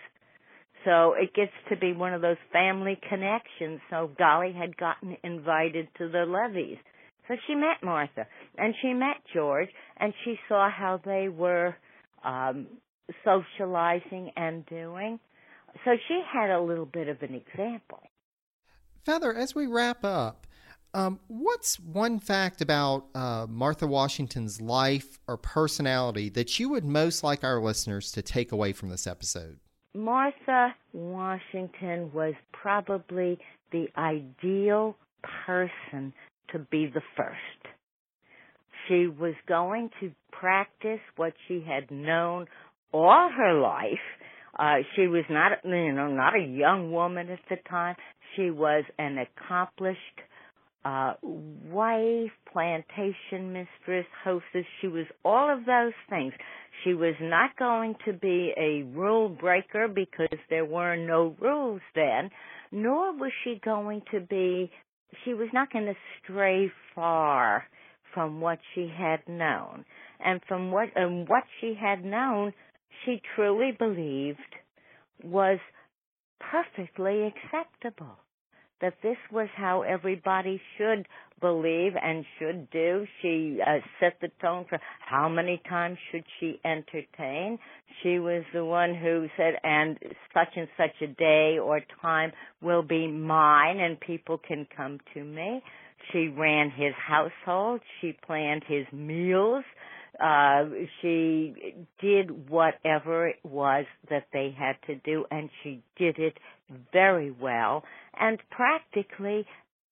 So 0.85 1.13
it 1.13 1.33
gets 1.33 1.51
to 1.69 1.77
be 1.77 1.93
one 1.93 2.13
of 2.13 2.21
those 2.21 2.37
family 2.53 2.97
connections. 3.09 3.81
So 3.89 4.11
Dolly 4.17 4.53
had 4.57 4.77
gotten 4.77 5.17
invited 5.23 5.87
to 5.97 6.09
the 6.09 6.25
levees. 6.25 6.77
So 7.27 7.35
she 7.47 7.55
met 7.55 7.83
Martha 7.83 8.25
and 8.57 8.73
she 8.81 8.93
met 8.93 9.17
George 9.33 9.69
and 9.97 10.13
she 10.23 10.35
saw 10.49 10.69
how 10.69 10.99
they 11.05 11.29
were 11.29 11.75
um 12.25 12.67
socializing 13.23 14.31
and 14.35 14.65
doing. 14.65 15.19
So 15.85 15.91
she 16.07 16.21
had 16.33 16.49
a 16.49 16.61
little 16.61 16.85
bit 16.85 17.07
of 17.07 17.21
an 17.21 17.33
example. 17.33 18.01
Feather, 19.03 19.33
as 19.33 19.53
we 19.53 19.67
wrap 19.67 20.05
up, 20.05 20.47
um, 20.93 21.19
what's 21.27 21.77
one 21.79 22.19
fact 22.19 22.61
about 22.61 23.05
uh, 23.13 23.47
Martha 23.49 23.85
Washington's 23.85 24.61
life 24.61 25.19
or 25.27 25.37
personality 25.37 26.29
that 26.29 26.57
you 26.57 26.69
would 26.69 26.85
most 26.85 27.23
like 27.23 27.43
our 27.43 27.59
listeners 27.59 28.11
to 28.13 28.21
take 28.21 28.51
away 28.51 28.71
from 28.71 28.89
this 28.89 29.05
episode? 29.05 29.59
Martha 29.93 30.73
Washington 30.93 32.11
was 32.13 32.33
probably 32.53 33.37
the 33.71 33.87
ideal 33.97 34.95
person 35.45 36.13
to 36.51 36.59
be 36.59 36.85
the 36.85 37.01
first. 37.17 37.37
She 38.87 39.07
was 39.07 39.33
going 39.47 39.89
to 39.99 40.11
practice 40.31 40.99
what 41.17 41.33
she 41.47 41.65
had 41.67 41.91
known 41.91 42.47
all 42.93 43.29
her 43.35 43.59
life 43.59 43.99
uh, 44.57 44.77
she 44.95 45.07
was 45.07 45.23
not, 45.29 45.51
you 45.63 45.93
know, 45.93 46.07
not 46.07 46.35
a 46.35 46.43
young 46.43 46.91
woman 46.91 47.29
at 47.29 47.39
the 47.49 47.57
time. 47.69 47.95
She 48.35 48.51
was 48.51 48.83
an 48.99 49.17
accomplished 49.17 49.99
uh, 50.85 51.13
wife, 51.21 52.31
plantation 52.51 53.53
mistress, 53.53 54.05
hostess. 54.23 54.65
She 54.81 54.87
was 54.87 55.05
all 55.23 55.51
of 55.51 55.65
those 55.65 55.93
things. 56.09 56.33
She 56.83 56.93
was 56.93 57.15
not 57.21 57.55
going 57.57 57.95
to 58.05 58.13
be 58.13 58.53
a 58.57 58.83
rule 58.95 59.29
breaker 59.29 59.87
because 59.87 60.37
there 60.49 60.65
were 60.65 60.97
no 60.97 61.35
rules 61.39 61.81
then, 61.95 62.29
nor 62.71 63.15
was 63.15 63.31
she 63.43 63.59
going 63.63 64.01
to 64.11 64.19
be, 64.19 64.69
she 65.23 65.33
was 65.33 65.47
not 65.53 65.71
going 65.71 65.85
to 65.85 65.95
stray 66.21 66.71
far 66.93 67.63
from 68.13 68.41
what 68.41 68.59
she 68.75 68.91
had 68.95 69.19
known. 69.27 69.85
And 70.23 70.41
from 70.47 70.71
what, 70.71 70.89
and 70.95 71.27
what 71.27 71.43
she 71.59 71.75
had 71.79 72.03
known, 72.03 72.53
she 73.05 73.21
truly 73.35 73.71
believed 73.77 74.39
was 75.23 75.59
perfectly 76.39 77.31
acceptable. 77.31 78.17
That 78.81 78.95
this 79.01 79.17
was 79.31 79.47
how 79.55 79.83
everybody 79.83 80.61
should 80.77 81.07
believe 81.39 81.93
and 82.01 82.25
should 82.37 82.69
do. 82.71 83.05
She 83.21 83.59
uh, 83.65 83.77
set 83.99 84.17
the 84.21 84.29
tone 84.41 84.65
for 84.67 84.79
how 84.99 85.29
many 85.29 85.61
times 85.69 85.97
should 86.11 86.23
she 86.39 86.59
entertain. 86.65 87.59
She 88.01 88.19
was 88.19 88.43
the 88.53 88.65
one 88.65 88.93
who 88.93 89.27
said, 89.37 89.53
and 89.63 89.97
such 90.33 90.49
and 90.55 90.67
such 90.75 91.01
a 91.01 91.07
day 91.07 91.59
or 91.59 91.79
time 92.01 92.31
will 92.61 92.83
be 92.83 93.07
mine 93.07 93.79
and 93.79 93.99
people 93.99 94.37
can 94.37 94.67
come 94.75 94.99
to 95.13 95.23
me. 95.23 95.61
She 96.11 96.27
ran 96.27 96.69
his 96.69 96.93
household. 96.95 97.81
She 98.01 98.17
planned 98.25 98.63
his 98.67 98.85
meals. 98.91 99.63
Uh, 100.19 100.65
she 101.01 101.75
did 101.99 102.49
whatever 102.49 103.27
it 103.27 103.39
was 103.43 103.85
that 104.09 104.27
they 104.31 104.55
had 104.57 104.75
to 104.85 104.95
do 105.03 105.25
and 105.31 105.49
she 105.63 105.81
did 105.97 106.19
it 106.19 106.37
very 106.91 107.31
well 107.31 107.83
and 108.19 108.39
practically 108.51 109.45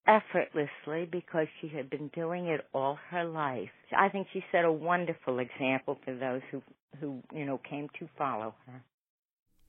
effortlessly 0.08 1.08
because 1.12 1.48
she 1.60 1.68
had 1.68 1.90
been 1.90 2.10
doing 2.10 2.48
it 2.48 2.62
all 2.74 2.98
her 3.10 3.24
life. 3.24 3.70
I 3.96 4.10
think 4.10 4.28
she 4.34 4.44
set 4.52 4.66
a 4.66 4.72
wonderful 4.72 5.40
example 5.40 5.98
for 6.04 6.16
those 6.16 6.42
who 6.52 6.62
who 7.00 7.22
you 7.34 7.46
know 7.46 7.60
came 7.70 7.88
to 8.00 8.10
follow 8.18 8.54
her. 8.66 8.84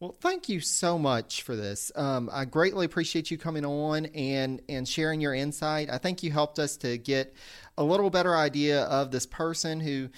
Well, 0.01 0.17
thank 0.21 0.49
you 0.49 0.59
so 0.59 0.99
much 0.99 1.43
for 1.43 1.55
this. 1.55 1.93
Um, 1.95 2.29
I 2.33 2.45
greatly 2.45 2.87
appreciate 2.87 3.31
you 3.31 3.39
coming 3.39 3.65
on 3.65 4.07
and 4.07 4.61
and 4.69 4.89
sharing 4.89 5.21
your 5.21 5.35
insight. 5.35 5.91
I 5.91 5.99
think 5.99 6.23
you 6.23 6.33
helped 6.33 6.59
us 6.59 6.77
to 6.79 6.99
get 6.99 7.35
a 7.79 7.85
little 7.85 8.11
better 8.11 8.37
idea 8.37 8.83
of 8.85 9.13
this 9.13 9.27
person 9.27 9.79
who 9.81 10.09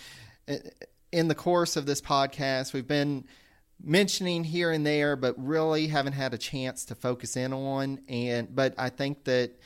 in 1.12 1.28
the 1.28 1.34
course 1.34 1.76
of 1.76 1.86
this 1.86 2.01
podcast, 2.01 2.72
we've 2.72 2.86
been 2.88 3.24
mentioning 3.82 4.45
here 4.45 4.70
and 4.70 4.86
there, 4.86 5.16
but 5.16 5.34
really 5.38 5.88
haven't 5.88 6.14
had 6.14 6.34
a 6.34 6.38
chance 6.38 6.84
to 6.86 6.95
focus 6.95 7.36
in 7.36 7.53
on. 7.53 8.01
And 8.09 8.55
but 8.55 8.74
I 8.78 8.88
think 8.88 9.24
that 9.24 9.59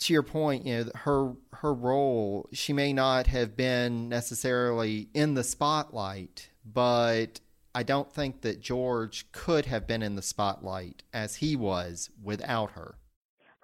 to 0.00 0.12
your 0.12 0.22
point, 0.22 0.66
you 0.66 0.84
know, 0.84 0.90
her 0.94 1.32
her 1.54 1.74
role, 1.74 2.48
she 2.52 2.72
may 2.72 2.92
not 2.92 3.26
have 3.28 3.56
been 3.56 4.08
necessarily 4.08 5.08
in 5.14 5.34
the 5.34 5.44
spotlight, 5.44 6.50
but 6.64 7.40
I 7.74 7.82
don't 7.82 8.12
think 8.12 8.42
that 8.42 8.60
George 8.60 9.30
could 9.32 9.66
have 9.66 9.86
been 9.86 10.02
in 10.02 10.16
the 10.16 10.22
spotlight 10.22 11.02
as 11.12 11.36
he 11.36 11.56
was 11.56 12.10
without 12.22 12.72
her. 12.72 12.96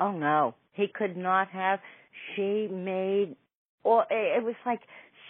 Oh 0.00 0.12
no, 0.12 0.54
he 0.72 0.88
could 0.88 1.16
not 1.16 1.48
have. 1.48 1.80
She 2.34 2.68
made, 2.70 3.36
or 3.82 4.06
it 4.10 4.42
was 4.42 4.54
like 4.66 4.80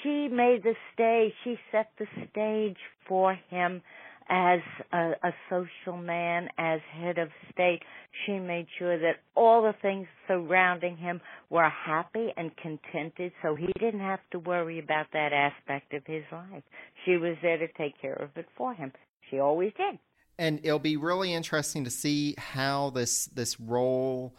she 0.04 0.28
made 0.28 0.62
the 0.62 0.74
stage, 0.92 1.32
she 1.42 1.58
set 1.72 1.88
the 1.98 2.06
stage 2.30 2.76
for 3.08 3.34
him 3.50 3.82
as 4.28 4.60
a, 4.92 5.12
a 5.22 5.32
social 5.50 6.00
man, 6.00 6.48
as 6.56 6.80
head 6.92 7.18
of 7.18 7.28
state. 7.52 7.80
She 8.24 8.38
made 8.38 8.66
sure 8.78 8.98
that 8.98 9.16
all 9.34 9.62
the 9.62 9.74
things 9.82 10.06
surrounding 10.28 10.96
him 10.96 11.20
were 11.50 11.68
happy 11.68 12.28
and 12.36 12.50
contented, 12.56 13.32
so 13.42 13.54
he 13.54 13.68
didn't 13.78 14.00
have 14.00 14.20
to 14.32 14.38
worry 14.38 14.78
about 14.78 15.06
that 15.12 15.32
aspect 15.32 15.92
of 15.92 16.02
his 16.06 16.22
life. 16.30 16.62
She 17.04 17.16
was 17.16 17.36
there 17.42 17.58
to 17.58 17.68
take 17.76 18.00
care 18.00 18.14
of 18.14 18.30
it 18.36 18.46
for 18.56 18.72
him. 18.72 18.92
She 19.30 19.38
always 19.38 19.72
did. 19.76 19.98
And 20.38 20.60
it'll 20.62 20.78
be 20.78 20.96
really 20.96 21.32
interesting 21.32 21.84
to 21.84 21.90
see 21.90 22.34
how 22.38 22.90
this 22.90 23.26
this 23.26 23.60
role 23.60 24.34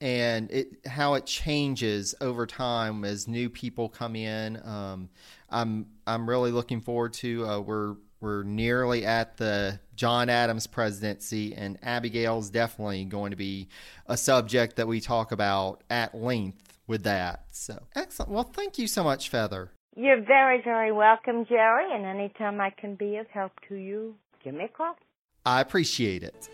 and 0.00 0.50
it 0.50 0.86
how 0.86 1.14
it 1.14 1.26
changes 1.26 2.14
over 2.20 2.46
time 2.46 3.04
as 3.04 3.28
new 3.28 3.50
people 3.50 3.88
come 3.88 4.16
in. 4.16 4.60
Um, 4.64 5.10
I'm 5.50 5.86
I'm 6.06 6.28
really 6.28 6.52
looking 6.52 6.80
forward 6.80 7.12
to. 7.14 7.46
Uh, 7.46 7.60
we're 7.60 7.96
we're 8.20 8.42
nearly 8.42 9.04
at 9.04 9.36
the 9.36 9.80
John 9.94 10.28
Adams 10.28 10.66
presidency, 10.66 11.54
and 11.54 11.78
Abigail's 11.82 12.50
definitely 12.50 13.04
going 13.04 13.30
to 13.30 13.36
be 13.36 13.68
a 14.06 14.16
subject 14.16 14.76
that 14.76 14.86
we 14.86 15.00
talk 15.00 15.32
about 15.32 15.82
at 15.90 16.14
length 16.14 16.78
with 16.86 17.04
that. 17.04 17.44
So 17.50 17.82
excellent. 17.94 18.32
Well, 18.32 18.44
thank 18.44 18.78
you 18.78 18.86
so 18.86 19.04
much, 19.04 19.28
Feather. 19.28 19.70
You're 19.96 20.22
very 20.22 20.62
very 20.62 20.92
welcome, 20.92 21.44
Jerry. 21.46 21.94
And 21.94 22.06
anytime 22.06 22.60
I 22.60 22.70
can 22.70 22.94
be 22.94 23.16
of 23.16 23.26
help 23.28 23.52
to 23.68 23.74
you, 23.74 24.14
give 24.42 24.54
me 24.54 24.64
a 24.64 24.68
call. 24.68 24.96
I 25.44 25.60
appreciate 25.60 26.22
it. 26.22 26.48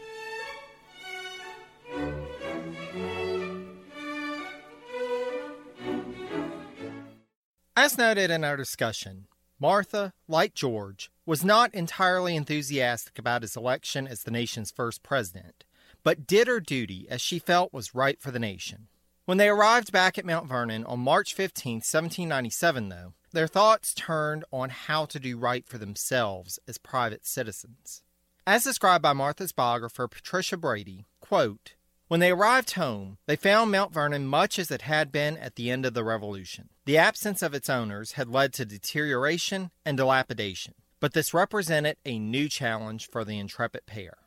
As 7.78 7.98
noted 7.98 8.30
in 8.30 8.42
our 8.42 8.56
discussion, 8.56 9.26
Martha, 9.60 10.14
like 10.26 10.54
George, 10.54 11.10
was 11.26 11.44
not 11.44 11.74
entirely 11.74 12.34
enthusiastic 12.34 13.18
about 13.18 13.42
his 13.42 13.54
election 13.54 14.08
as 14.08 14.22
the 14.22 14.30
nation's 14.30 14.70
first 14.70 15.02
president, 15.02 15.66
but 16.02 16.26
did 16.26 16.48
her 16.48 16.58
duty 16.58 17.06
as 17.10 17.20
she 17.20 17.38
felt 17.38 17.74
was 17.74 17.94
right 17.94 18.18
for 18.18 18.30
the 18.30 18.38
nation. 18.38 18.88
When 19.26 19.36
they 19.36 19.50
arrived 19.50 19.92
back 19.92 20.16
at 20.16 20.24
Mount 20.24 20.48
Vernon 20.48 20.84
on 20.86 21.00
March 21.00 21.34
15, 21.34 21.74
1797, 21.74 22.88
though, 22.88 23.12
their 23.32 23.46
thoughts 23.46 23.92
turned 23.92 24.46
on 24.50 24.70
how 24.70 25.04
to 25.04 25.20
do 25.20 25.36
right 25.36 25.68
for 25.68 25.76
themselves 25.76 26.58
as 26.66 26.78
private 26.78 27.26
citizens. 27.26 28.02
As 28.46 28.64
described 28.64 29.02
by 29.02 29.12
Martha's 29.12 29.52
biographer 29.52 30.08
Patricia 30.08 30.56
Brady, 30.56 31.04
quote, 31.20 31.74
when 32.08 32.20
they 32.20 32.30
arrived 32.30 32.72
home, 32.72 33.18
they 33.26 33.36
found 33.36 33.70
Mount 33.70 33.92
Vernon 33.92 34.26
much 34.26 34.58
as 34.58 34.70
it 34.70 34.82
had 34.82 35.10
been 35.10 35.36
at 35.36 35.56
the 35.56 35.70
end 35.70 35.84
of 35.84 35.94
the 35.94 36.04
Revolution. 36.04 36.68
The 36.84 36.98
absence 36.98 37.42
of 37.42 37.54
its 37.54 37.68
owners 37.68 38.12
had 38.12 38.28
led 38.28 38.52
to 38.54 38.64
deterioration 38.64 39.70
and 39.84 39.96
dilapidation, 39.96 40.74
but 41.00 41.14
this 41.14 41.34
represented 41.34 41.96
a 42.04 42.18
new 42.18 42.48
challenge 42.48 43.08
for 43.08 43.24
the 43.24 43.38
intrepid 43.38 43.86
pair. 43.86 44.18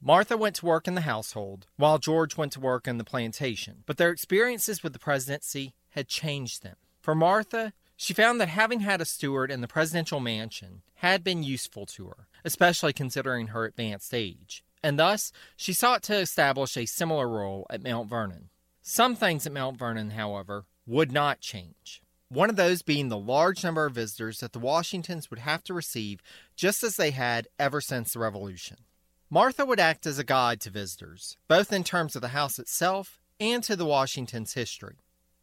Martha 0.00 0.36
went 0.36 0.56
to 0.56 0.66
work 0.66 0.86
in 0.86 0.94
the 0.94 1.00
household, 1.00 1.66
while 1.76 1.98
George 1.98 2.36
went 2.36 2.52
to 2.52 2.60
work 2.60 2.86
in 2.86 2.98
the 2.98 3.04
plantation, 3.04 3.82
but 3.86 3.96
their 3.96 4.10
experiences 4.10 4.82
with 4.82 4.92
the 4.92 4.98
presidency 4.98 5.74
had 5.90 6.06
changed 6.06 6.62
them. 6.62 6.76
For 7.00 7.14
Martha, 7.14 7.72
she 7.96 8.12
found 8.12 8.40
that 8.40 8.50
having 8.50 8.80
had 8.80 9.00
a 9.00 9.06
steward 9.06 9.50
in 9.50 9.62
the 9.62 9.68
presidential 9.68 10.20
mansion 10.20 10.82
had 10.96 11.24
been 11.24 11.42
useful 11.42 11.86
to 11.86 12.08
her, 12.08 12.28
especially 12.44 12.92
considering 12.92 13.48
her 13.48 13.64
advanced 13.64 14.12
age, 14.12 14.62
and 14.86 15.00
thus 15.00 15.32
she 15.56 15.72
sought 15.72 16.00
to 16.04 16.14
establish 16.14 16.76
a 16.76 16.86
similar 16.86 17.28
role 17.28 17.66
at 17.68 17.82
Mount 17.82 18.08
Vernon. 18.08 18.50
Some 18.82 19.16
things 19.16 19.44
at 19.44 19.52
Mount 19.52 19.76
Vernon, 19.76 20.10
however, 20.10 20.64
would 20.86 21.10
not 21.10 21.40
change. 21.40 22.00
One 22.28 22.48
of 22.48 22.54
those 22.54 22.82
being 22.82 23.08
the 23.08 23.18
large 23.18 23.64
number 23.64 23.84
of 23.84 23.96
visitors 23.96 24.38
that 24.38 24.52
the 24.52 24.60
Washingtons 24.60 25.28
would 25.28 25.40
have 25.40 25.64
to 25.64 25.74
receive 25.74 26.22
just 26.54 26.84
as 26.84 26.94
they 26.94 27.10
had 27.10 27.48
ever 27.58 27.80
since 27.80 28.12
the 28.12 28.20
Revolution. 28.20 28.76
Martha 29.28 29.66
would 29.66 29.80
act 29.80 30.06
as 30.06 30.20
a 30.20 30.24
guide 30.24 30.60
to 30.60 30.70
visitors, 30.70 31.36
both 31.48 31.72
in 31.72 31.82
terms 31.82 32.14
of 32.14 32.22
the 32.22 32.28
house 32.28 32.60
itself 32.60 33.18
and 33.40 33.64
to 33.64 33.74
the 33.74 33.86
Washingtons' 33.86 34.54
history. 34.54 34.98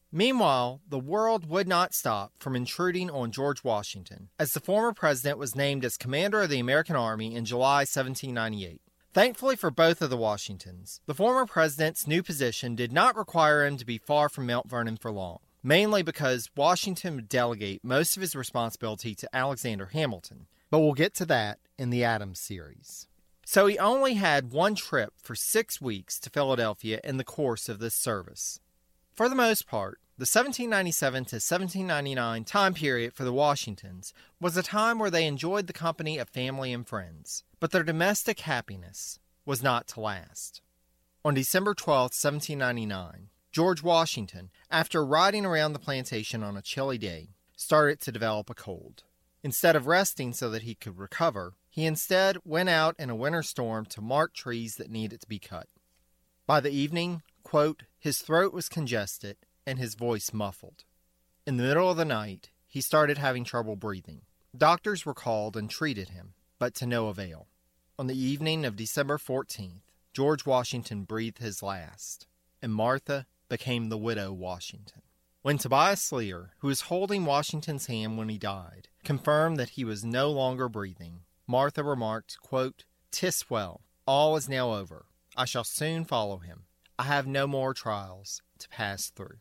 Meanwhile, 0.10 0.80
the 0.88 1.00
world 1.00 1.50
would 1.50 1.68
not 1.68 1.94
stop 1.94 2.32
from 2.40 2.56
intruding 2.56 3.10
on 3.10 3.32
George 3.32 3.62
Washington, 3.62 4.30
as 4.40 4.54
the 4.54 4.62
former 4.62 4.94
president 4.94 5.38
was 5.38 5.54
named 5.54 5.84
as 5.84 5.98
commander 5.98 6.44
of 6.44 6.50
the 6.50 6.60
American 6.60 6.96
Army 6.96 7.36
in 7.36 7.44
July 7.44 7.80
1798. 7.80 8.80
Thankfully 9.14 9.56
for 9.56 9.70
both 9.70 10.02
of 10.02 10.10
the 10.10 10.18
Washingtons, 10.18 11.00
the 11.06 11.14
former 11.14 11.46
president's 11.46 12.08
new 12.08 12.24
position 12.24 12.76
did 12.76 12.92
not 12.92 13.16
require 13.16 13.64
him 13.64 13.78
to 13.78 13.86
be 13.86 14.00
far 14.00 14.28
from 14.28 14.48
Mount 14.48 14.68
Vernon 14.68 14.98
for 14.98 15.12
long, 15.12 15.38
mainly 15.62 16.02
because 16.02 16.50
Washington 16.56 17.18
would 17.18 17.30
delegate 17.30 17.84
most 17.84 18.18
of 18.18 18.22
his 18.22 18.36
responsibility 18.36 19.14
to 19.14 19.30
Alexander 19.32 19.86
Hamilton, 19.86 20.48
but 20.72 20.80
we'll 20.80 20.94
get 20.94 21.14
to 21.14 21.28
that 21.28 21.60
in 21.78 21.92
the 21.92 22.04
Adams 22.04 22.40
series. 22.40 23.08
So 23.46 23.68
he 23.68 23.78
only 23.78 24.16
had 24.16 24.52
one 24.52 24.74
trip 24.74 25.14
for 25.22 25.36
six 25.36 25.80
weeks 25.80 26.20
to 26.22 26.32
Philadelphia 26.32 27.00
in 27.04 27.18
the 27.18 27.24
course 27.24 27.70
of 27.70 27.78
this 27.78 27.94
service. 27.94 28.62
For 29.14 29.30
the 29.30 29.36
most 29.36 29.68
part, 29.68 30.00
the 30.16 30.26
1797 30.26 31.26
to 31.26 31.36
1799 31.38 32.44
time 32.44 32.76
period 32.76 33.14
for 33.14 33.24
the 33.24 33.34
Washingtons 33.34 34.14
was 34.40 34.56
a 34.56 34.62
time 34.62 35.00
where 35.00 35.10
they 35.10 35.26
enjoyed 35.26 35.66
the 35.66 35.74
company 35.74 36.20
of 36.20 36.30
family 36.30 36.72
and 36.72 36.88
friends, 36.88 37.44
but 37.60 37.72
their 37.72 37.82
domestic 37.82 38.42
happiness 38.42 39.18
was 39.44 39.64
not 39.64 39.88
to 39.88 40.00
last. 40.00 40.62
On 41.26 41.34
December 41.34 41.74
12, 41.74 42.12
1799, 42.12 43.30
George 43.52 43.82
Washington, 43.82 44.52
after 44.70 45.04
riding 45.04 45.48
around 45.48 45.74
the 45.74 45.80
plantation 45.80 46.44
on 46.44 46.58
a 46.58 46.62
chilly 46.62 47.00
day, 47.00 47.30
started 47.56 48.00
to 48.02 48.12
develop 48.12 48.52
a 48.52 48.54
cold. 48.54 49.02
Instead 49.42 49.76
of 49.76 49.88
resting 49.88 50.32
so 50.32 50.48
that 50.52 50.62
he 50.62 50.76
could 50.76 51.00
recover, 51.00 51.56
he 51.72 51.86
instead 51.86 52.38
went 52.46 52.70
out 52.70 52.96
in 53.00 53.10
a 53.10 53.16
winter 53.16 53.42
storm 53.42 53.88
to 53.88 54.00
mark 54.00 54.36
trees 54.36 54.76
that 54.76 54.92
needed 54.92 55.22
to 55.22 55.28
be 55.28 55.40
cut. 55.40 55.70
By 56.46 56.60
the 56.60 56.72
evening, 56.72 57.24
quote, 57.42 57.82
his 57.98 58.20
throat 58.20 58.54
was 58.54 58.70
congested 58.70 59.38
and 59.66 59.80
his 59.80 59.96
voice 59.96 60.34
muffled. 60.34 60.84
In 61.46 61.58
the 61.58 61.64
middle 61.64 61.90
of 61.90 61.98
the 61.98 62.06
night, 62.06 62.50
he 62.68 62.82
started 62.82 63.18
having 63.18 63.44
trouble 63.44 63.76
breathing. 63.76 64.22
Doctors 64.56 65.06
were 65.06 65.14
called 65.14 65.58
and 65.58 65.70
treated 65.70 66.10
him, 66.10 66.34
but 66.60 66.74
to 66.76 66.86
no 66.86 67.08
avail. 67.08 67.48
On 68.00 68.08
the 68.08 68.18
evening 68.18 68.66
of 68.66 68.76
December 68.76 69.18
14th, 69.18 69.82
George 70.14 70.46
Washington 70.46 71.04
breathed 71.04 71.40
his 71.40 71.64
last, 71.64 72.28
and 72.62 72.74
Martha 72.74 73.26
became 73.50 73.90
the 73.90 73.98
widow 73.98 74.32
Washington. 74.32 75.02
When 75.42 75.58
Tobias 75.58 76.12
Lear, 76.12 76.52
who 76.60 76.68
was 76.68 76.82
holding 76.82 77.26
Washington's 77.26 77.88
hand 77.88 78.18
when 78.18 78.30
he 78.30 78.38
died, 78.38 78.88
confirmed 79.04 79.58
that 79.58 79.72
he 79.72 79.84
was 79.84 80.06
no 80.06 80.32
longer 80.32 80.70
breathing, 80.70 81.22
Martha 81.46 81.84
remarked, 81.84 82.38
quote, 82.42 82.86
Tis 83.12 83.50
well, 83.50 83.82
all 84.08 84.36
is 84.38 84.48
now 84.48 84.74
over. 84.74 85.06
I 85.36 85.46
shall 85.46 85.64
soon 85.64 86.06
follow 86.06 86.38
him. 86.38 86.64
I 86.98 87.04
have 87.04 87.28
no 87.28 87.46
more 87.48 87.74
trials 87.74 88.42
to 88.60 88.70
pass 88.70 89.10
through. 89.10 89.40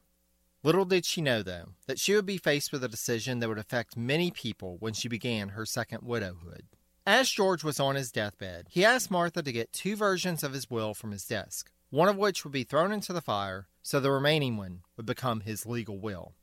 Little 0.65 0.85
did 0.85 1.05
she 1.05 1.21
know, 1.21 1.43
though, 1.43 1.71
that 1.87 1.99
she 1.99 2.15
would 2.15 2.27
be 2.27 2.39
faced 2.39 2.73
with 2.73 2.85
a 2.85 2.89
decision 2.89 3.41
that 3.41 3.49
would 3.49 3.59
affect 3.59 3.97
many 3.97 4.31
people 4.31 4.77
when 4.79 4.93
she 4.93 5.09
began 5.09 5.51
her 5.51 5.67
second 5.67 6.03
widowhood. 6.03 6.67
As 7.05 7.31
George 7.31 7.65
was 7.65 7.81
on 7.81 7.97
his 7.97 8.13
deathbed, 8.13 8.69
he 8.71 8.85
asked 8.85 9.11
Martha 9.11 9.43
to 9.43 9.51
get 9.53 9.73
two 9.73 9.97
versions 9.97 10.45
of 10.45 10.53
his 10.53 10.71
will 10.71 10.95
from 10.95 11.11
his 11.11 11.25
desk, 11.25 11.73
one 11.91 12.09
of 12.09 12.17
which 12.17 12.45
would 12.45 12.53
be 12.53 12.63
thrown 12.63 12.93
into 12.93 13.13
the 13.13 13.21
fire, 13.21 13.67
so 13.83 13.99
the 13.99 14.13
remaining 14.13 14.57
one 14.57 14.83
would 14.97 15.05
become 15.05 15.41
his 15.41 15.67
legal 15.67 15.99
will. 15.99 16.35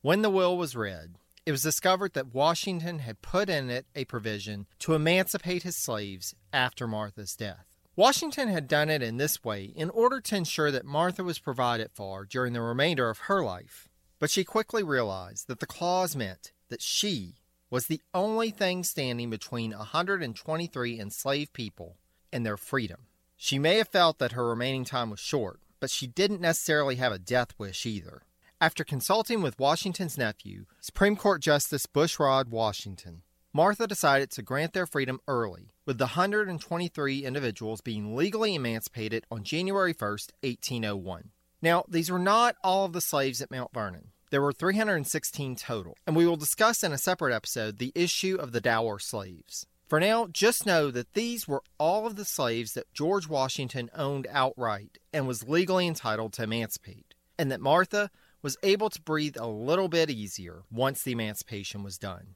When 0.00 0.22
the 0.22 0.30
will 0.30 0.56
was 0.56 0.74
read, 0.74 1.16
it 1.44 1.52
was 1.52 1.62
discovered 1.62 2.14
that 2.14 2.34
Washington 2.34 3.00
had 3.00 3.20
put 3.20 3.50
in 3.50 3.68
it 3.68 3.86
a 3.94 4.06
provision 4.06 4.66
to 4.78 4.94
emancipate 4.94 5.62
his 5.62 5.76
slaves 5.76 6.34
after 6.54 6.86
Martha's 6.86 7.36
death. 7.36 7.66
Washington 7.98 8.46
had 8.46 8.68
done 8.68 8.90
it 8.90 9.02
in 9.02 9.16
this 9.16 9.42
way 9.42 9.64
in 9.64 9.90
order 9.90 10.20
to 10.20 10.36
ensure 10.36 10.70
that 10.70 10.84
Martha 10.84 11.24
was 11.24 11.40
provided 11.40 11.90
for 11.92 12.24
during 12.24 12.52
the 12.52 12.60
remainder 12.60 13.10
of 13.10 13.26
her 13.26 13.42
life. 13.42 13.88
But 14.20 14.30
she 14.30 14.44
quickly 14.44 14.84
realized 14.84 15.48
that 15.48 15.58
the 15.58 15.66
clause 15.66 16.14
meant 16.14 16.52
that 16.68 16.80
she 16.80 17.40
was 17.70 17.88
the 17.88 18.00
only 18.14 18.50
thing 18.50 18.84
standing 18.84 19.30
between 19.30 19.72
123 19.72 21.00
enslaved 21.00 21.52
people 21.52 21.96
and 22.32 22.46
their 22.46 22.56
freedom. 22.56 23.08
She 23.36 23.58
may 23.58 23.78
have 23.78 23.88
felt 23.88 24.20
that 24.20 24.30
her 24.30 24.48
remaining 24.48 24.84
time 24.84 25.10
was 25.10 25.18
short, 25.18 25.58
but 25.80 25.90
she 25.90 26.06
didn't 26.06 26.40
necessarily 26.40 26.94
have 26.94 27.10
a 27.10 27.18
death 27.18 27.48
wish 27.58 27.84
either. 27.84 28.22
After 28.60 28.84
consulting 28.84 29.42
with 29.42 29.58
Washington's 29.58 30.16
nephew, 30.16 30.66
Supreme 30.80 31.16
Court 31.16 31.42
Justice 31.42 31.86
Bushrod 31.86 32.46
Washington, 32.46 33.22
Martha 33.52 33.86
decided 33.86 34.30
to 34.30 34.42
grant 34.42 34.74
their 34.74 34.86
freedom 34.86 35.20
early, 35.26 35.72
with 35.86 35.96
the 35.96 36.04
123 36.04 37.24
individuals 37.24 37.80
being 37.80 38.14
legally 38.14 38.54
emancipated 38.54 39.24
on 39.30 39.42
January 39.42 39.94
1, 39.98 40.10
1801. 40.42 41.30
Now, 41.62 41.84
these 41.88 42.10
were 42.10 42.18
not 42.18 42.56
all 42.62 42.84
of 42.84 42.92
the 42.92 43.00
slaves 43.00 43.40
at 43.40 43.50
Mount 43.50 43.72
Vernon. 43.72 44.08
There 44.30 44.42
were 44.42 44.52
316 44.52 45.56
total, 45.56 45.96
and 46.06 46.14
we 46.14 46.26
will 46.26 46.36
discuss 46.36 46.84
in 46.84 46.92
a 46.92 46.98
separate 46.98 47.34
episode 47.34 47.78
the 47.78 47.92
issue 47.94 48.36
of 48.38 48.52
the 48.52 48.60
dower 48.60 48.98
slaves. 48.98 49.66
For 49.88 49.98
now, 49.98 50.26
just 50.30 50.66
know 50.66 50.90
that 50.90 51.14
these 51.14 51.48
were 51.48 51.62
all 51.78 52.06
of 52.06 52.16
the 52.16 52.26
slaves 52.26 52.74
that 52.74 52.92
George 52.92 53.26
Washington 53.26 53.88
owned 53.94 54.26
outright 54.30 54.98
and 55.14 55.26
was 55.26 55.48
legally 55.48 55.86
entitled 55.86 56.34
to 56.34 56.42
emancipate, 56.42 57.14
and 57.38 57.50
that 57.50 57.62
Martha 57.62 58.10
was 58.42 58.58
able 58.62 58.90
to 58.90 59.00
breathe 59.00 59.38
a 59.38 59.46
little 59.46 59.88
bit 59.88 60.10
easier 60.10 60.64
once 60.70 61.02
the 61.02 61.12
emancipation 61.12 61.82
was 61.82 61.96
done. 61.96 62.34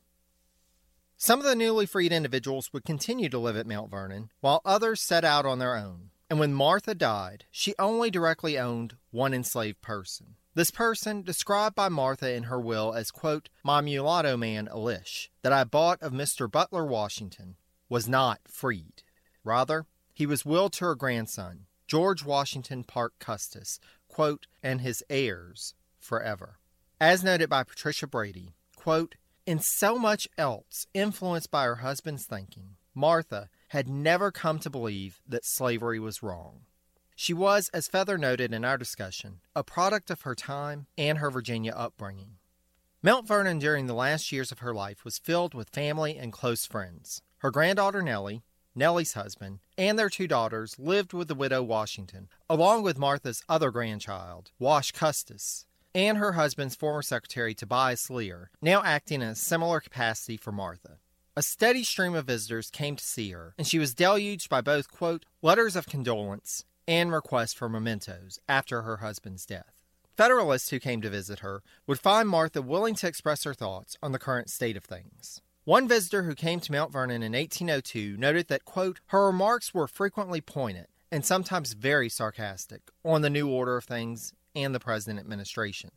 Some 1.25 1.39
of 1.39 1.47
the 1.47 1.55
newly 1.55 1.87
freed 1.87 2.13
individuals 2.13 2.73
would 2.73 2.83
continue 2.83 3.29
to 3.29 3.39
live 3.39 3.57
at 3.57 3.65
Mount 3.65 3.93
Vernon, 3.93 4.33
while 4.41 4.61
others 4.65 5.01
set 5.01 5.25
out 5.25 5.47
on 5.47 5.61
their 5.61 5.77
own. 5.77 6.11
And 6.29 6.41
when 6.41 6.53
Martha 6.53 6.97
died, 6.97 7.45
she 7.53 7.77
only 7.79 8.11
directly 8.11 8.59
owned 8.59 8.97
one 9.13 9.33
enslaved 9.33 9.81
person. 9.83 10.35
This 10.55 10.73
person, 10.73 11.23
described 11.23 11.77
by 11.77 11.89
Martha 11.89 12.35
in 12.35 12.43
her 12.43 12.59
will 12.59 12.93
as, 12.93 13.13
quote, 13.13 13.51
my 13.63 13.81
mulatto 13.81 14.37
man 14.37 14.67
Elish, 14.67 15.29
that 15.43 15.53
I 15.53 15.63
bought 15.63 16.03
of 16.03 16.11
Mr. 16.11 16.51
Butler 16.51 16.85
Washington, 16.85 17.55
was 17.89 18.09
not 18.09 18.41
freed. 18.49 19.05
Rather, 19.45 19.87
he 20.13 20.27
was 20.27 20.45
willed 20.45 20.73
to 20.73 20.87
her 20.87 20.97
grandson, 20.97 21.67
George 21.87 22.25
Washington 22.25 22.83
Parke 22.83 23.15
Custis, 23.21 23.79
quote, 24.09 24.49
and 24.61 24.81
his 24.81 25.05
heirs, 25.09 25.77
forever. 26.01 26.59
As 27.01 27.23
noted 27.23 27.49
by 27.49 27.63
Patricia 27.63 28.09
Brady, 28.09 28.55
quote, 28.75 29.15
in 29.47 29.59
so 29.59 29.99
much 29.99 30.29
else 30.39 30.87
influenced 30.95 31.51
by 31.51 31.65
her 31.65 31.77
husband's 31.77 32.25
thinking, 32.25 32.77
Martha 32.95 33.49
had 33.69 33.89
never 33.89 34.31
come 34.31 34.59
to 34.61 34.71
believe 34.71 35.21
that 35.27 35.45
slavery 35.45 35.99
was 35.99 36.23
wrong. 36.23 36.63
She 37.17 37.33
was, 37.33 37.69
as 37.75 37.89
Feather 37.89 38.19
noted 38.19 38.53
in 38.53 38.65
our 38.65 38.79
discussion, 38.79 39.41
a 39.55 39.63
product 39.63 40.11
of 40.11 40.23
her 40.23 40.35
time 40.35 40.87
and 40.99 41.19
her 41.19 41.31
Virginia 41.31 41.73
upbringing. 41.73 42.37
Mount 43.03 43.27
Vernon 43.27 43.59
during 43.59 43.87
the 43.87 43.95
last 43.95 44.31
years 44.31 44.53
of 44.53 44.61
her 44.61 44.75
life 44.75 45.05
was 45.05 45.19
filled 45.19 45.55
with 45.55 45.71
family 45.71 46.17
and 46.17 46.33
close 46.33 46.67
friends. 46.67 47.23
Her 47.39 47.51
granddaughter 47.51 48.03
Nellie, 48.03 48.45
Nellie's 48.75 49.15
husband, 49.15 49.59
and 49.77 49.99
their 49.99 50.09
two 50.09 50.27
daughters 50.27 50.79
lived 50.79 51.13
with 51.13 51.29
the 51.29 51.35
widow 51.35 51.63
Washington, 51.63 52.29
along 52.49 52.83
with 52.83 52.99
Martha's 52.99 53.43
other 53.49 53.71
grandchild, 53.71 54.53
Wash 54.59 54.93
Custis, 54.93 55.67
and 55.95 56.19
her 56.19 56.33
husband's 56.33 56.75
former 56.75 57.03
secretary 57.03 57.55
Tobias 57.55 58.11
Lear, 58.11 58.51
now 58.61 58.83
acting 58.83 59.23
in 59.23 59.29
a 59.29 59.35
similar 59.35 59.81
capacity 59.81 60.37
for 60.37 60.53
Martha. 60.53 60.99
A 61.37 61.43
steady 61.43 61.83
stream 61.83 62.15
of 62.15 62.27
visitors 62.27 62.71
came 62.71 62.97
to 62.97 63.05
see 63.05 63.31
her, 63.31 63.55
and 63.57 63.67
she 63.67 63.79
was 63.79 63.95
deluged 63.95 64.51
by 64.51 64.61
both, 64.61 64.91
quote, 64.91 65.25
letters 65.41 65.77
of 65.77 65.87
condolence 65.87 66.65
and 66.87 67.13
requests 67.13 67.55
for 67.55 67.69
mementos 67.69 68.39
after 68.49 68.83
her 68.83 68.99
husband's 68.99 69.47
death. 69.47 69.83
Federalists 70.17 70.69
who 70.69 70.79
came 70.79 71.01
to 71.01 71.09
visit 71.09 71.39
her 71.39 71.63
would 71.87 71.99
find 71.99 72.29
Martha 72.29 72.61
willing 72.61 72.95
to 72.97 73.07
express 73.07 73.45
her 73.45 73.55
thoughts 73.55 73.97
on 74.03 74.13
the 74.13 74.19
current 74.19 74.51
state 74.51 74.77
of 74.77 74.85
things. 74.85 75.41
One 75.65 75.89
visitor 75.89 76.25
who 76.25 76.35
came 76.35 76.61
to 76.61 76.73
Mount 76.73 76.93
Vernon 76.93 77.23
in 77.23 77.33
1802 77.33 78.17
noted 78.19 78.49
that, 78.49 78.65
quote, 78.65 79.01
her 79.07 79.27
remarks 79.27 79.73
were 79.73 79.89
frequently 79.89 80.41
pointed 80.41 80.89
and 81.11 81.25
sometimes 81.25 81.75
very 81.75 82.09
sarcastic 82.09 82.83
on 83.05 83.23
the 83.23 83.31
new 83.31 83.49
order 83.49 83.77
of 83.77 83.85
things 83.85 84.35
and 84.55 84.75
the 84.75 84.81
present 84.81 85.19
administration. 85.19 85.91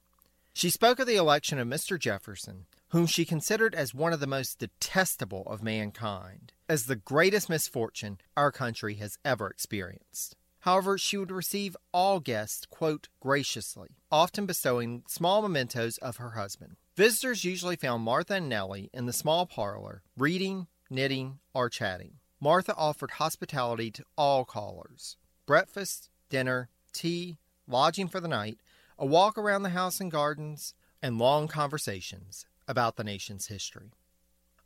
She 0.54 0.70
spoke 0.70 1.00
of 1.00 1.08
the 1.08 1.18
election 1.18 1.60
of 1.60 1.68
Mr. 1.68 2.00
Jefferson, 2.00 2.66
whom 2.90 3.08
she 3.08 3.26
considered 3.26 3.76
as 3.76 3.94
one 3.94 4.14
of 4.14 4.22
the 4.22 4.28
most 4.28 4.60
detestable 4.60 5.44
of 5.48 5.62
mankind, 5.62 6.54
as 6.70 6.86
the 6.86 6.96
greatest 6.96 7.50
misfortune 7.50 8.20
our 8.38 8.52
country 8.52 8.96
has 8.96 9.18
ever 9.26 9.48
experienced. 9.48 10.38
However, 10.60 10.98
she 10.98 11.18
would 11.18 11.32
receive 11.32 11.78
all 11.94 12.20
guests, 12.20 12.66
quote, 12.66 13.10
graciously, 13.20 13.98
often 14.12 14.46
bestowing 14.46 15.04
small 15.08 15.42
mementos 15.42 15.98
of 15.98 16.18
her 16.18 16.32
husband. 16.32 16.78
Visitors 16.96 17.44
usually 17.44 17.76
found 17.76 18.04
Martha 18.04 18.36
and 18.36 18.48
Nellie 18.48 18.90
in 18.94 19.06
the 19.06 19.14
small 19.14 19.46
parlor, 19.46 20.02
reading, 20.18 20.68
knitting, 20.90 21.40
or 21.54 21.70
chatting. 21.70 22.14
Martha 22.40 22.74
offered 22.76 23.12
hospitality 23.12 23.92
to 23.92 24.06
all 24.18 24.46
callers 24.46 25.18
breakfast, 25.46 26.10
dinner, 26.30 26.70
tea, 26.94 27.38
lodging 27.68 28.08
for 28.08 28.20
the 28.20 28.28
night, 28.28 28.60
a 28.98 29.06
walk 29.06 29.38
around 29.38 29.64
the 29.64 29.70
house 29.70 30.00
and 30.00 30.12
gardens, 30.12 30.74
and 31.02 31.18
long 31.18 31.48
conversations 31.48 32.46
about 32.68 32.96
the 32.96 33.04
nation's 33.04 33.48
history. 33.48 33.92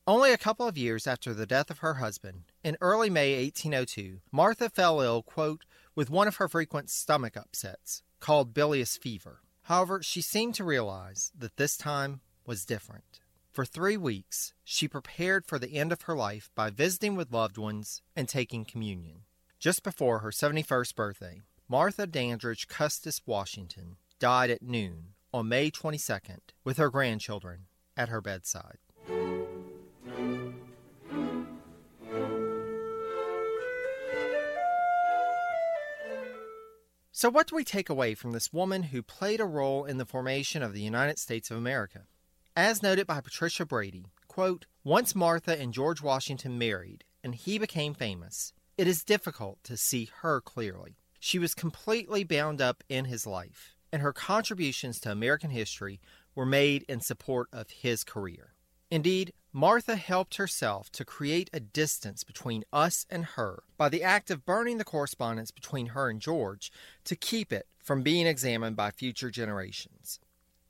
Only 0.08 0.32
a 0.32 0.38
couple 0.38 0.68
of 0.68 0.78
years 0.78 1.06
after 1.06 1.34
the 1.34 1.46
death 1.46 1.70
of 1.70 1.80
her 1.80 1.96
husband, 1.96 2.46
in 2.64 2.78
early 2.82 3.10
May 3.10 3.44
1802, 3.44 4.22
Martha 4.32 4.70
fell 4.70 5.02
ill, 5.02 5.22
quote, 5.22 5.66
with 5.94 6.10
one 6.10 6.28
of 6.28 6.38
her 6.38 6.48
frequent 6.48 6.90
stomach 6.90 7.38
upsets, 7.38 8.02
called 8.20 8.54
bilious 8.54 8.98
fever. 8.98 9.42
However, 9.64 10.02
she 10.02 10.22
seemed 10.22 10.56
to 10.56 10.64
realize 10.64 11.32
that 11.38 11.58
this 11.58 11.78
time 11.78 12.22
was 12.46 12.66
different. 12.66 13.20
For 13.52 13.66
three 13.66 13.98
weeks, 13.98 14.54
she 14.64 14.88
prepared 14.88 15.46
for 15.46 15.60
the 15.60 15.76
end 15.76 15.92
of 15.92 16.04
her 16.04 16.16
life 16.16 16.50
by 16.56 16.70
visiting 16.70 17.16
with 17.16 17.32
loved 17.32 17.58
ones 17.58 18.02
and 18.16 18.28
taking 18.28 18.66
communion. 18.66 19.26
Just 19.60 19.84
before 19.84 20.20
her 20.20 20.32
71st 20.32 20.96
birthday, 20.96 21.42
Martha 21.72 22.08
Dandridge 22.08 22.68
Custis 22.68 23.22
Washington 23.28 23.98
died 24.18 24.50
at 24.50 24.64
noon 24.64 25.10
on 25.32 25.50
May 25.50 25.70
22nd 25.70 26.40
with 26.64 26.78
her 26.78 26.90
grandchildren 26.90 27.68
at 27.96 28.10
her 28.10 28.22
bedside. 28.22 28.80
So, 37.12 37.30
what 37.30 37.46
do 37.46 37.56
we 37.56 37.64
take 37.64 37.88
away 37.88 38.16
from 38.16 38.32
this 38.32 38.52
woman 38.52 38.82
who 38.84 39.04
played 39.04 39.40
a 39.40 39.46
role 39.46 39.86
in 39.86 39.98
the 39.98 40.08
formation 40.08 40.64
of 40.64 40.74
the 40.74 40.82
United 40.82 41.20
States 41.20 41.52
of 41.52 41.58
America? 41.58 42.08
As 42.56 42.82
noted 42.82 43.06
by 43.06 43.22
Patricia 43.22 43.64
Brady, 43.64 44.08
quote, 44.28 44.66
Once 44.84 45.14
Martha 45.14 45.56
and 45.62 45.72
George 45.72 46.02
Washington 46.02 46.58
married 46.58 47.04
and 47.24 47.36
he 47.36 47.60
became 47.60 47.94
famous, 47.94 48.54
it 48.76 48.88
is 48.88 49.04
difficult 49.04 49.64
to 49.66 49.78
see 49.78 50.10
her 50.22 50.42
clearly. 50.42 50.96
She 51.20 51.40
was 51.40 51.54
completely 51.54 52.24
bound 52.24 52.62
up 52.62 52.84
in 52.90 53.06
his 53.06 53.28
life, 53.28 53.76
and 53.92 54.02
her 54.02 54.14
contributions 54.14 55.00
to 55.02 55.12
American 55.12 55.50
history 55.50 56.00
were 56.34 56.46
made 56.46 56.84
in 56.84 57.02
support 57.02 57.50
of 57.52 57.70
his 57.70 58.04
career. 58.04 58.54
Indeed, 58.90 59.34
Martha 59.52 59.96
helped 59.96 60.38
herself 60.38 60.92
to 60.92 61.06
create 61.06 61.50
a 61.52 61.60
distance 61.60 62.24
between 62.24 62.64
us 62.72 63.06
and 63.10 63.26
her 63.26 63.64
by 63.78 63.90
the 63.90 64.04
act 64.04 64.32
of 64.32 64.46
burning 64.46 64.78
the 64.78 64.84
correspondence 64.84 65.52
between 65.52 65.88
her 65.88 66.10
and 66.10 66.22
George 66.22 66.72
to 67.04 67.16
keep 67.16 67.52
it 67.52 67.68
from 67.78 68.04
being 68.04 68.28
examined 68.28 68.76
by 68.76 68.92
future 68.92 69.32
generations. 69.32 70.20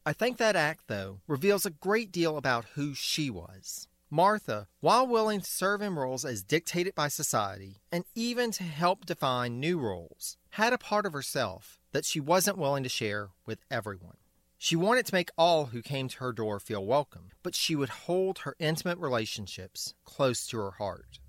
I 0.06 0.14
think 0.14 0.38
that 0.38 0.56
act, 0.56 0.86
though, 0.88 1.20
reveals 1.28 1.66
a 1.66 1.72
great 1.72 2.12
deal 2.12 2.38
about 2.38 2.66
who 2.76 2.94
she 2.94 3.30
was. 3.30 3.88
Martha, 4.10 4.68
while 4.80 5.06
willing 5.06 5.42
to 5.42 5.46
serve 5.46 5.82
in 5.82 5.96
roles 5.96 6.26
as 6.26 6.42
dictated 6.42 6.96
by 6.96 7.10
society, 7.10 7.82
and 7.92 8.06
even 8.16 8.50
to 8.52 8.64
help 8.64 9.06
define 9.06 9.60
new 9.60 9.78
roles, 9.78 10.38
had 10.52 10.74
a 10.74 10.78
part 10.78 11.06
of 11.06 11.14
herself 11.14 11.80
that 11.92 12.06
she 12.06 12.20
wasn't 12.20 12.58
willing 12.58 12.84
to 12.84 12.90
share 12.90 13.30
with 13.46 13.60
everyone. 13.70 14.18
She 14.58 14.76
wanted 14.76 15.06
to 15.06 15.16
make 15.16 15.32
all 15.38 15.68
who 15.68 15.82
came 15.82 16.10
to 16.10 16.18
her 16.20 16.34
door 16.34 16.60
feel 16.60 16.86
welcome, 16.86 17.30
but 17.44 17.56
she 17.56 17.76
would 17.76 17.90
hold 17.90 18.40
her 18.40 18.56
intimate 18.60 18.98
relationships 18.98 19.94
close 20.04 20.46
to 20.48 20.58
her 20.58 20.72
heart. 20.72 21.20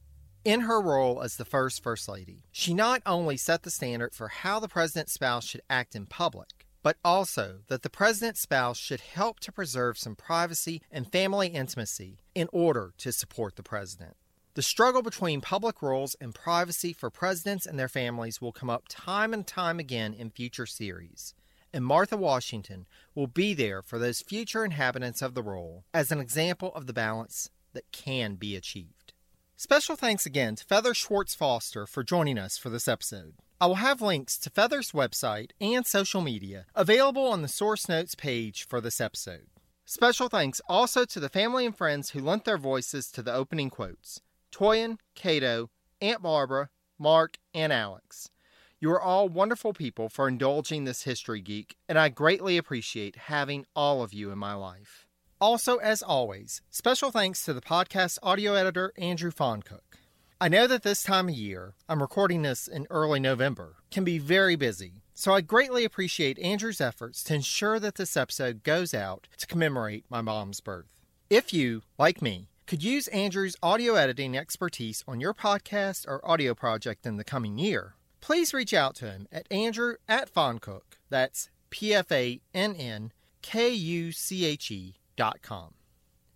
In 0.45 0.63
her 0.63 0.81
role 0.81 1.23
as 1.23 1.37
the 1.37 1.45
first 1.45 1.83
First 1.83 2.09
Lady, 2.09 2.45
she 2.51 2.75
not 2.75 3.03
only 3.07 3.37
set 3.37 3.63
the 3.63 3.71
standard 3.71 4.15
for 4.15 4.29
how 4.29 4.59
the 4.59 4.69
President's 4.69 5.13
spouse 5.13 5.45
should 5.45 5.61
act 5.69 5.95
in 5.95 6.07
public, 6.07 6.67
but 6.83 6.97
also 7.05 7.59
that 7.69 7.83
the 7.83 7.91
President's 7.91 8.41
spouse 8.41 8.79
should 8.79 9.01
help 9.01 9.39
to 9.41 9.53
preserve 9.53 9.99
some 9.99 10.17
privacy 10.17 10.83
and 10.91 11.13
family 11.13 11.49
intimacy 11.49 12.19
in 12.35 12.49
order 12.53 12.95
to 12.99 13.13
support 13.13 13.57
the 13.57 13.63
President. 13.63 14.17
The 14.55 14.63
struggle 14.63 15.03
between 15.03 15.41
public 15.41 15.81
roles 15.81 16.17
and 16.21 16.35
privacy 16.35 16.93
for 16.93 17.11
presidents 17.11 17.67
and 17.67 17.79
their 17.79 17.89
families 17.89 18.41
will 18.41 18.53
come 18.53 18.69
up 18.69 18.85
time 18.89 19.33
and 19.33 19.47
time 19.47 19.79
again 19.79 20.13
in 20.13 20.31
future 20.31 20.67
series 20.67 21.35
and 21.73 21.85
Martha 21.85 22.17
Washington 22.17 22.87
will 23.15 23.27
be 23.27 23.55
there 23.55 23.83
for 23.83 23.99
those 23.99 24.23
future 24.23 24.65
inhabitants 24.65 25.23
of 25.23 25.35
the 25.35 25.43
role 25.43 25.85
as 25.95 26.11
an 26.11 26.21
example 26.21 26.73
of 26.75 26.87
the 26.87 26.93
balance 26.93 27.51
that 27.73 27.91
can 27.93 28.35
be 28.35 28.57
achieved. 28.57 29.13
Special 29.57 29.95
thanks 29.95 30.25
again 30.25 30.57
to 30.57 30.65
Feather 30.65 30.95
Schwartz 30.95 31.35
Foster 31.35 31.87
for 31.87 32.03
joining 32.03 32.39
us 32.39 32.57
for 32.57 32.71
this 32.71 32.89
episode. 32.89 33.35
I 33.61 33.67
will 33.67 33.77
have 33.77 34.01
links 34.01 34.39
to 34.39 34.51
Feather's 34.51 34.93
website 34.93 35.51
and 35.61 35.87
social 35.87 36.23
media 36.23 36.65
available 36.75 37.27
on 37.27 37.43
the 37.43 37.49
source 37.49 37.89
notes 37.89 38.15
page 38.15 38.67
for 38.67 38.81
this 38.81 39.01
episode. 39.01 39.47
Special 39.85 40.29
thanks 40.29 40.63
also 40.69 41.05
to 41.05 41.21
the 41.21 41.29
family 41.29 41.67
and 41.67 41.77
friends 41.77 42.11
who 42.11 42.21
lent 42.21 42.45
their 42.45 42.57
voices 42.57 43.11
to 43.11 43.23
the 43.23 43.35
opening 43.35 43.69
quotes 43.71 44.21
Toyin, 44.51 44.99
Cato, 45.15 45.71
Aunt 46.01 46.23
Barbara, 46.23 46.71
Mark, 46.99 47.39
and 47.55 47.73
Alex. 47.73 48.31
You 48.79 48.91
are 48.93 49.01
all 49.01 49.29
wonderful 49.29 49.73
people 49.73 50.09
for 50.09 50.27
indulging 50.27 50.85
this 50.85 51.03
history 51.03 51.41
geek, 51.41 51.77
and 51.89 51.99
I 51.99 52.09
greatly 52.09 52.57
appreciate 52.57 53.17
having 53.17 53.67
all 53.77 54.03
of 54.03 54.15
you 54.15 54.31
in 54.31 54.39
my 54.39 54.55
life. 54.55 55.07
Also, 55.41 55.77
as 55.77 56.03
always, 56.03 56.63
special 56.71 57.11
thanks 57.11 57.45
to 57.45 57.53
the 57.53 57.61
podcast 57.61 58.19
audio 58.23 58.55
editor 58.55 58.93
Andrew 58.97 59.31
Pfannkuche. 59.31 59.81
I 60.41 60.49
know 60.49 60.67
that 60.67 60.83
this 60.83 61.03
time 61.03 61.29
of 61.29 61.35
year, 61.35 61.75
I'm 61.87 62.01
recording 62.01 62.41
this 62.41 62.67
in 62.67 62.87
early 62.89 63.21
November, 63.21 63.77
can 63.91 64.05
be 64.05 64.17
very 64.17 64.57
busy, 64.57 65.03
so 65.13 65.35
I 65.35 65.43
greatly 65.43 65.85
appreciate 65.85 66.39
Andrew's 66.39 66.81
efforts 66.81 67.23
to 67.25 67.35
ensure 67.35 67.79
that 67.79 67.97
this 67.97 68.17
episode 68.17 68.63
goes 68.63 68.95
out 68.95 69.29
to 69.37 69.47
commemorate 69.47 70.07
my 70.09 70.23
mom's 70.23 70.61
birth. 70.61 70.89
If 71.29 71.53
you, 71.53 71.83
like 71.99 72.23
me, 72.23 72.49
could 72.71 72.85
use 72.85 73.09
Andrew's 73.09 73.57
audio 73.65 73.97
editing 73.97 74.39
expertise 74.39 75.03
on 75.09 75.19
your 75.19 75.35
podcast 75.35 76.07
or 76.07 76.25
audio 76.25 76.55
project 76.55 77.05
in 77.05 77.17
the 77.17 77.25
coming 77.25 77.59
year, 77.59 77.97
please 78.21 78.55
reach 78.55 78.73
out 78.73 78.95
to 78.95 79.07
him 79.07 79.27
at 79.33 79.51
Andrew 79.51 79.97
at 80.09 80.33
Pfannkuche. 80.33 80.83
That's 81.09 81.51
P 81.71 81.93
F 81.93 82.13
A 82.13 82.41
N 82.55 82.77
N 82.77 83.11
K 83.43 83.71
U 83.71 84.13
C 84.13 84.45
H 84.45 84.71
E 84.71 84.95
dot 85.17 85.43
com. 85.43 85.75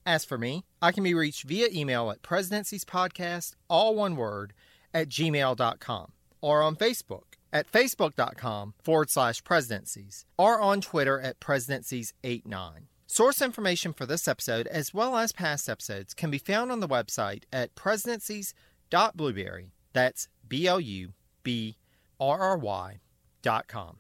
As 0.05 0.25
for 0.25 0.37
me, 0.37 0.65
I 0.83 0.91
can 0.91 1.05
be 1.05 1.15
reached 1.15 1.45
via 1.45 1.69
email 1.73 2.11
at 2.11 2.23
Presidencies 2.23 2.85
Podcast, 2.85 3.53
all 3.71 3.95
one 3.95 4.17
word, 4.17 4.55
at 4.93 5.09
gmail.com, 5.09 6.13
or 6.41 6.63
on 6.63 6.75
Facebook 6.75 7.37
at 7.53 7.71
facebook.com 7.71 8.75
forward 8.83 9.09
slash 9.09 9.45
presidencies, 9.45 10.27
or 10.37 10.61
on 10.61 10.81
Twitter 10.81 11.21
at 11.21 11.39
presidencies89. 11.39 12.87
Source 13.07 13.43
information 13.43 13.93
for 13.93 14.07
this 14.07 14.27
episode, 14.27 14.67
as 14.69 14.95
well 14.95 15.17
as 15.17 15.31
past 15.31 15.69
episodes, 15.69 16.15
can 16.15 16.31
be 16.31 16.39
found 16.39 16.73
on 16.73 16.81
the 16.81 16.89
website 16.89 17.43
at 17.53 17.75
presidencies.blubrry. 17.75 19.73
That's 19.93 20.29
B 20.49 20.67
L 20.67 20.81
U 20.81 21.13
B 21.43 21.77
R 22.19 22.39
R 22.39 22.57
Y 22.57 23.01
dot 23.43 23.69
com. 23.69 23.99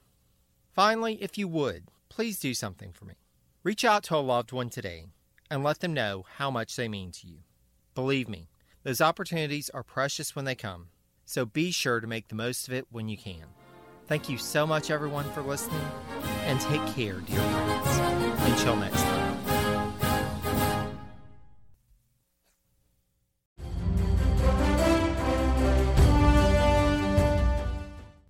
Finally, 0.72 1.22
if 1.22 1.36
you 1.38 1.46
would, 1.46 1.84
please 2.08 2.38
do 2.38 2.54
something 2.54 2.92
for 2.92 3.04
me. 3.04 3.14
Reach 3.62 3.84
out 3.84 4.02
to 4.04 4.16
a 4.16 4.18
loved 4.18 4.52
one 4.52 4.70
today 4.70 5.04
and 5.50 5.62
let 5.62 5.80
them 5.80 5.92
know 5.92 6.24
how 6.36 6.50
much 6.50 6.74
they 6.74 6.88
mean 6.88 7.12
to 7.12 7.26
you. 7.26 7.38
Believe 7.94 8.28
me, 8.28 8.48
those 8.82 9.00
opportunities 9.00 9.70
are 9.70 9.82
precious 9.82 10.34
when 10.34 10.46
they 10.46 10.54
come, 10.54 10.88
so 11.24 11.44
be 11.44 11.70
sure 11.70 12.00
to 12.00 12.06
make 12.06 12.28
the 12.28 12.34
most 12.34 12.66
of 12.66 12.74
it 12.74 12.86
when 12.90 13.08
you 13.08 13.16
can. 13.16 13.44
Thank 14.06 14.28
you 14.28 14.36
so 14.36 14.66
much, 14.66 14.90
everyone, 14.90 15.30
for 15.32 15.42
listening, 15.42 15.86
and 16.44 16.60
take 16.60 16.84
care, 16.94 17.20
dear 17.20 17.40
friends. 17.40 18.23
Until 18.46 18.76
next 18.76 19.02
time. 19.02 19.24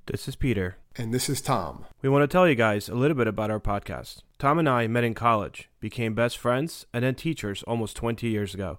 This 0.06 0.28
is 0.28 0.36
Peter. 0.36 0.76
And 0.96 1.12
this 1.12 1.28
is 1.28 1.40
Tom. 1.40 1.86
We 2.00 2.08
want 2.08 2.22
to 2.22 2.28
tell 2.28 2.48
you 2.48 2.54
guys 2.54 2.88
a 2.88 2.94
little 2.94 3.16
bit 3.16 3.26
about 3.26 3.50
our 3.50 3.58
podcast. 3.58 4.18
Tom 4.38 4.60
and 4.60 4.68
I 4.68 4.86
met 4.86 5.02
in 5.02 5.12
college, 5.12 5.68
became 5.80 6.14
best 6.14 6.38
friends, 6.38 6.86
and 6.92 7.02
then 7.02 7.16
teachers 7.16 7.64
almost 7.64 7.96
20 7.96 8.28
years 8.28 8.54
ago. 8.54 8.78